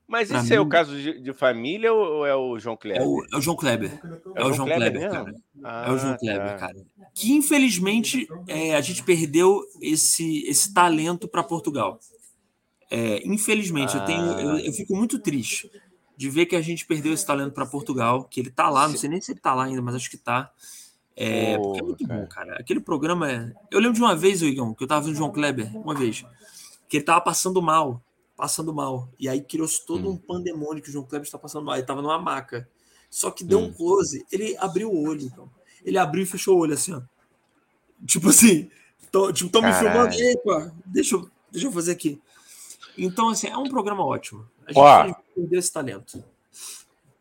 [0.06, 2.78] Mas Pra esse é o mim- caso de, de família ou é o João É
[2.78, 3.06] Kleber?
[3.08, 3.90] o, é o João Kleber.
[4.34, 5.34] É, o João Kleber, cara.
[5.62, 6.18] Ah, É o João tá.
[6.18, 6.76] Kleber, cara.
[7.14, 11.98] Que infelizmente é, a gente perdeu esse, esse talento para Portugal.
[12.90, 15.70] É, infelizmente, eu, tenho, eu, eu fico muito triste
[16.16, 18.96] de ver que a gente perdeu esse talento para Portugal, que ele tá lá, não
[18.96, 20.52] sei nem se ele tá lá ainda, mas acho que tá.
[21.16, 22.20] É, porque é Porra, muito cara.
[22.20, 22.56] bom, cara.
[22.56, 23.52] Aquele programa é.
[23.70, 26.24] Eu lembro de uma vez, Igão, que eu tava vendo o João Kleber, uma vez,
[26.88, 28.02] que ele tava passando mal,
[28.36, 29.08] passando mal.
[29.18, 30.12] E aí criou-se todo Hum.
[30.12, 31.76] um pandemônio que o João Kleber está passando mal.
[31.76, 32.68] Ele tava numa maca.
[33.08, 33.72] Só que deu um Hum.
[33.72, 35.48] close, ele abriu o olho, então.
[35.84, 37.02] Ele abriu e fechou o olho assim, ó.
[38.04, 38.68] Tipo assim,
[39.12, 42.20] tô, tipo, tô me filmando, epa, deixa eu, deixa eu fazer aqui.
[42.98, 44.48] Então, assim, é um programa ótimo.
[44.66, 44.72] A
[45.06, 46.24] gente perdeu esse talento.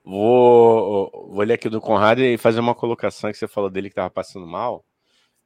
[0.03, 3.93] Vou, vou ler aqui do Conrado e fazer uma colocação que você falou dele que
[3.93, 4.83] estava passando mal.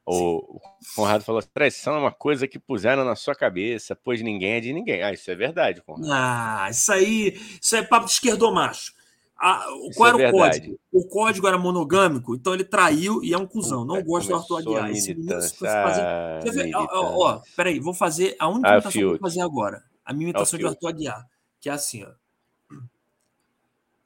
[0.04, 0.60] O, o
[0.96, 4.72] Conrado falou: traição é uma coisa que puseram na sua cabeça, pois ninguém é de
[4.72, 5.02] ninguém.
[5.02, 6.10] Ah, isso é verdade, Conrado.
[6.10, 8.92] Ah, isso aí, isso é papo de esquerdomacho.
[9.40, 9.64] Ah,
[9.94, 10.80] qual é era o código?
[10.90, 13.84] O código era monogâmico, então ele traiu e é um cuzão.
[13.84, 14.90] Não Puta, gosto do Arthur Aguiar.
[14.90, 16.74] Esse menino fazer- ah, ver?
[16.74, 19.84] Ó, ó, ó, peraí, vou fazer a única Ah, imitação que eu vou fazer agora.
[20.04, 20.66] A minha imitação de.
[20.66, 21.24] Arthur Aguiar,
[21.60, 22.10] que é assim, ó.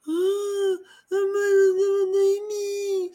[0.07, 0.77] Ah,
[1.11, 3.11] mas em mim.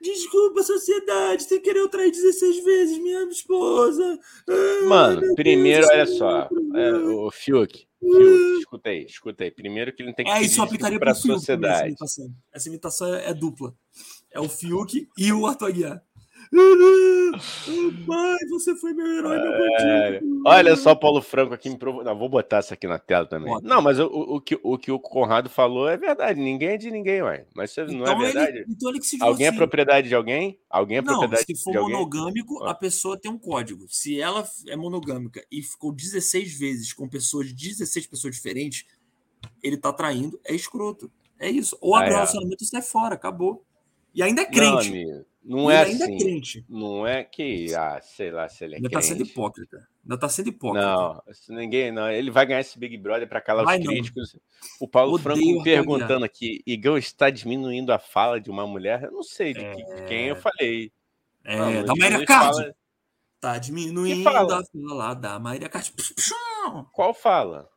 [0.00, 4.18] Desculpa, sociedade, sem querer eu trair 16 vezes minha esposa.
[4.48, 9.50] Ah, Mano, primeiro, Deus, olha só, é, o Fiuk, Fiuk, escuta aí, escuta aí.
[9.50, 11.88] Primeiro que ele não tem que É, isso aplicaria para para a também, essa sociedade.
[11.88, 12.34] imitação.
[12.52, 13.74] Essa imitação é, é dupla.
[14.30, 16.02] É o Fiuk e o Arthur Aguiar.
[18.06, 20.42] Pai, você foi meu herói, meu É, bandido.
[20.46, 22.02] olha só o Paulo Franco aqui me provou.
[22.02, 23.52] Não, vou botar essa aqui na tela também.
[23.52, 23.66] Bota.
[23.66, 26.40] Não, mas o, o, que, o que o Conrado falou é verdade.
[26.40, 27.46] Ninguém é de ninguém, ué.
[27.54, 28.58] Mas isso não é Então verdade.
[28.58, 29.56] ele, então ele que se Alguém é divorcia.
[29.56, 30.58] propriedade de alguém?
[30.70, 31.94] Alguém é Não, propriedade se for de alguém?
[31.96, 32.70] monogâmico, Ah.
[32.70, 33.86] a pessoa tem um código.
[33.88, 38.84] Se ela é monogâmica e ficou 16 vezes com pessoas de 16 pessoas diferentes,
[39.62, 41.10] ele tá traindo, é escroto.
[41.38, 41.76] É isso.
[41.80, 42.16] Ou abre Ah, o é.
[42.16, 43.64] relacionamento e sai fora, acabou.
[44.14, 44.88] E ainda é Não, crente.
[44.88, 45.24] amigo.
[45.48, 46.14] Não é ele ainda assim.
[46.14, 46.64] é crente.
[46.68, 49.30] Não é que, ah, sei lá, se ele é Ainda tá sendo crente.
[49.32, 49.88] hipócrita.
[50.04, 50.86] Ainda tá sendo hipócrita.
[50.86, 51.22] Não,
[51.56, 52.10] ninguém não.
[52.10, 53.92] Ele vai ganhar esse Big Brother para calar Vai os não.
[53.92, 54.36] críticos.
[54.78, 59.04] O Paulo Odeio Franco perguntando aqui, Igão está diminuindo a fala de uma mulher?
[59.04, 60.92] Eu não sei de, que- de quem eu falei.
[61.44, 62.56] É, Não, da Maíra diminui Card.
[62.56, 62.74] fala-
[63.40, 64.60] Tá diminuindo fala?
[64.60, 65.92] a fala da Maíra Card.
[66.92, 67.68] Qual fala?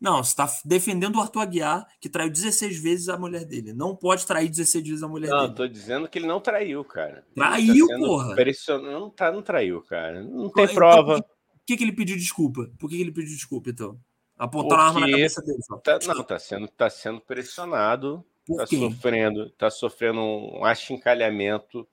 [0.00, 3.72] Não, você tá defendendo o Arthur Aguiar, que traiu 16 vezes a mulher dele.
[3.72, 5.54] Não pode trair 16 vezes a mulher Não, dele.
[5.54, 7.24] tô dizendo que ele não traiu, cara.
[7.34, 8.34] Ele Traiu, tá porra.
[8.34, 10.22] pression- Não, tá, não traiu, cara.
[10.22, 11.22] Não tem Então, prova.
[11.22, 12.70] Por que, que ele pediu desculpa?
[12.78, 13.98] Por que, que ele pediu desculpa, então?
[14.36, 15.62] Apontaram a arma na cabeça dele.
[15.62, 15.76] Só.
[15.78, 21.88] Tá- não, tá sendo, tá sendo pressionado, Por tá sofrendo, tá sofrendo um achincalhamento,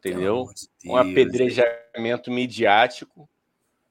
[0.00, 0.34] entendeu?
[0.38, 1.10] amor de Um Deus.
[1.12, 3.28] apedrejamento midiático.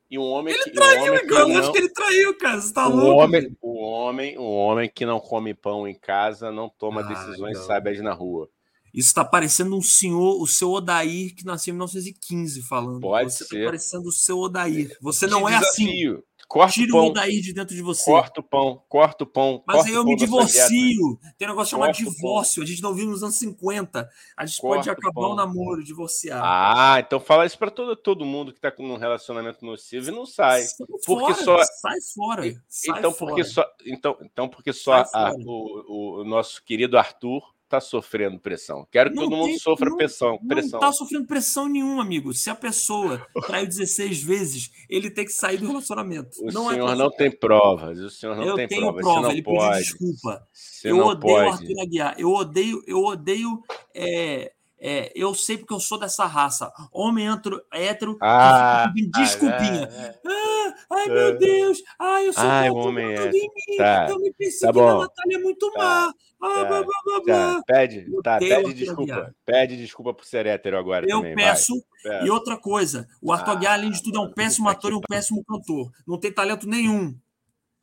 [0.09, 0.71] E um homem que.
[0.71, 2.61] Traiu, um homem que Igor, não, acho que ele traiu, cara.
[2.61, 3.23] Você tá o louco?
[3.23, 7.57] homem, o homem, um homem que não come pão em casa não toma ah, decisões
[7.57, 7.65] não.
[7.65, 8.49] sábias na rua.
[8.93, 13.01] Isso está parecendo um senhor, o seu Odair, que nasceu em 1915, falando.
[13.01, 13.55] Pode você tá ser.
[13.57, 14.97] Está parecendo o seu Odair.
[15.01, 15.85] Você não é assim.
[15.85, 16.13] desafio.
[16.13, 16.23] assim.
[16.47, 17.05] Corta Tira o, pão.
[17.05, 18.05] o Odair de dentro de você.
[18.05, 19.63] Corta o pão, corta o pão.
[19.67, 21.19] Mas aí eu me divorcio.
[21.37, 22.63] Tem um negócio chamado divórcio.
[22.63, 24.09] A gente não viu nos anos 50.
[24.37, 26.41] A gente corta pode acabar o, o namoro, divorciar.
[26.43, 30.11] Ah, então fala isso para todo, todo mundo que está com um relacionamento nocivo e
[30.11, 30.63] não sai.
[30.63, 32.63] sai porque fora, só sai fora.
[32.67, 33.31] Sai então fora.
[33.31, 38.87] porque só então, então porque só a, o, o nosso querido Arthur está sofrendo pressão.
[38.91, 40.37] Quero que não todo mundo tem, sofra não, pressão.
[40.47, 40.79] pressão.
[40.79, 42.33] Não está sofrendo pressão nenhuma, amigo.
[42.33, 46.29] Se a pessoa traiu 16 vezes, ele tem que sair do relacionamento.
[46.41, 47.99] O não é senhor é não tem provas.
[47.99, 49.01] O senhor não eu tem tenho provas.
[49.01, 49.31] prova.
[49.31, 49.77] ele pode.
[49.77, 50.47] pediu desculpa.
[50.53, 51.47] Você eu odeio pode.
[51.47, 52.15] o Arthur Aguiar.
[52.17, 53.63] Eu odeio, eu odeio.
[53.93, 54.51] É,
[54.87, 56.71] é, eu sei porque eu sou dessa raça.
[56.91, 59.89] Homem hétero, hétero ah, desculpinha.
[59.91, 60.19] Ah, é.
[60.27, 61.31] ah, ai, meu É.
[61.37, 61.77] Deus.
[61.99, 63.35] Ai, eu sou Ai, tão homem hétero.
[63.35, 63.77] em mim.
[63.77, 65.05] Tá, Eu me pensei tá que a bom.
[65.31, 66.13] É muito Tá, má.
[66.41, 69.13] Ah, tá, blá, blá, blá, Tá, pede, tá, pede desculpa.
[69.13, 69.33] Aguiar.
[69.45, 71.33] Pede desculpa por ser hétero agora Eu também.
[71.35, 71.45] vai.
[71.45, 71.73] peço.
[72.03, 72.25] Peço.
[72.25, 75.01] E outra coisa, o Arthur Aguiar, além de tudo, é um péssimo ator e um
[75.01, 75.89] péssimo cantor.
[76.05, 77.17] Não tem talento nenhum.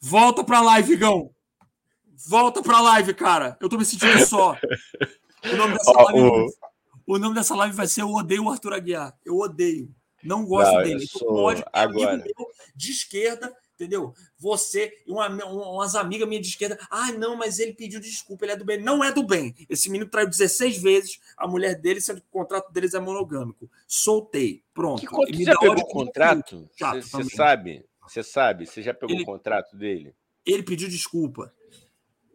[0.00, 1.30] Volta pra live, Gão.
[2.28, 3.56] Volta pra live, cara.
[3.60, 4.56] Eu tô me sentindo só.
[5.52, 6.46] O nome dessa Ó, live, o-
[7.06, 9.16] o nome dessa live vai ser Eu Odeio o Arthur Aguiar.
[9.24, 9.94] Eu odeio.
[10.22, 11.04] Não gosto Não, dele.
[11.04, 12.16] Então, sou- ódio é amigo agora.
[12.18, 12.46] meu
[12.76, 14.14] de esquerda, entendeu?
[14.38, 16.78] Você e uma, um- umas amigas minhas de esquerda.
[16.88, 18.80] Ah, não, mas ele pediu desculpa, ele é do bem.
[18.80, 19.52] Não é do bem.
[19.68, 23.68] Esse menino traiu 16 vezes a mulher dele, sendo que o contrato deles é monogâmico.
[23.86, 24.62] Soltei.
[24.72, 25.00] Pronto.
[25.26, 26.70] Que, me já pegou ódio o contrato?
[27.02, 27.84] Você sabe?
[28.08, 28.66] Você sabe?
[28.66, 30.14] Você já pegou Ele- o contrato dele?
[30.46, 31.52] Ele pediu desculpa.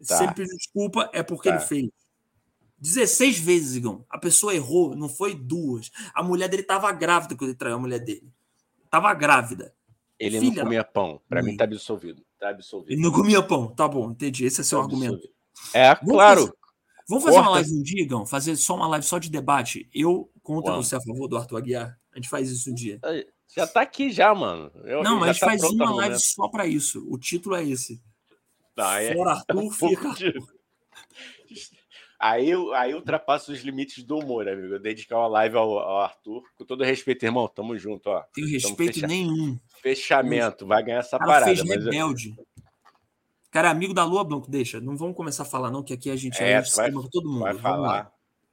[0.05, 0.17] Tá.
[0.17, 1.55] Se ele pediu desculpa, é porque Tá.
[1.55, 1.89] ele fez.
[2.79, 4.05] 16 vezes, Igão.
[4.09, 5.89] A pessoa errou, não foi duas.
[6.13, 8.31] A mulher dele estava grávida quando ele traiu a mulher dele.
[8.89, 9.73] Tava grávida.
[10.19, 11.21] Ele Filha não comia pão.
[11.27, 11.51] Pra mãe.
[11.51, 12.23] mim tá absolvido.
[12.39, 12.91] Tá absolvido.
[12.91, 13.67] Ele não comia pão.
[13.67, 14.45] Tá bom, entendi.
[14.45, 15.13] Esse é seu Tá argumento.
[15.15, 15.33] absolvido.
[15.73, 16.39] É, Vamos claro.
[16.41, 16.53] fazer-
[17.09, 17.59] Vamos fazer uma Corta.
[17.61, 18.25] live um dia, Igão?
[18.25, 19.89] Fazer só uma live só de debate.
[19.93, 20.87] Eu contra Vamos.
[20.87, 21.97] você a favor do Arthur Aguiar.
[22.11, 22.99] A gente faz isso um dia.
[23.55, 24.69] Já tá aqui já, mano.
[24.83, 27.05] Eu, Não, mas a gente tá faz uma live só para isso.
[27.09, 28.01] O título é esse.
[28.75, 30.53] Tá, é- Fora Arthur, um pouco fica Arthur.
[32.19, 34.73] Aí, eu- aí ultrapassa os limites do humor, amigo.
[34.73, 36.43] Eu dedicar uma live ao, ao Arthur.
[36.55, 37.47] Com todo respeito, irmão.
[37.47, 38.21] Tamo junto, ó.
[38.33, 39.59] Tenho respeito fecha- nenhum.
[39.81, 40.65] Fechamento.
[40.65, 41.45] Vai ganhar essa cara parada.
[41.45, 42.35] fez mas eu- rebelde.
[43.51, 44.79] Cara, é amigo da Lua Blanco, deixa.
[44.81, 47.29] Não vamos começar a falar, não, que aqui a gente É, é, tu vai- todo
[47.29, 47.39] mundo.
[47.41, 47.77] vai Vamos falar.
[47.87, 48.11] lá.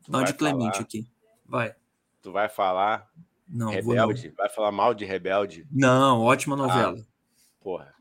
[0.08, 0.80] Não, vai de Clemente falar.
[0.84, 1.06] aqui.
[1.46, 1.74] Vai.
[2.22, 3.10] Tu vai falar
[3.48, 4.28] Não, vou rebelde?
[4.36, 5.66] Vai falar mal de rebelde?
[5.70, 6.96] Não, ótima novela.
[7.60, 7.92] Porra.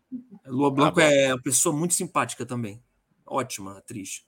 [0.46, 1.02] Lua Blanco bom.
[1.02, 2.82] é uma pessoa muito simpática também.
[3.26, 4.26] Ótima atriz.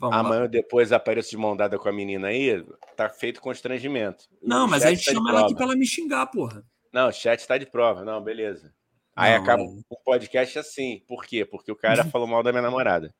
[0.00, 0.20] Vamos lá.
[0.20, 2.64] Amanhã eu depois apareço de mão dada com a menina aí,
[2.96, 4.24] tá feito constrangimento.
[4.42, 6.64] Não, O mas a gente tá chama ela aqui pra ela me xingar, porra.
[6.90, 8.02] Não, o chat tá de prova.
[8.02, 8.72] Não, beleza.
[9.14, 9.66] Aí Não, acaba é.
[9.66, 11.04] o podcast assim.
[11.06, 11.44] Por quê?
[11.44, 13.14] Porque o cara falou mal da minha namorada.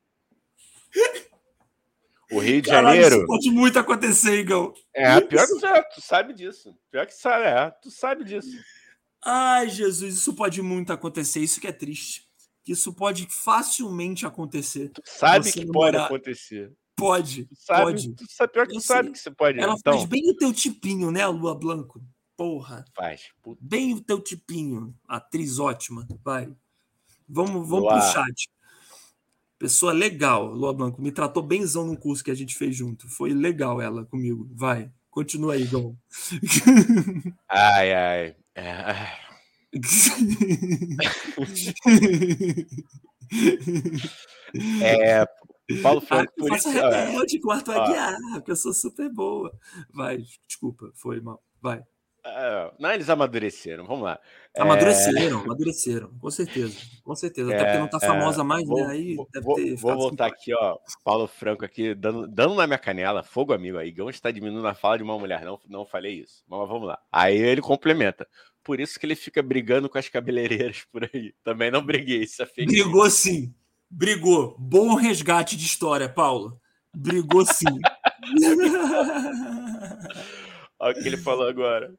[2.33, 3.17] O Rio de Caralho, Janeiro.
[3.17, 4.73] isso pode muito acontecer, Igão.
[4.95, 6.75] É, pior que é, tu sabe disso.
[6.91, 8.57] Pior que sabe, é, tu sabe disso.
[9.23, 11.41] Ai, Jesus, isso pode muito acontecer.
[11.41, 12.30] Isso que é triste.
[12.71, 14.91] Que Isso pode facilmente acontecer.
[14.91, 16.73] Tu sabe que pode morar- acontecer.
[16.95, 18.13] Pode, Tu sabe, pode.
[18.15, 19.59] tu sabe pior que Eu tu sabe que você pode.
[19.59, 22.01] Ela então, faz bem o teu tipinho, né, Lua Blanco?
[22.37, 22.85] Porra.
[22.95, 23.23] faz.
[23.43, 24.95] Puta, Bem o teu tipinho.
[25.09, 26.07] Atriz ótima.
[26.25, 26.49] Vai.
[27.29, 27.99] Vamos, vamos Lua.
[27.99, 28.49] pro chat.
[29.59, 31.03] Pessoa legal, Lua Blanco.
[31.03, 33.09] Me tratou benzão num curso que a gente fez junto.
[33.09, 34.49] Foi legal ela comigo.
[34.55, 34.91] Vai.
[35.11, 35.99] Continua aí, Gão.
[37.49, 38.37] Ai, ai.
[38.55, 39.30] É, ai.
[44.83, 45.25] É,
[45.83, 46.79] Paulo Ah, Franco, eu por faço isso.
[46.81, 47.83] ó, rebelde com o Arthur ó.
[47.83, 49.53] Aguiar, porque eu sou super boa.
[49.93, 50.19] Vai,
[50.49, 51.41] desculpa, foi mal.
[51.63, 51.83] Vai.
[52.25, 53.87] É, não, eles amadureceram.
[53.87, 54.19] Vamos lá.
[54.55, 56.77] É, Amadureceram, amadureceram, com certeza.
[57.05, 57.53] Com certeza.
[57.55, 58.87] Até É, porque não tá é, famosa mais, vou, né?
[58.93, 60.41] Aí vou- deve vou- voltar simpático.
[60.41, 60.77] aqui, ó.
[61.05, 63.79] Paulo Franco aqui, dando, dando na minha canela, fogo amigo.
[63.79, 65.45] Aí, Igão está diminuindo a fala de uma mulher.
[65.45, 66.43] Não, não falei isso.
[66.49, 66.99] Mas vamos lá.
[67.13, 68.27] Aí ele complementa.
[68.65, 71.33] Por isso que ele fica brigando com as cabeleireiras por aí.
[71.45, 72.67] Também não briguei, isso é fake.
[72.67, 73.55] Brigou sim.
[73.89, 74.57] Brigou.
[74.59, 76.61] Bom resgate de história, Paulo.
[76.95, 77.65] Brigou sim.
[80.79, 81.93] Olha o que ele falou agora.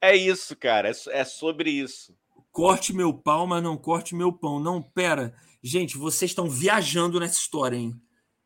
[0.00, 0.88] É isso, cara.
[0.90, 2.16] É, é sobre isso.
[2.52, 4.58] corte meu pau, mas não corte meu pão.
[4.60, 5.34] Não, pera.
[5.62, 8.00] Gente, vocês estão viajando nessa história, hein?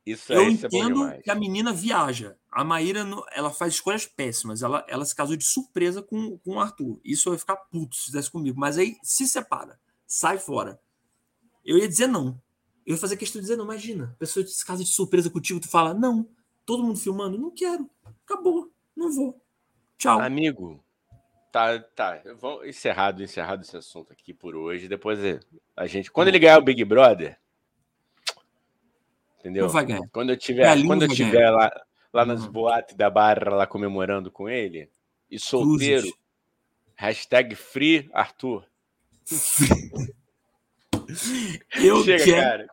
[0.05, 1.23] Isso é, Eu isso é entendo demais.
[1.23, 2.37] que a menina viaja.
[2.51, 4.63] A Maíra, ela faz escolhas péssimas.
[4.63, 7.01] Ela, ela se casou de surpresa com, com o Arthur.
[7.05, 8.59] Isso eu ia ficar puto se fizesse comigo.
[8.59, 9.79] Mas aí se separa.
[10.07, 10.79] Sai fora.
[11.65, 12.41] Eu ia dizer não.
[12.85, 13.65] Eu ia fazer questão de dizer não.
[13.65, 16.29] Imagina, a pessoa se casa de surpresa contigo, tu fala, não.
[16.67, 17.39] Todo mundo filmando?
[17.39, 17.89] Não quero.
[18.27, 18.71] Acabou.
[18.95, 19.41] Não vou.
[19.97, 20.21] Tchau.
[20.21, 20.84] Amigo,
[21.55, 22.23] tá, tá.
[22.41, 24.89] Vamos encerrado, encerrado esse assunto aqui por hoje.
[24.89, 25.39] Depois é,
[25.77, 27.39] a gente, quando ele ganhar o Big Brother,
[29.39, 29.69] Entendeu?
[30.11, 31.71] Quando eu tiver, quando eu tiver lá,
[32.11, 34.89] lá nas boates da barra lá comemorando com ele,
[35.31, 36.19] e solteiro, Cruzes.
[36.97, 38.67] hashtag free Arthur.
[41.81, 42.67] Eu chega, quero,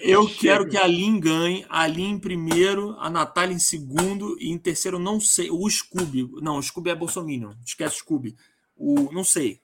[0.00, 0.40] eu chega.
[0.40, 4.58] quero que a Lin ganhe, a Lin em primeiro, a Natália em segundo e em
[4.58, 8.36] terceiro não sei, o Scooby, não, o Scooby é Bolsonaro, esquece o Scooby,
[8.76, 9.60] o não sei.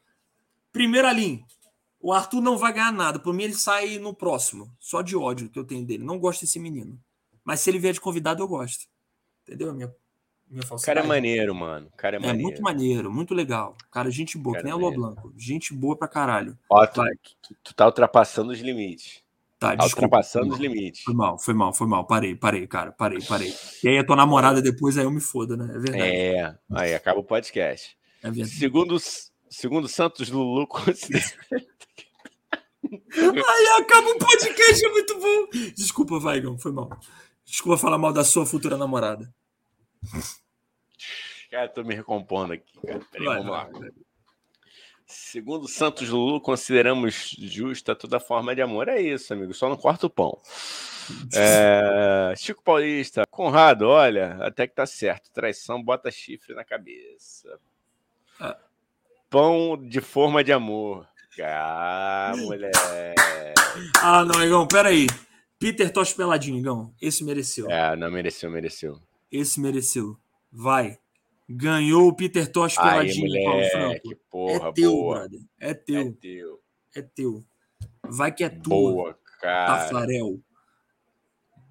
[0.73, 1.45] Primeiro a Lin,
[2.01, 5.51] o Arthur não vai ganhar nada, por mim ele sai no próximo, só de ódio
[5.51, 7.01] que eu tenho dele, não gosto desse menino,
[7.45, 8.87] mas se ele vier de convidado eu gosto,
[9.43, 9.75] entendeu?
[9.75, 9.93] Minha
[10.71, 11.89] o cara é maneiro, mano.
[11.93, 12.43] O cara é, é maneiro.
[12.43, 13.77] muito maneiro, muito legal.
[13.91, 15.33] Cara, gente boa, cara que nem é o Blanco.
[15.37, 16.57] Gente boa pra caralho.
[16.71, 17.03] Ó, tu,
[17.43, 19.23] tu, tu, tá ultrapassando os limites.
[19.59, 21.03] Tá, tá ultrapassando os limites.
[21.03, 22.07] Foi mal, foi mal, foi mal.
[22.07, 22.93] Parei, parei, cara.
[22.93, 23.53] Parei, parei.
[23.83, 25.65] E aí a tua namorada depois, aí eu me foda, né?
[25.75, 26.03] É verdade.
[26.03, 27.97] É, aí acaba o podcast.
[28.23, 28.57] É verdade.
[28.57, 28.97] Segundo,
[29.51, 30.69] segundo Santos Lulu,
[32.89, 35.49] Aí acaba o podcast, é muito bom.
[35.75, 36.89] Desculpa, Vaigão, foi mal.
[37.45, 39.33] Desculpa falar mal da sua futura namorada.
[41.51, 43.01] Cara, tô me recompondo aqui, cara.
[43.11, 43.69] Peraí, vamos lá.
[45.07, 48.89] Segundo Santos Lulu, consideramos justa toda forma de amor.
[48.89, 49.55] É isso, amigo.
[49.55, 50.37] Só não corta o pão.
[51.33, 52.35] É...
[52.37, 55.31] Chico Paulista, Conrado, olha, até que tá certo.
[55.31, 57.61] Traição bota chifre na cabeça.
[58.41, 58.59] Ah.
[59.31, 61.09] Pão de forma de amor.
[61.41, 62.73] Ah, mulher.
[64.03, 65.07] Ah, não, Igão, peraí.
[65.59, 66.95] Peter Tosh peladinho, Igão.
[67.01, 67.71] Esse mereceu.
[67.71, 69.01] É, não mereceu, mereceu.
[69.31, 70.17] Esse mereceu.
[70.51, 70.99] Vai.
[71.49, 74.17] Ganhou o Peter Tosh peladinho, Aí, Paulo Franco.
[74.31, 75.19] Porra, é teu, boa.
[75.19, 75.41] brother.
[75.61, 76.01] É teu.
[76.01, 76.61] É teu.
[76.97, 77.45] É teu.
[78.03, 78.93] Vai que é tua.
[78.93, 79.85] Boa, cara.
[79.85, 80.41] Tafarel.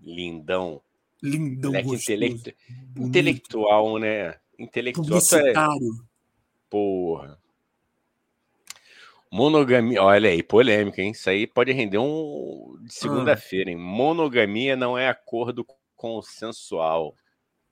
[0.01, 0.81] Lindão.
[1.21, 2.53] Lindão, intelecto...
[2.95, 4.35] Intelectual, né?
[4.59, 5.05] Intelectual.
[5.05, 5.93] É Publicitário.
[5.93, 6.05] É...
[6.69, 7.39] Porra.
[9.31, 11.11] Monogamia, olha aí, polêmica, hein?
[11.11, 13.75] Isso aí pode render um de segunda-feira, hein?
[13.75, 15.65] Monogamia não é acordo
[15.95, 17.15] consensual.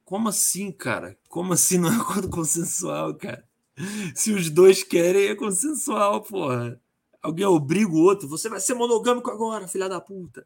[0.06, 1.18] Como assim, cara?
[1.30, 3.44] Como assim não é acordo consensual, cara?
[4.16, 6.80] Se os dois querem, é consensual, porra.
[7.22, 10.46] Alguém obriga o outro, você vai ser monogâmico agora, filha da puta.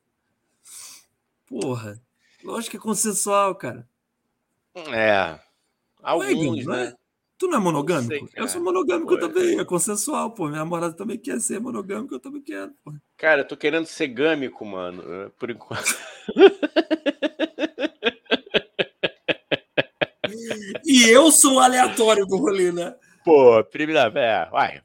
[1.48, 2.00] Porra.
[2.44, 3.88] Lógico que é consensual, cara.
[4.76, 5.40] É.
[6.04, 6.94] Alguns, Ué, né?
[7.38, 8.14] Tu não é monogâmico?
[8.14, 10.48] Não sei, eu sou monogâmico também, é consensual, pô.
[10.48, 12.94] Minha namorada também quer ser monogâmico, eu também quero, pô.
[13.18, 15.96] Cara, eu tô querendo ser gâmico, mano, por enquanto.
[20.86, 22.96] e eu sou o aleatório do rolê, né?
[23.24, 24.82] Pô, primeira vez, vai.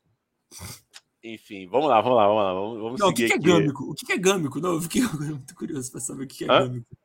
[1.25, 2.53] Enfim, vamos lá, vamos lá, vamos lá.
[2.53, 3.85] Vamos, vamos não, o que, que é gâmico?
[3.85, 4.61] O que é gâmico?
[4.61, 6.67] Não, eu fiquei muito curioso para saber o que é Hã?
[6.67, 6.97] gâmico.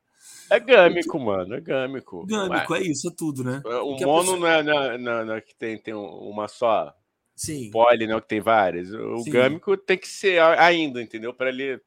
[0.49, 2.25] É gâmico, mano, é gâmico.
[2.25, 3.61] Gâmico, é isso, é tudo, né?
[3.65, 4.39] O mono pessoa...
[4.39, 6.93] não, é, não, é, não, é, não é que tem, tem uma só.
[7.35, 7.69] Sim.
[7.69, 8.91] Poli, não, que tem várias.
[8.91, 9.29] O Sim.
[9.29, 11.33] gâmico tem que ser ainda, entendeu?
[11.33, 11.79] Para ele.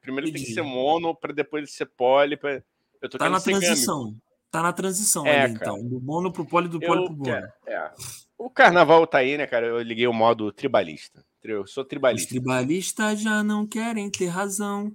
[0.00, 2.36] Primeiro tem que ser mono, para depois ele ser poli.
[2.36, 2.62] Pra...
[3.00, 4.04] Eu tô tá na transição.
[4.04, 4.22] Gâmico.
[4.54, 5.82] Tá na transição é, ali, então.
[5.82, 7.48] Do mono pro poli, do poli eu, pro mono.
[7.66, 7.90] É.
[8.38, 9.66] O carnaval tá aí, né, cara?
[9.66, 11.24] Eu liguei o modo tribalista.
[11.42, 12.26] Eu sou tribalista.
[12.26, 14.92] Os tribalistas já não querem ter razão.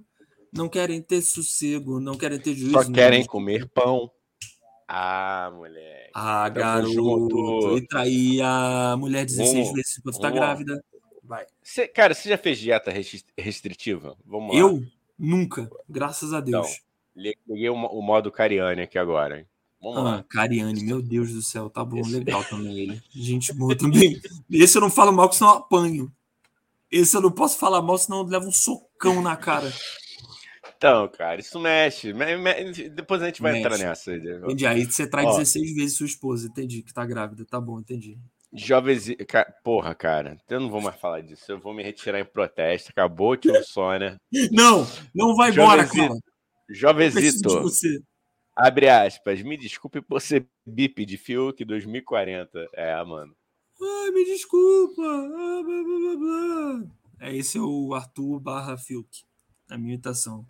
[0.50, 2.72] Não querem ter sossego, não querem ter juízo.
[2.72, 4.10] Só querem comer pão.
[4.88, 6.10] Ah, moleque.
[6.14, 7.76] Ah, garoto.
[7.76, 10.82] E trair a mulher 16 um, vezes enquanto tá grávida.
[11.22, 11.44] Vai.
[11.62, 12.90] Cê, cara, você já fez dieta
[13.36, 14.16] restritiva?
[14.24, 14.58] Vamos lá.
[14.58, 14.82] Eu?
[15.18, 15.70] Nunca.
[15.86, 16.66] Graças a Deus.
[16.66, 16.89] Então,
[17.48, 19.46] liguei o, o modo Cariane aqui agora, hein?
[19.82, 20.24] Vamos ah, lá.
[20.28, 22.18] Cariane, meu Deus do céu, tá bom, Esse...
[22.18, 23.02] legal também ele.
[23.10, 24.20] Gente boa também.
[24.50, 26.12] Esse eu não falo mal, senão eu apanho.
[26.90, 29.72] Esse eu não posso falar mal, senão eu levo um socão na cara.
[30.76, 32.12] Então, cara, isso mexe.
[32.90, 33.66] Depois a gente vai mexe.
[33.66, 34.14] entrar nessa.
[34.14, 34.66] Entendi.
[34.66, 37.44] Aí você traz Ó, 16 vezes sua esposa, entendi, que tá grávida.
[37.44, 38.18] Tá bom, entendi.
[38.52, 39.06] Jovens.
[39.62, 41.52] Porra, cara, eu não vou mais falar disso.
[41.52, 42.90] Eu vou me retirar em protesto.
[42.90, 44.20] Acabou, tio Sônia.
[44.50, 46.14] Não, não vai embora, cara.
[46.70, 47.62] Jovenzito.
[48.56, 49.42] Abre aspas.
[49.42, 52.68] Me desculpe por ser bip de Fiuk 2040.
[52.74, 53.34] É, mano.
[53.80, 55.02] Ai, me desculpa.
[55.02, 56.90] Ah, blá, blá, blá,
[57.20, 59.24] é, esse é o Arthur barra Fiuk.
[59.68, 60.46] A minha imitação.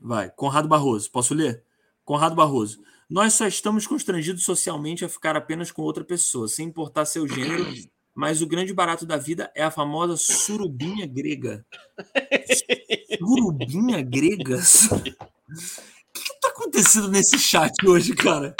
[0.00, 1.64] Vai, Conrado Barroso, posso ler?
[2.04, 2.82] Conrado Barroso.
[3.08, 7.66] Nós só estamos constrangidos socialmente a ficar apenas com outra pessoa, sem importar seu gênero,
[8.14, 11.64] mas o grande barato da vida é a famosa surubinha grega.
[13.18, 14.56] Surubinha grega?
[14.56, 18.54] O que está acontecendo nesse chat hoje, cara?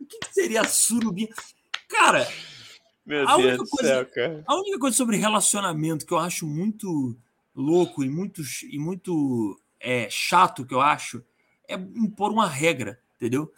[0.00, 1.28] O que, seria a surubinha?
[1.88, 2.28] Cara,
[3.06, 4.44] Meu a Deus do coisa, céu, cara.
[4.46, 7.16] A única coisa sobre relacionamento que eu acho muito
[7.54, 11.22] louco e muito, e muito é, chato que eu acho
[11.68, 13.52] é impor uma regra, entendeu?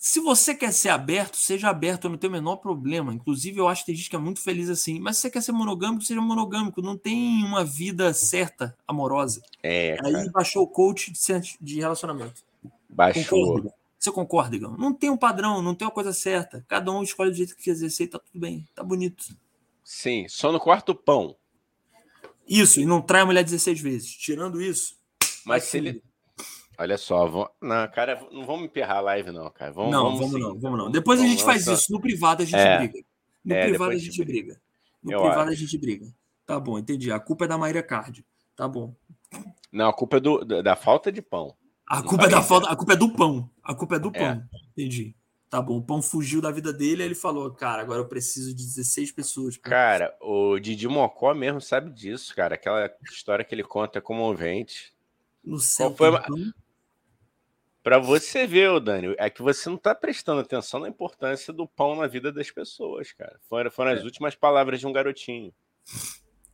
[0.00, 3.12] Se você quer ser aberto, seja aberto, eu não tenho o menor problema.
[3.12, 5.00] Inclusive, eu acho que tem gente que é muito feliz assim.
[5.00, 6.80] Mas se você quer ser monogâmico, seja monogâmico.
[6.80, 9.42] Não tem uma vida certa, amorosa.
[9.60, 10.20] É, cara.
[10.20, 11.12] Aí baixou o coach
[11.60, 12.44] de relacionamento.
[12.88, 13.44] Baixou.
[13.44, 14.76] Concorda, você concorda, Igão?
[14.78, 16.64] Não tem um padrão, não tem uma coisa certa.
[16.68, 18.64] Cada um escolhe do jeito que quiser ser e tá tudo bem.
[18.76, 19.24] Tá bonito.
[19.82, 21.34] Sim, só no quarto pão.
[22.48, 24.14] Isso, e não trai a mulher 16 vezes.
[24.14, 24.96] Tirando isso.
[25.44, 26.02] Mas se ele,
[26.78, 27.48] Olha só, vamos...
[27.60, 29.72] não, cara, não vamos emperrar a live, não, cara.
[29.72, 30.90] Vamos, não, vamos, vamos não, vamos não.
[30.90, 31.92] Depois vamos a gente faz isso.
[31.92, 32.78] No privado a gente é.
[32.78, 33.04] briga.
[33.44, 34.44] No é, privado a gente briga.
[34.46, 34.60] briga.
[35.02, 35.52] No Eu privado acho.
[35.52, 36.06] a gente briga.
[36.46, 37.10] Tá bom, entendi.
[37.10, 38.24] A culpa é da Maíra Card.
[38.54, 38.94] Tá bom.
[39.72, 41.54] Não, a culpa é do, da falta de pão.
[41.86, 43.50] A culpa é da falta, a culpa é do pão.
[43.62, 44.18] A culpa é do é.
[44.18, 44.42] pão.
[44.72, 45.14] Entendi.
[45.50, 48.54] Tá bom, o pão fugiu da vida dele, aí ele falou, cara, agora eu preciso
[48.54, 49.56] de 16 pessoas.
[49.56, 52.54] Cara, o Didi Mocó mesmo sabe disso, cara.
[52.54, 54.92] Aquela história que ele conta é comovente.
[55.42, 55.90] No céu.
[55.90, 56.52] Qual foi?
[57.88, 61.96] Para você ver, Dani, é que você não está prestando atenção na importância do pão
[61.96, 63.40] na vida das pessoas, cara.
[63.48, 64.04] Foram, foram as é.
[64.04, 65.54] últimas palavras de um garotinho.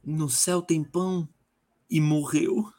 [0.05, 1.29] No céu tem pão
[1.91, 2.73] e morreu.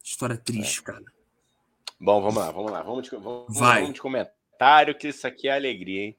[0.00, 0.82] História triste, é.
[0.84, 1.04] cara.
[2.00, 2.82] Bom, vamos lá, vamos lá.
[2.82, 3.80] Vamos de, vamos, Vai.
[3.80, 6.16] vamos de comentário, que isso aqui é alegria, hein?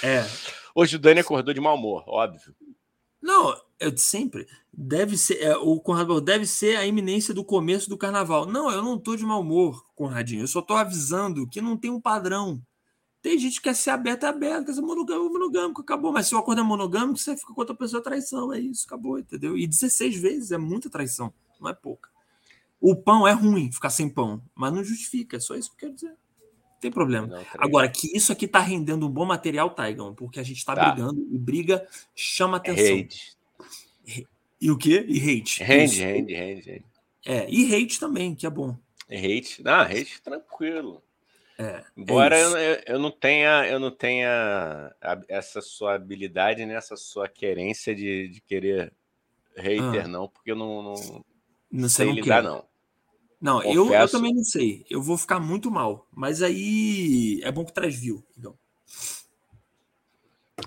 [0.00, 0.20] É.
[0.72, 2.54] Hoje o Dani acordou de mau humor, óbvio.
[3.26, 4.46] Não, eu sempre.
[4.72, 5.42] Deve ser.
[5.42, 8.46] É, o Conrado deve ser a iminência do começo do carnaval.
[8.46, 10.44] Não, eu não tô de mau humor, Conradinho.
[10.44, 12.62] Eu só tô avisando que não tem um padrão.
[13.20, 16.12] Tem gente que quer ser aberto, é aberto, quer ser monogâmico, monogâmico, acabou.
[16.12, 18.52] Mas se o acordo é monogâmico, você fica com outra pessoa traição.
[18.52, 19.58] É isso, acabou, entendeu?
[19.58, 22.08] E 16 vezes é muita traição, não é pouca.
[22.80, 25.88] O pão é ruim, ficar sem pão, mas não justifica, é só isso que eu
[25.88, 26.16] quero dizer.
[26.86, 27.26] Tem problema.
[27.26, 30.72] Não, Agora, que isso aqui tá rendendo um bom material, Taigão, porque a gente tá,
[30.72, 30.92] tá.
[30.92, 31.84] brigando e briga
[32.14, 33.00] chama atenção.
[33.00, 33.36] Hate.
[34.60, 35.04] E o quê?
[35.08, 35.64] E hate.
[35.64, 36.84] Rende, rende, rende.
[37.24, 38.76] É, e hate também, que é bom.
[39.10, 41.02] Hate, não, hate tranquilo.
[41.58, 44.94] É, Embora é eu, eu, não tenha, eu não tenha
[45.28, 48.92] essa sua habilidade nessa sua querência de, de querer
[49.56, 50.08] hater, ah.
[50.08, 51.24] não, porque eu não, não,
[51.68, 52.64] não sei lidar, não.
[53.40, 54.84] Não, eu, eu, também não sei.
[54.88, 56.06] Eu vou ficar muito mal.
[56.12, 58.24] Mas aí é bom que traz view.
[58.36, 58.56] Então.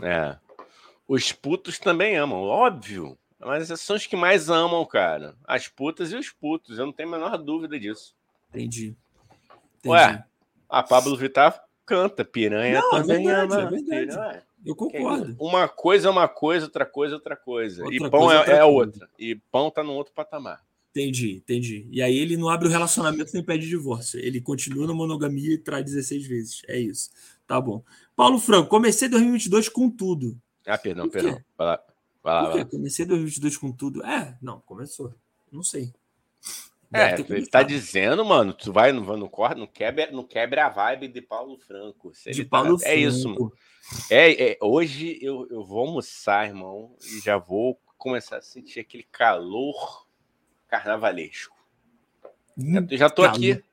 [0.01, 0.37] É.
[1.07, 3.17] Os putos também amam, óbvio.
[3.39, 5.35] Mas são os que mais amam, cara.
[5.45, 6.77] As putas e os putos.
[6.77, 8.15] Eu não tenho a menor dúvida disso.
[8.49, 8.95] Entendi.
[9.79, 9.89] Entendi.
[9.89, 10.23] Ué,
[10.69, 13.61] a Pablo Vittar canta, piranha não, é também é verdade, ama.
[13.61, 14.07] É verdade.
[14.11, 14.43] Piranha.
[14.65, 15.35] Eu concordo.
[15.39, 17.83] Uma coisa é uma coisa, outra coisa é outra coisa.
[17.83, 19.09] Outra e pão coisa, é, outra, é outra.
[19.17, 20.61] E pão tá num outro patamar.
[20.91, 21.87] Entendi, entendi.
[21.91, 24.19] E aí ele não abre o relacionamento nem pede divórcio.
[24.19, 26.61] Ele continua na monogamia e traz 16 vezes.
[26.67, 27.11] É isso.
[27.45, 27.83] Tá bom.
[28.15, 30.39] Paulo Franco, comecei 2022 com tudo.
[30.65, 31.39] Ah, perdão, perdão.
[31.57, 31.83] Vai lá.
[32.23, 32.65] Vai lá, vai lá.
[32.65, 34.03] Comecei 2022 com tudo.
[34.03, 35.13] É, não, começou.
[35.51, 35.93] Não sei.
[36.91, 40.65] Deve é, ele tá dizendo, mano, tu vai, não, não, corre, não, quebra, não quebra
[40.65, 42.11] a vibe de Paulo Franco.
[42.25, 42.91] de Paulo tá, Franco.
[42.91, 43.53] É isso, mano.
[44.09, 49.03] É, é, hoje eu, eu vou almoçar, irmão, e já vou começar a sentir aquele
[49.03, 50.07] calor
[50.69, 51.55] carnavalesco.
[52.57, 53.63] Hum, já, tô aqui.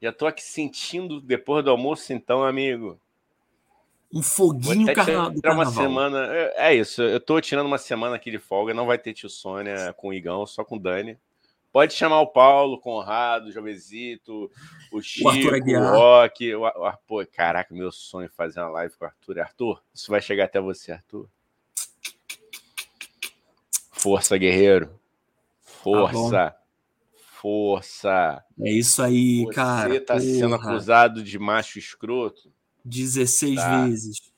[0.00, 3.00] Já tô aqui sentindo depois do almoço, então, amigo.
[4.12, 5.72] Um foguinho carna do carnaval.
[5.72, 8.96] Uma semana, é, é, isso, eu tô tirando uma semana aqui de folga, não vai
[8.96, 11.18] ter tio Sônia com o Igão, só com o Dani.
[11.72, 14.48] Pode chamar o Paulo, Conrado, o Jovesito,
[14.92, 16.54] o Chico, o, o Rock.
[16.54, 19.40] O, o, pô, caraca, meu sonho é fazer uma live com o Arthur.
[19.40, 21.28] Arthur, isso vai chegar até você, Arthur.
[23.90, 25.00] Força, guerreiro.
[25.84, 26.30] Força.
[26.30, 26.64] Tá
[27.44, 28.42] força.
[28.58, 29.92] É isso aí, você cara.
[29.92, 30.26] Você tá porra.
[30.26, 32.50] sendo acusado de macho escroto?
[32.82, 33.86] 16 tá.
[33.86, 34.32] vezes.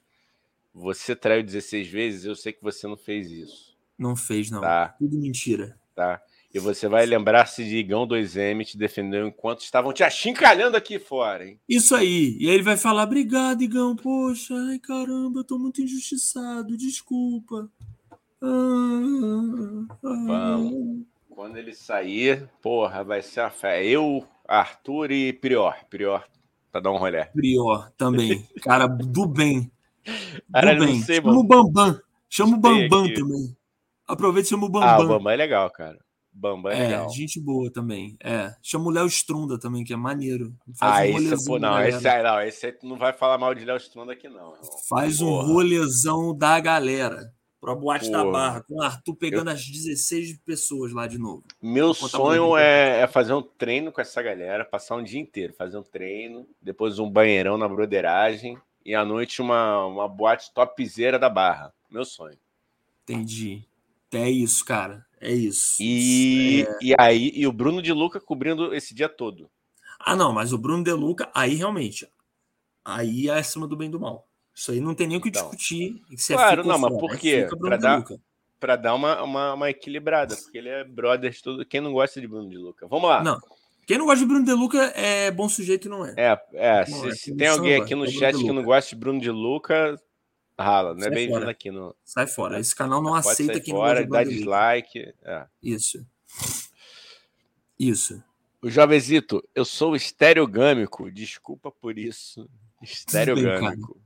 [0.74, 3.76] Você traiu 16 vezes, eu sei que você não fez isso.
[3.96, 4.60] Não fez, não.
[4.60, 4.88] Tá.
[4.98, 5.78] Tudo mentira.
[5.94, 6.20] Tá.
[6.52, 11.46] E você vai lembrar-se de Igão 2M te defendeu enquanto estavam te achincalhando aqui fora,
[11.46, 11.60] hein?
[11.68, 12.36] Isso aí.
[12.40, 13.94] E aí ele vai falar: obrigado, Igão.
[13.94, 16.76] Poxa, ai caramba, eu tô muito injustiçado.
[16.76, 17.70] Desculpa.
[18.42, 20.16] Ah, ah.
[20.26, 21.06] Vamos.
[21.36, 23.84] Quando ele sair, porra, vai ser a fé.
[23.84, 25.76] Eu, Arthur e Prior.
[25.90, 26.24] Prior,
[26.72, 27.26] pra dar um rolê.
[27.26, 28.48] Prior também.
[28.62, 29.70] Cara, do bem.
[30.48, 31.02] Do Cara, bem.
[31.02, 32.00] Sei, Chama o Bambam.
[32.30, 33.14] Chama o Bambam aqui.
[33.14, 33.56] também.
[34.08, 34.88] Aproveita e chama o Bambam.
[34.88, 35.98] Ah, o Bambam é legal, cara.
[36.32, 37.10] Bambam é, é legal.
[37.10, 38.16] gente boa também.
[38.24, 38.54] É.
[38.62, 40.54] Chama o Léo Strunda também, que é maneiro.
[40.78, 43.54] Faz ah, um esse, pô, não, esse aí, não, esse aí não vai falar mal
[43.54, 44.54] de Léo Strunda aqui, não.
[44.54, 44.78] Irmão.
[44.88, 45.44] Faz Porra.
[45.44, 47.35] um rolezão da galera
[47.66, 49.54] para a Boate Pô, da Barra, com o Arthur pegando eu...
[49.54, 51.42] as 16 pessoas lá de novo.
[51.60, 55.76] Meu sonho é, é, fazer um treino com essa galera, passar um dia inteiro, fazer
[55.76, 61.28] um treino, depois um banheirão na broderagem e à noite uma, uma boate topzera da
[61.28, 61.74] Barra.
[61.90, 62.38] Meu sonho.
[63.02, 63.64] Entendi.
[64.12, 65.04] É isso, cara.
[65.20, 65.82] É isso.
[65.82, 66.78] E, é...
[66.80, 69.50] e aí, e o Bruno de Luca cobrindo esse dia todo.
[69.98, 72.08] Ah, não, mas o Bruno De Luca, aí realmente,
[72.84, 74.28] aí é acima do bem do mal.
[74.56, 76.02] Isso aí não tem nem o que então, discutir.
[76.10, 77.46] É claro, não, mas por é quê?
[77.60, 78.04] Para dar,
[78.58, 81.66] pra dar uma, uma, uma, equilibrada, porque ele é brother de tudo.
[81.66, 82.88] Quem não gosta de Bruno de Luca?
[82.88, 83.22] Vamos lá.
[83.22, 83.38] Não.
[83.86, 86.14] Quem não gosta de Bruno de Luca é bom sujeito, não é?
[86.16, 86.86] É, é.
[86.86, 89.30] se, é, se tem alguém aqui no é chat que não gosta de Bruno de
[89.30, 90.00] Luca,
[90.58, 91.94] rala, não é bem-vindo aqui no.
[92.02, 92.58] Sai fora.
[92.58, 95.14] Esse canal não Pode aceita quem fora, não gosta de Bruno dá dislike.
[95.22, 95.46] É.
[95.62, 96.06] Isso.
[97.78, 98.24] Isso.
[98.62, 101.10] O jovenzito, eu sou estereogâmico.
[101.10, 102.48] Desculpa por isso.
[102.82, 104.00] Estereogâmico.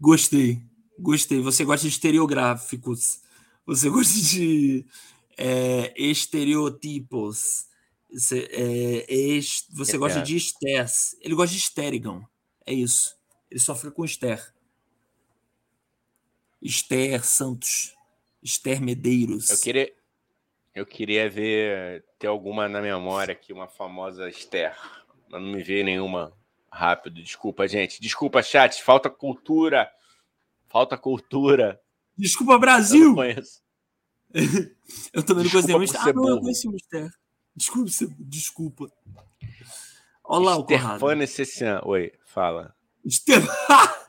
[0.00, 0.62] Gostei.
[0.98, 1.40] Gostei.
[1.40, 3.20] Você gosta de estereográficos.
[3.66, 4.84] Você gosta de
[5.36, 7.66] é, estereotipos.
[8.10, 9.40] Você, é,
[9.72, 11.16] você é, gosta de esters.
[11.20, 12.22] Ele gosta de esterigon.
[12.64, 13.16] É isso.
[13.50, 14.52] Ele sofre com Esther.
[16.60, 17.94] Esther Santos.
[18.42, 19.50] Esther Medeiros.
[19.50, 19.92] Eu queria,
[20.74, 24.76] eu queria ver, ter alguma na memória aqui, uma famosa Esther.
[25.28, 26.37] Mas não me veio nenhuma
[26.70, 27.22] rápido.
[27.22, 28.00] Desculpa, gente.
[28.00, 28.82] Desculpa, chat.
[28.82, 29.90] Falta cultura.
[30.68, 31.80] Falta cultura.
[32.16, 33.00] Desculpa, Brasil.
[33.00, 33.62] Eu não conheço.
[35.12, 36.08] eu também não conheço Esther.
[36.08, 37.10] Ah, não, eu conheci uma Esther.
[37.54, 38.92] Desculpa, desculpa.
[40.22, 41.00] Olá, o Conrado.
[41.26, 42.74] Stefano Oi, fala.
[43.04, 43.48] Estefan.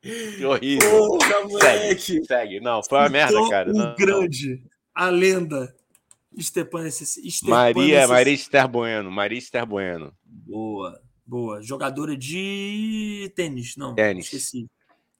[0.00, 1.18] Que horrível.
[1.18, 2.60] Porra, segue, segue.
[2.60, 3.70] Não, foi uma merda, cara.
[3.70, 4.62] O não, grande.
[4.62, 5.72] Não a lenda
[6.40, 6.88] Stepan
[7.44, 10.12] Maria, Maria Esther Bueno, Maria Esther Bueno.
[10.24, 11.62] Boa, boa.
[11.62, 13.94] Jogadora de tênis, não.
[13.94, 14.24] Tênis.
[14.24, 14.66] Esqueci.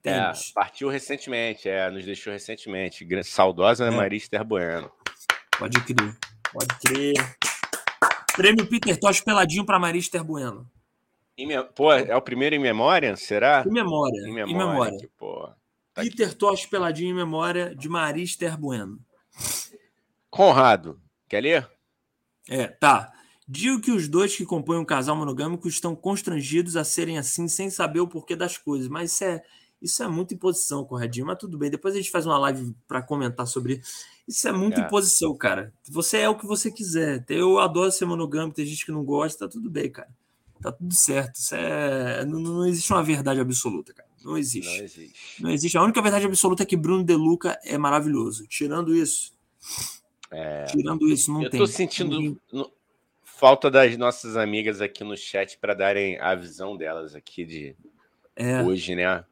[0.02, 0.50] É, tênis.
[0.50, 3.06] É, partiu recentemente, é, nos deixou recentemente.
[3.24, 3.90] Saudosa é.
[3.90, 4.90] Maria Esther Bueno.
[5.58, 6.16] Pode crer,
[6.52, 7.36] pode crer.
[8.34, 10.70] Prêmio Peter Tosh peladinho para Maria Esther Bueno.
[11.36, 11.62] Me...
[11.62, 13.64] Pô, é o primeiro em memória, será?
[13.66, 14.20] Em memória.
[14.20, 14.52] Em memória.
[14.52, 14.98] Em memória.
[14.98, 15.08] Que,
[15.92, 18.98] tá Peter Tosh peladinho em memória de Maria Esther Bueno.
[20.30, 21.68] Conrado, quer ler?
[22.48, 23.12] É, tá.
[23.50, 27.70] Digo que os dois que compõem um casal monogâmico estão constrangidos a serem assim sem
[27.70, 28.88] saber o porquê das coisas.
[28.88, 29.42] Mas isso é,
[29.80, 31.24] isso é muita imposição, Corradinho.
[31.24, 33.80] Mas tudo bem, depois a gente faz uma live para comentar sobre
[34.26, 34.46] isso.
[34.46, 34.84] é muita é.
[34.84, 35.72] imposição, cara.
[35.88, 37.24] Você é o que você quiser.
[37.28, 40.10] Eu adoro ser monogâmico, tem gente que não gosta, tá tudo bem, cara.
[40.60, 41.36] Tá tudo certo.
[41.36, 42.26] Isso é...
[42.26, 44.08] não, não existe uma verdade absoluta, cara.
[44.22, 44.76] Não existe.
[44.76, 45.42] Não existe.
[45.42, 45.78] Não existe.
[45.78, 48.46] A única verdade absoluta é que Bruno De Luca é maravilhoso.
[48.46, 49.32] Tirando isso,
[50.30, 50.64] é...
[50.64, 51.60] Tirando isso, não eu tem.
[51.60, 52.70] Eu tô sentindo no...
[53.38, 57.76] falta das nossas amigas aqui no chat para darem a visão delas aqui de
[58.34, 58.62] é.
[58.62, 59.24] hoje, né?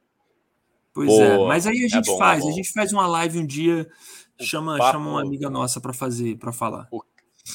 [0.94, 2.92] Pois Pô, é, mas aí a é gente é bom, faz, é a gente faz
[2.92, 3.86] uma live um dia,
[4.40, 4.92] chama, papo...
[4.92, 6.86] chama uma amiga nossa para fazer, para falar.
[6.90, 7.02] O,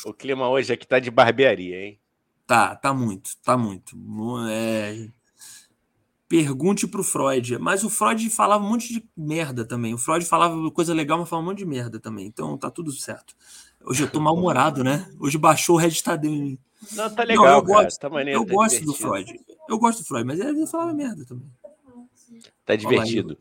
[0.06, 2.00] o, clima hoje aqui tá de barbearia, hein?
[2.46, 3.96] Tá, tá muito, tá muito.
[4.50, 5.08] É,
[6.32, 7.58] Pergunte pro Freud.
[7.58, 9.94] Mas o Freud falava um monte de merda também.
[9.94, 12.26] O Freud falava coisa legal, mas falava um monte de merda também.
[12.26, 13.36] Então tá tudo certo.
[13.86, 15.10] Hoje eu tô mal-humorado, né?
[15.20, 16.60] Hoje baixou o Red Tadeu em mim.
[16.94, 17.84] Não, tá legal, Não, eu cara.
[17.84, 18.92] Gosto, tá maneiro, eu tá gosto divertido.
[18.92, 19.42] do Freud.
[19.70, 21.48] Eu gosto do Freud, mas ele falava merda também.
[22.66, 23.38] Tá divertido.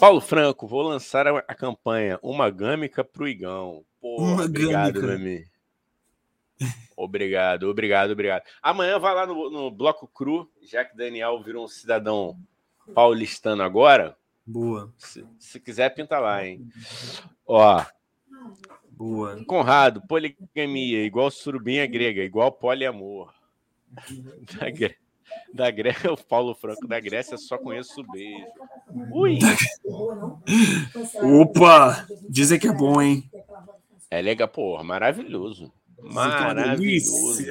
[0.00, 3.84] Paulo Franco, vou lançar a, a campanha Uma Gâmica pro Igão.
[4.00, 5.46] Pô, Uma obrigado, amigo.
[6.96, 8.42] Obrigado, obrigado, obrigado.
[8.60, 12.36] Amanhã vai lá no, no Bloco Cru, já que Daniel virou um cidadão
[12.92, 14.16] paulistano agora.
[14.44, 14.92] Boa.
[14.96, 16.68] Se, se quiser, pinta lá, hein?
[17.46, 17.84] Ó.
[18.98, 19.44] Boa.
[19.44, 23.32] Conrado, poligamia, igual surubinha grega, igual poliamor.
[24.58, 24.96] Da, Gré...
[25.54, 28.44] da Grécia, o Paulo Franco da Grécia, só conheço o beijo.
[29.12, 29.38] Ui!
[31.40, 32.08] Opa!
[32.28, 33.30] Dizem que é bom, hein?
[34.10, 35.72] É legal, pô, maravilhoso.
[36.00, 37.44] Maravilhoso.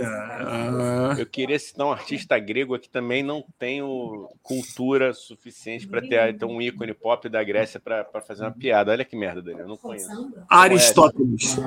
[1.18, 6.46] Eu queria citar um artista grego que também não tenho cultura suficiente para ter, ter,
[6.46, 8.92] um ícone pop da Grécia para fazer uma piada.
[8.92, 9.64] Olha que merda, Daniel.
[9.64, 10.10] Eu não conheço.
[10.50, 11.58] Aristóteles.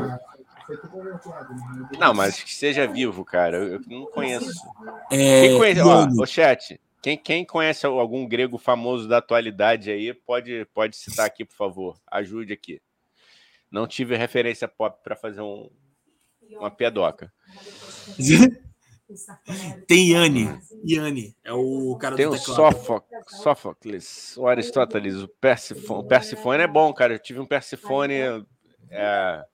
[1.98, 3.58] Não, mas que seja vivo, cara.
[3.58, 4.50] Eu, não conheço.
[5.10, 10.14] É, quem conhece, ó, o chat, quem, quem conhece algum grego famoso da atualidade aí,
[10.14, 11.96] pode, pode citar aqui, por favor.
[12.06, 12.80] Ajude aqui.
[13.70, 15.68] Não tive referência pop para fazer um,
[16.58, 17.32] uma piadoca.
[19.86, 20.48] Tem Yanni.
[20.86, 26.00] Yanni é o cara Tem do o Sófocles, Sófocles, o Aristóteles, o Persifone.
[26.00, 27.14] O Persifone é bom, cara.
[27.14, 28.14] Eu tive um Persifone.
[28.88, 29.44] É...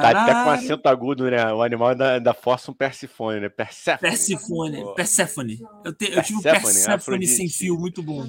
[0.00, 1.52] Tá até com acento agudo, né?
[1.52, 3.48] O animal ainda, ainda força um Persifone, né?
[3.48, 4.10] Persephone.
[4.10, 4.94] Persifone.
[4.94, 5.60] Persephone.
[5.84, 8.26] Eu, te, eu tive um Persephone sem fio, muito bom.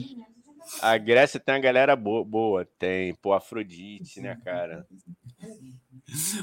[0.81, 2.67] A Grécia tem uma galera boa, boa.
[2.77, 4.85] tem, pô, Afrodite, né, cara?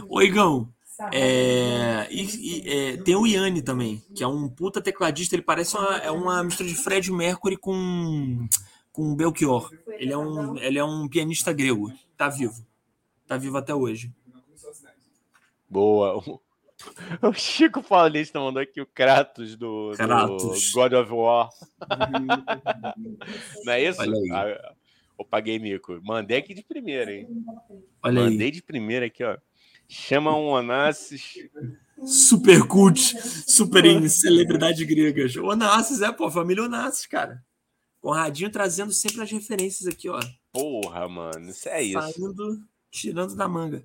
[0.09, 0.73] Ô, Igão,
[1.13, 5.35] é, e, e, é, tem o Yanni também, que é um puta tecladista.
[5.35, 8.47] Ele parece uma, é uma mistura de Fred Mercury com,
[8.93, 9.73] com Belchior.
[9.99, 11.93] Ele é, um, ele é um pianista grego.
[12.17, 12.67] Tá vivo.
[13.27, 14.13] Tá vivo até hoje.
[15.69, 16.23] Boa.
[17.23, 20.71] O Chico Paulista mandou aqui o Kratos do, Kratos.
[20.71, 21.49] do God of War.
[23.65, 24.01] Não é isso?
[24.33, 24.75] Ah,
[25.19, 26.01] eu paguei mico.
[26.03, 27.29] Mandei aqui de primeira, hein?
[28.03, 28.53] Olha Mandei aí.
[28.53, 29.37] de primeira aqui, ó.
[29.89, 31.35] Chama um Onassis.
[32.07, 32.99] Super cult,
[33.47, 35.37] super em celebridade gregas.
[35.37, 37.45] Onassis, é, pô, família Onassis, cara.
[38.01, 40.19] Conradinho trazendo sempre as referências aqui, ó.
[40.53, 41.51] Porra, mano.
[41.51, 42.01] Isso é isso.
[42.01, 43.85] Saindo, tirando da manga.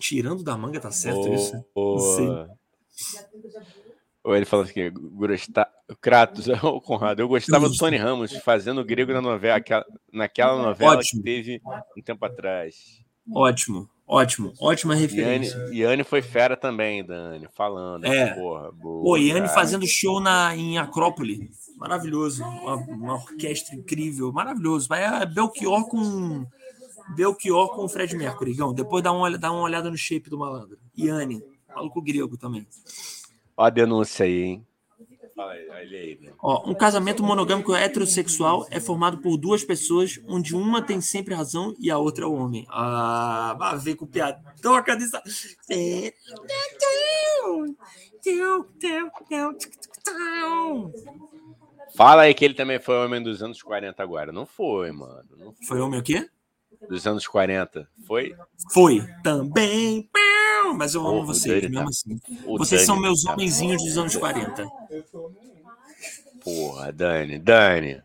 [0.00, 1.34] Tirando da manga, tá certo Boa.
[1.34, 1.64] isso?
[1.76, 2.28] Não sei.
[4.24, 5.68] Ou ele falou assim: Grosta...
[6.00, 10.96] Kratos, o Conrado, eu gostava do Tony Ramos fazendo grego na novela, aquela- naquela novela
[10.96, 11.22] Ótimo.
[11.22, 11.60] que teve
[11.96, 12.74] um tempo atrás.
[13.32, 15.56] Ótimo, ótimo, ótima referência.
[15.72, 18.04] Iane foi fera também, Dani, falando.
[18.04, 18.34] É.
[18.34, 19.52] Porra, boa, Pô, Iane cara.
[19.52, 21.50] fazendo show na, em Acrópole.
[21.76, 22.44] Maravilhoso.
[22.44, 24.32] Uma, uma orquestra incrível.
[24.32, 24.86] Maravilhoso.
[24.88, 26.44] Vai a Belchior com.
[27.14, 28.54] Belchior com o Fred Mercury.
[28.54, 30.78] Gão, depois dá uma, olha- dá uma olhada no shape do malandro.
[30.96, 31.42] Iane.
[31.68, 32.66] Maluco grego também.
[33.56, 34.66] Ó a denúncia aí, hein?
[35.36, 36.34] Olha?
[36.42, 41.74] Ó, um casamento monogâmico heterossexual é formado por duas pessoas, onde uma tem sempre razão
[41.78, 42.66] e a outra é o homem.
[42.68, 45.22] Ah, vai ver com piadoca dessa.
[51.96, 54.30] Fala aí que ele também foi homem dos anos 40 agora.
[54.32, 55.28] Não foi, mano.
[55.36, 55.66] Não foi.
[55.66, 56.28] Foi homem o quê?
[56.88, 57.88] Dos anos 40.
[58.06, 58.34] Foi?
[58.72, 59.06] Foi.
[59.22, 60.08] Também.
[60.76, 62.20] Mas eu amo Porra, o vocês, mesmo tá- assim.
[62.46, 64.66] O Vocês Dani são meus tá- homenzinhos dos anos 40.
[66.42, 67.38] Porra, Dani.
[67.38, 68.02] Dani.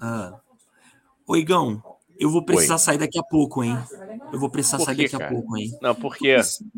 [0.00, 0.38] Ah.
[1.26, 1.82] Ô, Igão,
[2.18, 2.78] eu vou precisar Oi.
[2.80, 3.76] sair daqui a pouco, hein?
[4.32, 5.30] Eu vou precisar sair daqui a cara?
[5.32, 5.76] pouco, hein?
[5.80, 6.36] Não, por quê?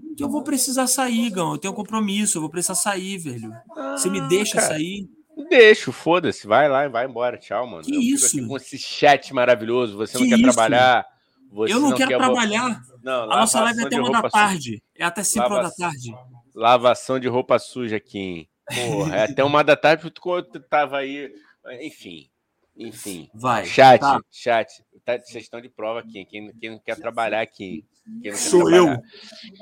[0.08, 1.52] Porque eu vou precisar sair, Igão.
[1.52, 3.52] Eu tenho um compromisso, eu vou precisar sair, velho.
[3.96, 4.68] Você me Ah, deixa cara.
[4.74, 5.08] sair?
[5.48, 6.46] Deixa, foda-se.
[6.46, 7.36] Vai lá e vai embora.
[7.38, 7.82] Tchau, mano.
[7.82, 8.26] Que eu fico isso?
[8.38, 9.96] aqui com esse chat maravilhoso.
[9.96, 10.44] Você não Que quer isso?
[10.44, 11.06] trabalhar.
[11.50, 12.80] Você eu não, quero quer trabalhar.
[13.02, 14.82] Não, A nossa live é até uma da tarde.
[14.94, 16.14] É até 5 horas da Lava- tarde.
[16.54, 18.48] Lavação de roupa suja aqui?
[18.74, 21.32] Porra, é até uma da tarde porque tu tava aí.
[21.80, 22.28] Enfim.
[22.76, 23.30] Enfim.
[23.34, 23.64] Vai.
[23.64, 24.20] Chat, tá.
[24.30, 24.68] chat.
[25.08, 26.22] Tá, vocês estão de prova aqui.
[26.26, 27.82] Quem, quem não quer trabalhar aqui.
[28.04, 28.84] Quem não quer Sou eu.
[28.84, 29.02] trabalhar.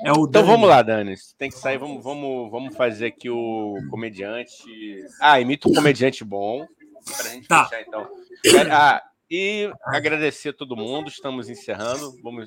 [0.03, 0.45] É o Então Dani.
[0.47, 1.15] vamos lá, Dani.
[1.37, 1.77] Tem que sair.
[1.77, 4.53] Vamos, vamos, vamos fazer aqui o comediante.
[5.21, 6.67] Ah, imita um comediante bom.
[7.05, 7.63] Pra gente Tá.
[7.65, 8.09] fechar, então.
[8.69, 9.01] Ah,
[9.31, 11.07] e agradecer a todo mundo.
[11.07, 12.13] Estamos encerrando.
[12.21, 12.45] Vamos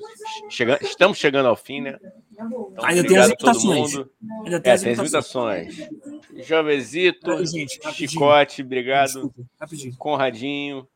[0.49, 1.97] chegando, estamos chegando ao fim, né?
[2.31, 3.93] Então, Ainda tem as imitações.
[3.95, 4.11] mundo.
[4.45, 5.75] Ainda tem É, as tem as imitações.
[5.79, 6.47] imitações.
[6.47, 8.09] Jovezito, Peraí, gente, rapidinho.
[8.11, 9.07] Chicote, obrigado.
[9.13, 9.97] Desculpa, rapidinho.
[9.97, 10.87] Conradinho,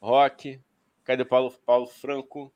[0.00, 0.60] Rock,
[1.04, 2.52] cadê o Paulo, Paulo Franco?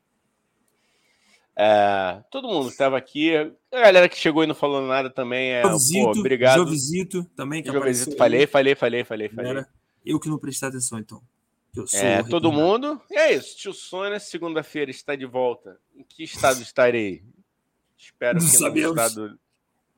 [1.59, 5.53] É, todo mundo que estava aqui, a galera que chegou e não falou nada também,
[5.53, 6.57] é, pô, Jovizito, obrigado.
[6.59, 7.63] Jovizito também.
[7.63, 9.65] Que apareceu falei, falei, falei, falei, falei.
[10.05, 11.21] Eu que não prestei atenção, então.
[11.93, 13.01] É, todo mundo.
[13.09, 15.77] E é isso, tio Sônia, segunda-feira está de volta.
[15.95, 17.23] Em que estado estarei?
[17.97, 18.91] Espero Não que sabemos.
[18.91, 19.39] estado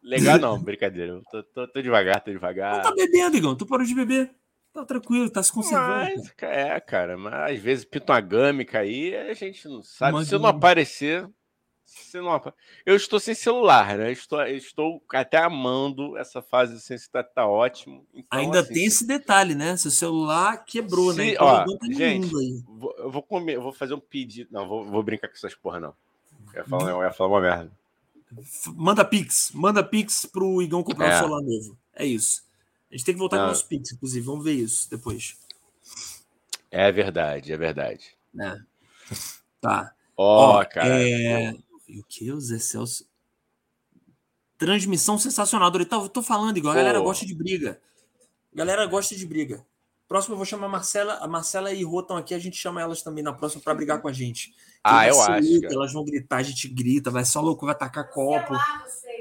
[0.01, 1.21] legal, não, brincadeira.
[1.29, 2.81] Tô, tô- tô devagar, tô Não devagar.
[2.81, 3.55] tá bebendo, Igão.
[3.55, 4.31] Tu parou de beber.
[4.73, 6.11] Tá tranquilo, tá se conservando.
[6.15, 10.13] Mas, é, cara, mas às vezes pinta uma gâmica aí, a gente não sabe.
[10.15, 11.27] Uma Se não aparecer,
[11.85, 12.53] se não apa-
[12.85, 14.11] eu estou sem celular, né?
[14.11, 18.05] Estou, estou até amando essa fase sem celular, tá ótimo.
[18.13, 19.75] Então, Ainda assim, tem esse detalhe, né?
[19.75, 21.23] Seu celular quebrou, né?
[21.25, 22.29] Se- Então, ó, tá gente,
[22.67, 24.49] vou- eu vou comer, eu vou fazer um pedido.
[24.51, 25.93] Não, vou, vou brincar com essas porra, não.
[26.53, 27.71] Eu ia falar, eu ia falar uma merda.
[28.75, 29.51] Manda Pix.
[29.53, 31.17] Manda Pix pro Igão comprar um É.
[31.19, 31.75] celular novo.
[31.95, 32.47] É isso.
[32.91, 33.49] A gente tem que voltar com Não.
[33.49, 34.25] o nosso Pix, inclusive.
[34.25, 35.37] Vamos ver isso depois.
[36.71, 38.15] É verdade, é verdade.
[38.33, 38.63] né?
[39.61, 39.93] Tá.
[40.15, 41.01] Ó, Ó, cara.
[41.01, 41.55] é...
[41.87, 42.31] E o que?
[42.31, 43.07] O Zé Celso.
[44.57, 45.71] Transmissão sensacional.
[45.73, 46.73] Eu tô, eu tô falando, igual.
[46.73, 47.81] A galera gosta de briga.
[48.53, 49.65] A galera gosta de briga.
[50.07, 51.13] Próximo eu vou chamar a Marcela.
[51.15, 52.33] A Marcela e Rô estão aqui.
[52.33, 54.53] A gente chama elas também na próxima para brigar com a gente.
[54.83, 55.73] Ah, eu acho, cara.
[55.73, 58.53] Elas vão gritar, a gente grita, vai ser louco, vai tacar copo,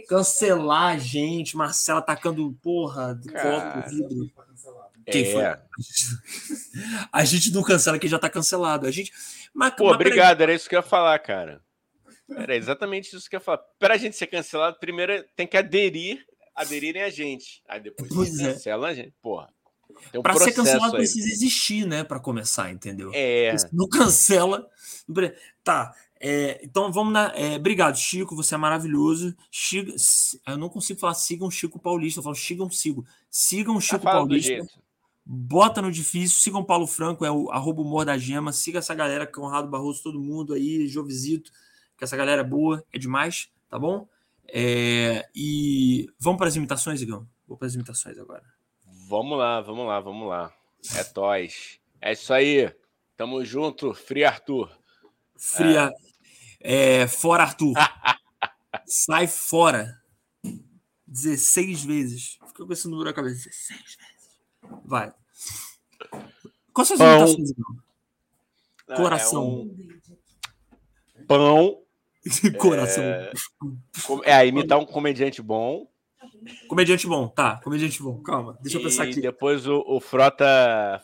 [0.07, 1.57] cancelar a gente.
[1.57, 3.83] Marcela tacando, porra, Cara.
[3.83, 4.31] copo, vidro.
[5.11, 5.33] Quem é.
[5.33, 5.43] foi?
[7.13, 8.87] A gente não cancela, que já tá cancelado.
[8.87, 9.11] A gente.
[9.55, 11.63] Mas, Pô, mas obrigado, era isso que eu ia falar, cara.
[12.37, 13.63] Era exatamente isso que eu ia falar.
[13.79, 17.63] Para a gente ser cancelado, primeiro tem que aderir, aderirem a gente.
[17.67, 18.53] Aí depois Pois é.
[18.53, 19.15] cancela a gente.
[19.23, 19.49] Porra.
[20.13, 21.03] Tem um Pra ser processo cancelado aí.
[21.03, 22.05] precisa existir, né?
[22.05, 23.11] Pra começar, entendeu?
[23.15, 23.57] É.
[23.73, 24.69] Não cancela.
[25.65, 25.95] Tá.
[26.21, 27.33] É, então vamos na.
[27.37, 28.35] é, obrigado, Chico.
[28.35, 29.37] Você é maravilhoso.
[29.51, 29.93] Chico,
[30.47, 32.19] eu não consigo falar sigam Chico Paulista.
[32.21, 33.07] Eu falo sigam, sigo.
[33.31, 34.67] Sigam Tá Chico do Paulista.
[35.25, 36.41] Bota no difícil.
[36.41, 38.53] Sigam Paulo Franco, é o arroba humor da gema.
[38.53, 41.53] Siga essa galera, Conrado Barroso, todo mundo aí, Jovizito,
[41.97, 44.09] que essa galera é boa, é demais, tá bom?
[44.49, 47.29] É, e vamos para as imitações, Igão?
[47.47, 48.45] Vou para as imitações agora.
[49.07, 50.53] Vamos lá, vamos lá, vamos lá.
[50.97, 51.79] É Toys.
[52.01, 52.73] É isso aí.
[53.17, 54.71] Tamo junto, Free Arthur.
[55.37, 55.93] Fria.
[55.95, 56.08] É,
[57.09, 57.75] fora, Arthur.
[58.87, 60.01] Sai fora.
[61.07, 62.39] 16 vezes.
[62.49, 63.49] Fica com esse número na cabeça.
[63.49, 64.85] 16 vezes.
[64.85, 65.13] Vai.
[66.73, 67.53] Quais são as imitações,
[68.89, 69.71] Ah, Coração.
[71.17, 71.83] É um pão.
[72.59, 73.05] Coração.
[73.05, 73.33] É,
[74.25, 75.89] é, imitar um comediante bom.
[76.69, 77.61] Comediante bom, tá.
[77.63, 78.23] Comediante bom.
[78.23, 79.21] Calma, deixa eu pensar e aqui.
[79.21, 80.47] depois o, o Frota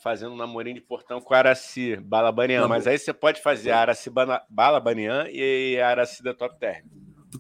[0.03, 2.63] fazendo um namorinho de portão com Araci Balabanian.
[2.63, 4.11] Tá Mas aí você pode fazer a Araci
[4.49, 6.87] Balabanian e Araci da Top Term.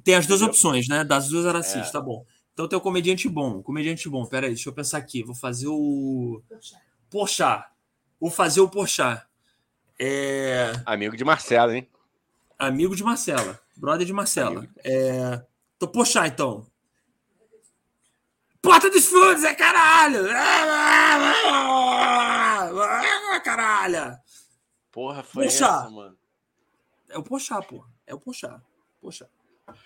[0.02, 0.52] Tem as duas Entendeu?
[0.54, 1.04] opções, né?
[1.04, 1.92] Das duas Aracis, É.
[1.92, 2.24] tá bom.
[2.52, 3.62] Então tem o comediante bom.
[3.62, 4.24] Comediante bom.
[4.26, 5.22] Pera aí, deixa eu pensar aqui.
[5.22, 6.42] Vou fazer o.
[7.10, 7.64] Porchat.
[8.20, 9.22] Vou fazer o Porchat.
[9.98, 10.72] É.
[10.84, 11.88] Amigo de Marcelo, hein?
[12.58, 13.60] Amigo de Marcela.
[13.76, 14.66] Brother de Marcela.
[14.84, 15.42] É.
[15.78, 16.66] Tô Porchat, então.
[18.64, 20.26] Porta dos fundos, é caralho!
[21.96, 24.16] Ah, Caralho!
[24.90, 25.64] Porra, foi Puxa.
[25.66, 26.16] essa, mano.
[27.10, 27.84] É o Porchat, pô.
[28.06, 28.60] É o Porchat.
[29.00, 29.30] Porchat.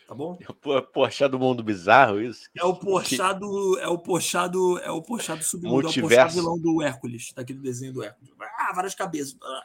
[0.06, 0.36] Tá bom?
[0.60, 2.48] Pô, Poxa do mundo bizarro, isso?
[2.56, 3.78] É o Porchat do.
[3.78, 4.78] É o Porchat do.
[4.78, 5.74] É o Porchat do submundo.
[5.76, 6.34] É o Multiverso.
[6.36, 8.32] vilão do Hércules, daquele desenho do Hércules.
[8.58, 9.36] Ah, várias cabeças.
[9.42, 9.64] Ah,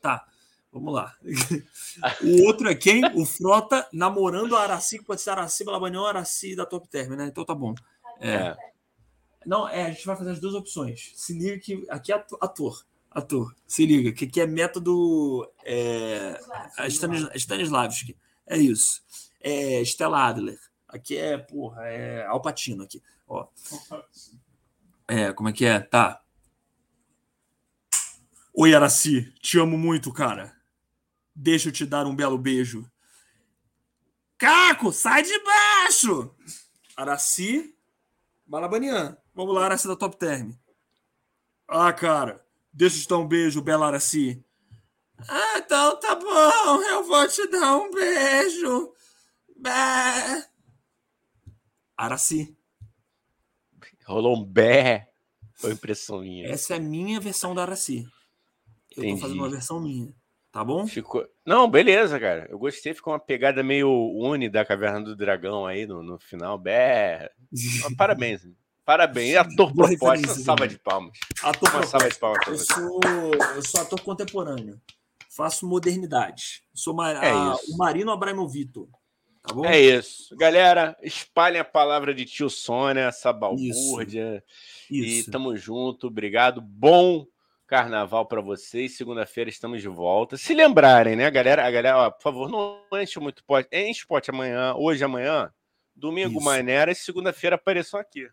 [0.00, 0.26] Tá,
[0.72, 1.14] vamos lá.
[2.22, 3.02] o outro é quem?
[3.14, 7.14] O Frota namorando a Araci, que pode ser Araci Balabanian ou Araci da Top Term,
[7.14, 7.26] né?
[7.26, 7.72] Então tá bom.
[8.20, 8.34] É.
[8.34, 8.56] É.
[9.44, 11.12] Não, é, a gente vai fazer as duas opções.
[11.14, 12.84] Se liga que aqui é ator.
[13.10, 13.54] Ator.
[13.66, 16.38] Se liga, que aqui é método é,
[17.34, 18.16] Stanislavski.
[18.46, 19.02] É isso.
[19.40, 20.58] É Stella Adler.
[20.88, 23.02] Aqui é, porra, é Alpatino aqui.
[23.26, 23.48] Ó.
[25.08, 25.80] É, como é que é?
[25.80, 26.22] Tá.
[28.54, 29.32] Oi, Araci.
[29.40, 30.54] Te amo muito, cara.
[31.34, 32.90] Deixa eu te dar um belo beijo.
[34.36, 36.34] Caco, sai de baixo!
[36.96, 37.71] Araci
[38.52, 39.16] Balabanian.
[39.34, 40.52] Vamos lá, Araci da Top Term.
[41.66, 44.44] Ah, cara, deixa eu te dar um beijo, Bela Araci.
[45.26, 48.92] Ah, então tá bom, eu vou te dar um beijo.
[49.56, 50.46] Bé.
[51.96, 52.54] Araci.
[54.04, 55.10] Rolou um bé.
[55.54, 56.46] Foi impressão minha.
[56.48, 58.06] Essa é a minha versão da Araci.
[58.94, 59.14] Eu Entendi.
[59.14, 60.14] tô fazendo uma versão minha.
[60.52, 60.86] Tá bom?
[60.86, 61.26] Ficou...
[61.46, 62.46] Não, beleza, cara.
[62.50, 66.58] Eu gostei, ficou uma pegada meio uni da Caverna do Dragão aí no, no final.
[66.58, 67.30] Bé.
[67.96, 68.42] Parabéns.
[68.84, 69.36] Parabéns.
[69.36, 71.16] Ator proposta, salva de palmas.
[71.42, 73.00] Ator Uma salva de palmas Eu sou,
[73.54, 74.78] eu sou ator contemporâneo.
[75.34, 76.62] Faço modernidade.
[76.74, 77.72] Sou ma- É a- isso.
[77.74, 78.90] o Marino Abramovito.
[79.42, 79.64] Tá bom?
[79.64, 80.36] É isso.
[80.36, 84.44] Galera, espalhem a palavra de tio Sônia, essa balbúrdia.
[84.90, 85.30] E Isso.
[85.30, 86.08] tamo junto.
[86.08, 86.60] Obrigado.
[86.60, 87.26] Bom
[87.72, 88.98] carnaval pra vocês.
[88.98, 90.36] Segunda-feira estamos de volta.
[90.36, 91.66] Se lembrarem, né, galera?
[91.66, 93.66] A galera, ó, por favor, não enche muito pote.
[93.72, 95.50] Enche pote amanhã, hoje, amanhã.
[95.96, 96.44] Domingo, Isso.
[96.44, 96.92] Maneira.
[96.92, 98.28] E segunda-feira apareçam aqui.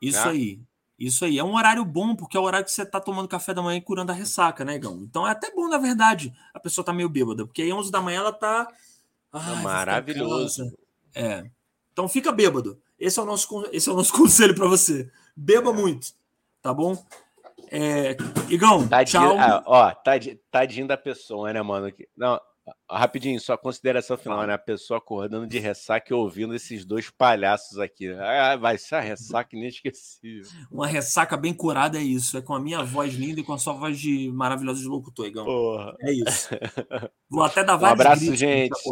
[0.00, 0.30] Isso né?
[0.30, 0.60] aí.
[0.96, 1.36] Isso aí.
[1.36, 3.76] É um horário bom, porque é o horário que você tá tomando café da manhã
[3.76, 5.00] e curando a ressaca, né, Gão?
[5.02, 8.00] Então é até bom, na verdade, a pessoa tá meio bêbada, porque aí 11 da
[8.00, 8.68] manhã ela tá.
[9.32, 10.78] Ai, em maravilhoso.
[11.12, 11.44] É.
[11.92, 12.80] Então fica bêbado.
[13.00, 15.10] Esse é o nosso, esse é o nosso conselho para você.
[15.36, 16.12] Beba muito,
[16.62, 17.04] tá bom?
[17.70, 18.16] É,
[18.48, 19.38] Igão, Tadinho, tchau.
[19.38, 21.92] ah, ó, tadinho, tadinho da pessoa, né, mano?
[22.16, 22.40] Não,
[22.90, 24.54] rapidinho, só consideração final, né?
[24.54, 28.12] A pessoa acordando de ressaca e ouvindo esses dois palhaços aqui.
[28.12, 30.46] Ah, vai ser a ressaca inesquecível.
[30.70, 32.36] Uma ressaca bem curada é isso.
[32.38, 35.26] É com a minha voz linda e com a sua voz de maravilhosa de locutor,
[35.26, 35.44] Igão.
[35.44, 35.94] Porra.
[36.00, 36.48] É isso.
[37.28, 38.88] Vou até dar Um vários abraço, gritos pra gente.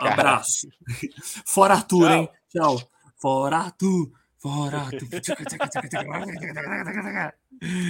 [0.00, 0.68] Um abraço.
[1.46, 2.12] Fora Arthur, Tchau.
[2.16, 2.28] hein?
[2.50, 2.88] Tchau.
[3.20, 4.10] Fora Arthur.
[4.42, 7.34] ボーラーって、チャカチャカチャカチャカ、チャカチャカチャカカ。